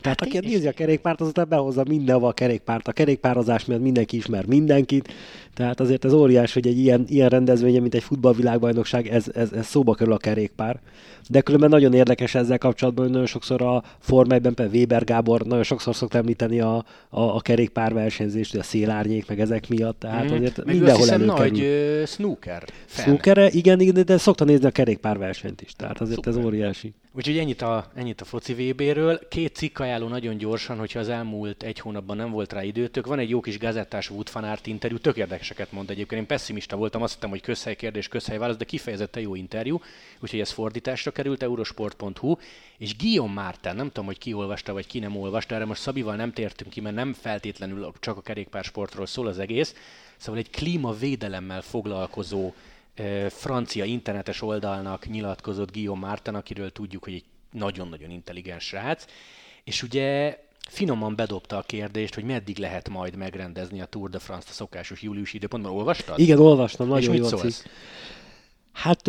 Tehát 0.00 0.20
hát 0.20 0.28
aki 0.28 0.38
nézi 0.46 0.66
a 0.66 0.72
kerékpárt, 0.72 1.20
azután 1.20 1.48
behozza 1.48 1.84
mindenhova 1.88 2.28
a 2.28 2.32
kerékpárt. 2.32 2.88
A 2.88 2.92
kerékpározás 2.92 3.64
miatt 3.64 3.80
mindenki 3.80 4.16
ismer 4.16 4.46
mindenkit, 4.46 5.12
tehát 5.54 5.80
azért 5.80 6.04
ez 6.04 6.12
óriás, 6.12 6.52
hogy 6.52 6.66
egy 6.66 6.78
ilyen, 6.78 7.04
ilyen 7.08 7.28
rendezvénye, 7.28 7.80
mint 7.80 7.94
egy 7.94 8.02
futballvilágbajnokság, 8.02 9.06
ez, 9.06 9.26
ez, 9.34 9.52
ez 9.52 9.66
szóba 9.66 9.94
kerül 9.94 10.12
a 10.12 10.16
kerékpár. 10.16 10.80
De 11.28 11.40
különben 11.40 11.68
nagyon 11.68 11.94
érdekes 11.94 12.34
ezzel 12.34 12.58
kapcsolatban, 12.58 13.04
hogy 13.04 13.12
nagyon 13.12 13.28
sokszor 13.28 13.62
a 13.62 13.82
Forma 13.98 14.34
1 14.34 14.40
például 14.40 14.70
Weber 14.70 15.04
Gábor 15.04 15.40
nagyon 15.40 15.62
sokszor 15.62 15.94
szokta 15.94 16.18
említeni 16.18 16.60
a, 16.60 16.76
a, 17.08 17.20
a 17.20 17.40
kerékpár 17.40 17.92
versenyzést, 17.92 18.54
a 18.54 18.62
szélárnyék, 18.62 19.28
meg 19.28 19.40
ezek 19.40 19.68
miatt, 19.68 19.98
tehát 19.98 20.30
mm. 20.30 20.34
azért 20.34 20.64
meg 20.64 20.74
mindenhol 20.74 21.10
előkerül. 21.10 21.34
nagy 21.34 22.06
snooker 22.06 22.64
fan. 22.86 23.04
Snooker, 23.04 23.54
igen, 23.54 23.80
igen, 23.80 24.04
de 24.04 24.18
szokta 24.18 24.44
nézni 24.44 24.66
a 24.66 24.70
kerékpár 24.70 25.18
versenyt 25.18 25.60
is, 25.60 25.72
tehát 25.72 26.00
azért 26.00 26.24
Szuper. 26.24 26.38
ez 26.38 26.44
óriási. 26.44 26.94
Úgyhogy 27.18 27.38
ennyit 27.38 27.62
a, 27.62 27.86
ennyit 27.94 28.20
a 28.20 28.24
foci 28.24 28.52
VB-ről. 28.52 29.20
Két 29.28 29.54
cikk 29.54 29.78
ajánló 29.88 30.08
nagyon 30.08 30.36
gyorsan, 30.36 30.78
hogyha 30.78 30.98
az 30.98 31.08
elmúlt 31.08 31.62
egy 31.62 31.80
hónapban 31.80 32.16
nem 32.16 32.30
volt 32.30 32.52
rá 32.52 32.62
időtök. 32.62 33.06
Van 33.06 33.18
egy 33.18 33.28
jó 33.28 33.40
kis 33.40 33.58
gazettás 33.58 34.10
Wood 34.10 34.28
Fanart 34.28 34.66
interjú, 34.66 34.98
tök 34.98 35.16
érdekeseket 35.16 35.72
mond 35.72 35.90
egyébként. 35.90 36.20
Én 36.20 36.26
pessimista 36.26 36.76
voltam, 36.76 37.02
azt 37.02 37.14
hittem, 37.14 37.30
hogy 37.30 37.40
közhely 37.40 37.76
kérdés, 37.76 38.08
közhely 38.08 38.38
válasz, 38.38 38.56
de 38.56 38.64
kifejezetten 38.64 39.22
jó 39.22 39.34
interjú. 39.34 39.80
Úgyhogy 40.18 40.40
ez 40.40 40.50
fordításra 40.50 41.10
került, 41.10 41.42
eurosport.hu. 41.42 42.36
És 42.78 42.96
Guillaume 42.96 43.32
Márten, 43.32 43.76
nem 43.76 43.86
tudom, 43.86 44.06
hogy 44.06 44.18
ki 44.18 44.32
olvasta, 44.32 44.72
vagy 44.72 44.86
ki 44.86 44.98
nem 44.98 45.16
olvasta, 45.16 45.54
erre 45.54 45.64
most 45.64 45.80
Szabival 45.80 46.16
nem 46.16 46.32
tértünk 46.32 46.70
ki, 46.70 46.80
mert 46.80 46.94
nem 46.94 47.12
feltétlenül 47.12 47.92
csak 48.00 48.16
a 48.16 48.22
kerékpársportról 48.22 49.06
szól 49.06 49.26
az 49.26 49.38
egész. 49.38 49.74
Szóval 50.16 50.40
egy 50.40 50.50
klímavédelemmel 50.50 51.62
foglalkozó 51.62 52.52
francia 53.28 53.84
internetes 53.84 54.42
oldalnak 54.42 55.06
nyilatkozott 55.06 55.72
Guillaume 55.72 56.06
Martin, 56.06 56.34
akiről 56.34 56.70
tudjuk, 56.70 57.04
hogy 57.04 57.14
egy 57.14 57.24
nagyon-nagyon 57.52 58.10
intelligens 58.10 58.64
srác, 58.64 59.04
és 59.68 59.82
ugye 59.82 60.38
finoman 60.68 61.14
bedobta 61.14 61.56
a 61.56 61.62
kérdést, 61.62 62.14
hogy 62.14 62.24
meddig 62.24 62.58
lehet 62.58 62.88
majd 62.88 63.16
megrendezni 63.16 63.80
a 63.80 63.84
Tour 63.84 64.10
de 64.10 64.18
France-t 64.18 64.50
a 64.50 64.52
szokásos 64.52 65.02
júliusi 65.02 65.36
időpontban. 65.36 65.72
Olvastad? 65.72 66.18
Igen, 66.18 66.38
olvastam, 66.38 66.88
nagyon 66.88 67.14
jó 67.14 67.28
cikk. 67.28 67.52
Hát... 68.78 69.02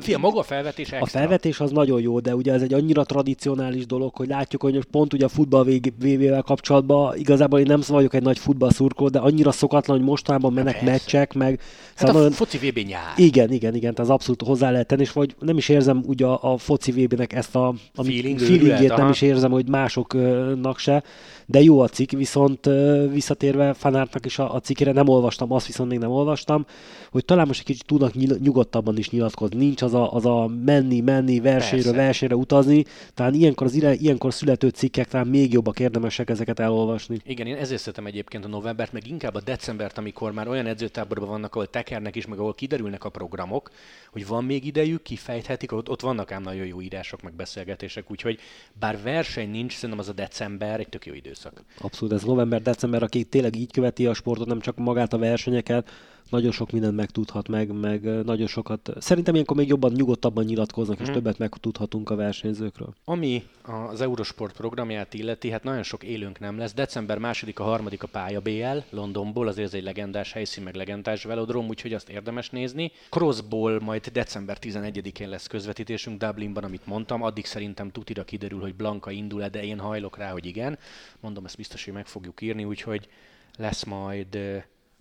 Fia, 0.00 0.18
maga 0.18 0.38
a 0.38 0.42
felvetés 0.42 0.92
extra. 0.92 1.20
A 1.20 1.22
felvetés 1.22 1.60
az 1.60 1.70
nagyon 1.70 2.00
jó, 2.00 2.20
de 2.20 2.34
ugye 2.34 2.52
ez 2.52 2.62
egy 2.62 2.74
annyira 2.74 3.04
tradicionális 3.04 3.86
dolog, 3.86 4.14
hogy 4.14 4.28
látjuk, 4.28 4.62
hogy 4.62 4.84
pont 4.84 5.12
ugye 5.12 5.24
a 5.24 5.28
futball 5.28 5.64
VV-vel 5.98 6.42
kapcsolatban 6.42 7.16
igazából 7.16 7.58
én 7.58 7.66
nem 7.66 7.80
vagyok 7.86 8.14
egy 8.14 8.22
nagy 8.22 8.38
futballszurkó, 8.38 9.08
de 9.08 9.18
annyira 9.18 9.52
szokatlan, 9.52 9.96
hogy 9.96 10.06
mostanában 10.06 10.52
mennek 10.52 10.78
Persze. 10.78 10.90
meccsek, 10.90 11.34
meg... 11.34 11.60
Hát 11.94 12.08
szóval 12.08 12.26
a 12.26 12.30
foci 12.30 12.58
VB 12.58 12.78
nyár. 12.78 13.12
Igen, 13.16 13.52
igen, 13.52 13.74
igen, 13.74 13.94
tehát 13.94 14.10
az 14.10 14.10
abszolút 14.10 14.42
hozzá 14.42 14.70
lehet 14.70 14.86
tenni, 14.86 15.02
és 15.02 15.12
vagy 15.12 15.34
nem 15.38 15.56
is 15.56 15.68
érzem 15.68 16.02
ugye 16.06 16.26
a, 16.26 16.52
a 16.52 16.56
foci 16.56 16.92
VB-nek 16.92 17.32
ezt 17.32 17.56
a, 17.56 17.68
a 17.94 18.02
Feeling, 18.02 18.38
feelingét, 18.38 18.96
nem 18.96 19.08
is 19.08 19.22
érzem, 19.22 19.50
hogy 19.50 19.68
másoknak 19.68 20.78
se, 20.78 21.02
de 21.46 21.62
jó 21.62 21.80
a 21.80 21.88
cikk, 21.88 22.10
viszont 22.10 22.68
visszatérve 23.12 23.72
Fanártnak 23.72 24.26
is 24.26 24.38
a, 24.38 24.54
a 24.54 24.60
cikkére 24.60 24.92
nem 24.92 25.08
olvastam, 25.08 25.52
azt 25.52 25.66
viszont 25.66 25.90
még 25.90 25.98
nem 25.98 26.10
olvastam, 26.10 26.66
hogy 27.10 27.24
talán 27.24 27.46
most 27.46 27.58
egy 27.58 27.66
kicsit 27.66 27.86
tudnak 27.86 28.14
nyugodtabban 28.40 28.98
is 28.98 29.08
nyilatkozni. 29.14 29.56
Nincs 29.56 29.82
az 29.82 29.94
a, 29.94 30.12
az 30.12 30.26
a 30.26 30.46
menni, 30.64 31.00
menni, 31.00 31.40
versenyre, 31.40 31.84
Persze. 31.84 31.98
versenyre 31.98 32.36
utazni. 32.36 32.84
Talán 33.14 33.34
ilyenkor, 33.34 33.66
az 33.66 33.74
ilyenkor 33.74 34.34
születő 34.34 34.68
cikkek 34.68 35.08
talán 35.08 35.26
még 35.26 35.52
jobbak 35.52 35.80
érdemesek 35.80 36.30
ezeket 36.30 36.60
elolvasni. 36.60 37.18
Igen, 37.24 37.46
én 37.46 37.56
ezért 37.56 37.80
szeretem 37.80 38.06
egyébként 38.06 38.44
a 38.44 38.48
novembert, 38.48 38.92
meg 38.92 39.06
inkább 39.08 39.34
a 39.34 39.40
decembert, 39.40 39.98
amikor 39.98 40.32
már 40.32 40.48
olyan 40.48 40.66
edzőtáborban 40.66 41.28
vannak, 41.28 41.54
ahol 41.54 41.70
tekernek 41.70 42.16
is, 42.16 42.26
meg 42.26 42.38
ahol 42.38 42.54
kiderülnek 42.54 43.04
a 43.04 43.08
programok, 43.08 43.70
hogy 44.12 44.26
van 44.26 44.44
még 44.44 44.66
idejük, 44.66 45.02
kifejthetik, 45.02 45.72
ott, 45.72 45.88
ott 45.88 46.00
vannak 46.00 46.32
ám 46.32 46.42
nagyon 46.42 46.66
jó 46.66 46.80
írások, 46.80 47.22
meg 47.22 47.34
beszélgetések, 47.34 48.10
úgyhogy 48.10 48.38
bár 48.78 48.98
verseny 49.02 49.50
nincs, 49.50 49.72
szerintem 49.72 49.98
az 49.98 50.08
a 50.08 50.12
december 50.12 50.80
egy 50.80 50.88
tök 50.88 51.06
jó 51.06 51.14
időszak. 51.14 51.64
Abszolút, 51.80 52.14
ez 52.14 52.22
november-december, 52.22 53.02
aki 53.02 53.24
tényleg 53.24 53.56
így 53.56 53.72
követi 53.72 54.06
a 54.06 54.14
sportot, 54.14 54.46
nem 54.46 54.60
csak 54.60 54.76
magát 54.76 55.12
a 55.12 55.18
versenyeket, 55.18 55.90
nagyon 56.30 56.52
sok 56.52 56.70
mindent 56.70 56.96
megtudhat 56.96 57.48
meg, 57.48 57.72
meg 57.72 58.24
nagyon 58.24 58.46
sokat. 58.46 58.90
Szerintem 58.98 59.34
ilyenkor 59.34 59.56
még 59.56 59.68
jobban, 59.68 59.92
nyugodtabban 59.92 60.44
nyilatkoznak, 60.44 61.00
és 61.00 61.04
hmm. 61.04 61.14
többet 61.14 61.38
megtudhatunk 61.38 62.10
a 62.10 62.16
versenyzőkről. 62.16 62.94
Ami 63.04 63.42
az 63.62 64.00
Eurosport 64.00 64.56
programját 64.56 65.14
illeti, 65.14 65.50
hát 65.50 65.62
nagyon 65.62 65.82
sok 65.82 66.02
élőnk 66.02 66.38
nem 66.38 66.58
lesz. 66.58 66.74
December 66.74 67.18
második, 67.18 67.58
a 67.58 67.64
harmadik 67.64 68.02
a 68.02 68.06
pálya 68.06 68.40
BL 68.40 68.78
Londonból, 68.90 69.48
azért 69.48 69.66
ez 69.66 69.74
egy 69.74 69.82
legendás 69.82 70.32
helyszín, 70.32 70.62
meg 70.62 70.74
legendás 70.74 71.24
velodrom, 71.24 71.68
úgyhogy 71.68 71.92
azt 71.92 72.08
érdemes 72.08 72.50
nézni. 72.50 72.92
Crossból 73.10 73.80
majd 73.80 74.06
december 74.06 74.58
11-én 74.60 75.28
lesz 75.28 75.46
közvetítésünk 75.46 76.18
Dublinban, 76.18 76.64
amit 76.64 76.86
mondtam. 76.86 77.22
Addig 77.22 77.44
szerintem 77.44 77.90
tutira 77.90 78.24
kiderül, 78.24 78.60
hogy 78.60 78.74
Blanka 78.74 79.10
indul-e, 79.10 79.48
de 79.48 79.64
én 79.64 79.78
hajlok 79.78 80.18
rá, 80.18 80.30
hogy 80.30 80.46
igen. 80.46 80.78
Mondom, 81.20 81.44
ezt 81.44 81.56
biztos, 81.56 81.84
hogy 81.84 81.94
meg 81.94 82.06
fogjuk 82.06 82.40
írni, 82.40 82.64
úgyhogy 82.64 83.08
lesz 83.56 83.84
majd 83.84 84.38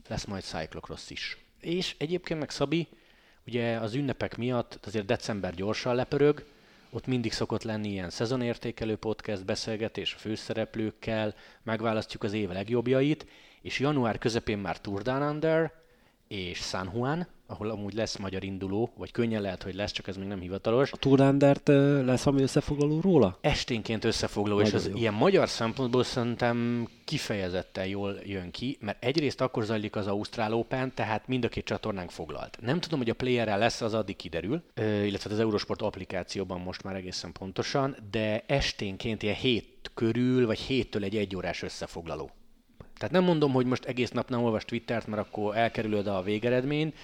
lesz 0.07 0.25
majd 0.25 0.43
cyclocross 0.43 1.09
is. 1.09 1.37
És 1.59 1.95
egyébként 1.97 2.39
meg 2.39 2.49
Szabi, 2.49 2.87
ugye 3.47 3.77
az 3.77 3.93
ünnepek 3.93 4.37
miatt 4.37 4.79
azért 4.85 5.05
december 5.05 5.53
gyorsan 5.53 5.95
lepörög, 5.95 6.45
ott 6.89 7.07
mindig 7.07 7.31
szokott 7.31 7.63
lenni 7.63 7.89
ilyen 7.89 8.09
szezonértékelő 8.09 8.95
podcast 8.95 9.45
beszélgetés 9.45 10.13
a 10.13 10.17
főszereplőkkel, 10.17 11.35
megválasztjuk 11.63 12.23
az 12.23 12.33
év 12.33 12.49
legjobbjait, 12.49 13.25
és 13.61 13.79
január 13.79 14.17
közepén 14.17 14.57
már 14.57 14.81
Tour 14.81 15.01
Down 15.01 15.21
Under 15.21 15.73
és 16.27 16.57
San 16.57 16.91
Juan, 16.93 17.27
ahol 17.53 17.69
amúgy 17.69 17.93
lesz 17.93 18.17
magyar 18.17 18.43
induló, 18.43 18.93
vagy 18.97 19.11
könnyen 19.11 19.41
lehet, 19.41 19.63
hogy 19.63 19.75
lesz, 19.75 19.91
csak 19.91 20.07
ez 20.07 20.17
még 20.17 20.27
nem 20.27 20.39
hivatalos. 20.39 20.91
A 20.91 20.97
Turandert 20.97 21.67
lesz 22.05 22.25
ami 22.25 22.41
összefoglaló 22.41 22.99
róla? 23.01 23.37
Esténként 23.41 24.03
összefoglaló, 24.03 24.57
Nagyon 24.57 24.73
és 24.73 24.85
az 24.85 24.87
jó. 24.87 24.97
ilyen 24.97 25.13
magyar 25.13 25.49
szempontból 25.49 26.03
szerintem 26.03 26.87
kifejezetten 27.05 27.85
jól 27.85 28.19
jön 28.23 28.51
ki, 28.51 28.77
mert 28.79 29.03
egyrészt 29.03 29.41
akkor 29.41 29.63
zajlik 29.63 29.95
az 29.95 30.07
Ausztrál 30.07 30.53
Open, 30.53 30.91
tehát 30.95 31.27
mind 31.27 31.45
a 31.45 31.47
két 31.47 31.65
csatornánk 31.65 32.11
foglalt. 32.11 32.57
Nem 32.61 32.79
tudom, 32.79 32.99
hogy 32.99 33.09
a 33.09 33.13
playerrel 33.13 33.57
lesz, 33.57 33.81
az 33.81 33.93
addig 33.93 34.15
kiderül, 34.15 34.63
illetve 35.05 35.33
az 35.33 35.39
Eurosport 35.39 35.81
applikációban 35.81 36.61
most 36.61 36.83
már 36.83 36.95
egészen 36.95 37.31
pontosan, 37.31 37.95
de 38.11 38.43
esténként 38.47 39.23
ilyen 39.23 39.35
hét 39.35 39.91
körül, 39.93 40.45
vagy 40.45 40.59
héttől 40.59 41.03
egy 41.03 41.15
egyórás 41.15 41.61
összefoglaló. 41.61 42.31
Tehát 42.97 43.13
nem 43.13 43.23
mondom, 43.23 43.51
hogy 43.51 43.65
most 43.65 43.85
egész 43.85 44.11
nap 44.11 44.29
nem 44.29 44.43
olvas 44.43 44.65
Twittert, 44.65 45.07
mert 45.07 45.27
akkor 45.27 45.57
elkerülöd 45.57 46.07
a 46.07 46.21
végeredményt, 46.21 46.95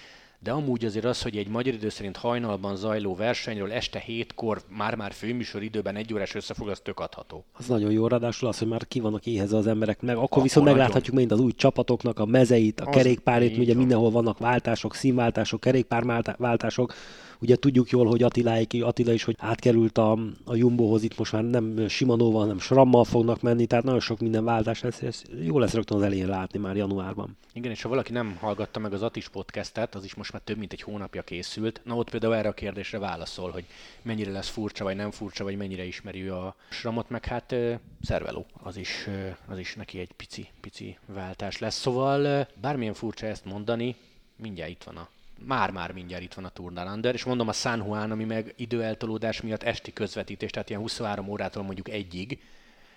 de 0.44 0.52
amúgy 0.52 0.86
azért 0.86 1.06
az, 1.06 1.22
hogy 1.22 1.38
egy 1.38 1.48
magyar 1.48 1.74
idő 1.74 1.90
szerint 1.90 2.18
hajnalban 2.18 2.76
zajló 2.76 3.16
versenyről 3.16 3.72
este 3.72 4.00
hétkor 4.00 4.62
már-már 4.68 5.12
főműsor 5.12 5.64
időben 5.64 5.96
egy 5.96 6.14
órás 6.14 6.36
összefog, 6.36 6.70
az 6.70 6.80
tök 6.80 7.00
adható. 7.00 7.46
Az 7.52 7.68
nagyon 7.68 7.92
jó, 7.92 8.08
ráadásul 8.08 8.48
az, 8.48 8.58
hogy 8.58 8.68
már 8.68 8.88
ki 8.88 9.00
vannak 9.00 9.26
éhez 9.26 9.54
az 9.54 9.68
emberek, 9.68 10.02
meg 10.02 10.16
akkor, 10.16 10.24
akkor 10.24 10.44
viszont 10.44 10.66
nagyon. 10.66 10.80
megláthatjuk 10.80 11.16
mind 11.16 11.32
az 11.32 11.40
új 11.40 11.52
csapatoknak 11.52 12.20
a 12.20 12.26
mezeit, 12.26 12.80
a 12.80 12.86
az 12.86 12.96
kerékpárét, 12.96 13.58
ugye 13.58 13.76
mindenhol 13.76 14.12
vannak 14.12 14.38
váltások, 14.38 14.96
színváltások, 14.96 15.60
kerékpárváltások, 15.60 16.94
Ugye 17.42 17.56
tudjuk 17.56 17.90
jól, 17.90 18.06
hogy 18.06 18.24
Attiláik, 18.24 18.84
Attila 18.84 19.14
is, 19.14 19.24
hogy 19.24 19.36
átkerült 19.40 19.98
a, 19.98 20.12
a 20.46 20.56
Jumbohoz, 20.56 21.04
itt 21.04 21.18
most 21.18 21.32
már 21.32 21.44
nem 21.44 21.88
Simanóval, 21.88 22.42
hanem 22.42 22.60
Srammal 22.60 23.04
fognak 23.04 23.42
menni, 23.42 23.66
tehát 23.66 23.86
nagyon 23.86 24.00
sok 24.00 24.20
minden 24.20 24.44
váltás 24.44 24.82
lesz, 24.82 25.02
ez 25.02 25.22
jó 25.42 25.60
lesz 25.60 25.74
rögtön 25.74 25.98
az 25.98 26.04
elején 26.04 26.28
látni 26.28 26.60
már 26.60 26.76
januárban. 26.76 27.38
Igen, 27.54 27.72
és 27.72 27.82
ha 27.82 27.90
valaki 27.90 28.12
nem 28.12 28.36
hallgatta 28.40 28.80
meg 28.80 28.94
az 28.94 29.02
Atis 29.02 29.30
podcastet, 29.30 29.96
az 29.96 30.04
is 30.04 30.16
most 30.16 30.32
már 30.32 30.42
több 30.42 30.58
mint 30.58 30.74
egy 30.74 30.82
hónapja 30.82 31.22
készült. 31.22 31.82
Na 31.84 31.96
ott 31.96 32.10
például 32.10 32.36
erre 32.36 32.50
a 32.50 32.54
kérdésre 32.54 33.00
válaszol, 33.00 33.52
hogy 33.52 33.66
mennyire 34.02 34.32
lesz 34.32 34.50
furcsa, 34.50 34.84
vagy 34.84 34.96
nem 34.96 35.12
furcsa, 35.12 35.44
vagy 35.44 35.58
mennyire 35.58 35.84
ismeri 35.84 36.28
a 36.28 36.56
Sramot, 36.70 37.10
meg 37.10 37.26
hát 37.26 37.56
szerveló, 38.02 38.46
az 38.64 38.78
is, 38.78 39.08
az 39.48 39.60
is 39.60 39.76
neki 39.76 40.00
egy 40.00 40.12
pici, 40.12 40.48
pici 40.62 40.98
váltás 41.06 41.58
lesz. 41.58 41.80
Szóval 41.80 42.48
bármilyen 42.62 42.94
furcsa 42.94 43.26
ezt 43.26 43.46
mondani, 43.46 43.96
mindjárt 44.36 44.72
itt 44.72 44.84
van 44.84 44.96
a 44.96 45.10
már-már 45.46 45.92
mindjárt 45.92 46.24
itt 46.24 46.34
van 46.34 46.46
a 46.46 46.50
Tour 46.50 46.72
Under, 46.94 47.14
és 47.14 47.24
mondom 47.24 47.48
a 47.48 47.54
San 47.54 47.78
Juan, 47.86 48.12
ami 48.12 48.24
meg 48.24 48.54
időeltolódás 48.58 49.42
miatt 49.42 49.64
esti 49.64 49.94
közvetítés, 49.94 50.50
tehát 50.52 50.70
ilyen 50.70 50.82
23 50.82 51.28
órától 51.28 51.64
mondjuk 51.64 51.90
egyig, 51.90 52.42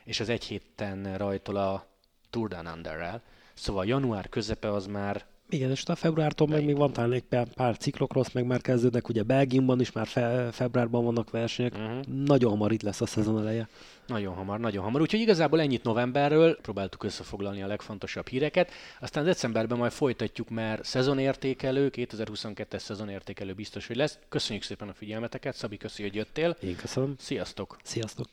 és 0.05 0.20
az 0.20 0.28
egy 0.28 0.45
héten 0.45 1.16
rajtol 1.16 1.57
a 1.57 1.86
Tour 2.30 2.57
Underrel. 2.74 3.22
Szóval 3.55 3.86
január 3.86 4.28
közepe 4.28 4.72
az 4.72 4.86
már 4.86 5.24
igen, 5.53 5.70
és 5.70 5.84
a 5.84 5.94
februártól 5.94 6.46
meg 6.46 6.64
még 6.64 6.76
van 6.76 6.92
talán 6.92 7.12
egy 7.12 7.22
pár, 7.22 7.46
pár 7.55 7.76
ciklokrosz, 7.76 8.32
meg 8.32 8.46
már 8.46 8.61
kezdődnek, 8.61 9.09
ugye 9.09 9.22
Belgiumban 9.22 9.80
is 9.80 9.92
már 9.92 10.07
fe, 10.07 10.48
februárban 10.53 11.05
vannak 11.05 11.30
versenyek, 11.30 11.74
uh-huh. 11.74 12.05
nagyon 12.07 12.50
hamar 12.50 12.72
itt 12.72 12.82
lesz 12.82 13.00
a 13.00 13.07
szezon 13.07 13.38
eleje. 13.38 13.68
Nagyon 14.07 14.34
hamar, 14.34 14.61
nagyon 14.61 14.84
hamar. 14.84 15.00
Úgyhogy 15.00 15.20
igazából 15.20 15.61
ennyit 15.61 15.82
novemberről, 15.82 16.57
próbáltuk 16.57 17.05
összefoglalni 17.05 17.62
a 17.62 17.66
legfontosabb 17.66 18.28
híreket, 18.28 18.70
aztán 19.00 19.24
decemberben 19.24 19.78
majd 19.78 19.92
folytatjuk, 19.92 20.50
mert 20.50 20.84
szezonértékelő, 20.84 21.90
2022-es 21.94 22.78
szezonértékelő 22.78 23.53
biztos, 23.53 23.86
hogy 23.86 23.96
lesz. 23.96 24.18
Köszönjük 24.28 24.64
szépen 24.64 24.88
a 24.88 24.92
figyelmeteket, 24.92 25.55
Szabi, 25.55 25.76
köszi, 25.76 26.03
hogy 26.03 26.14
jöttél. 26.14 26.57
Én 26.61 26.76
köszönöm. 26.76 27.14
Sziasztok. 27.18 27.76
Sziasztok. 27.82 28.26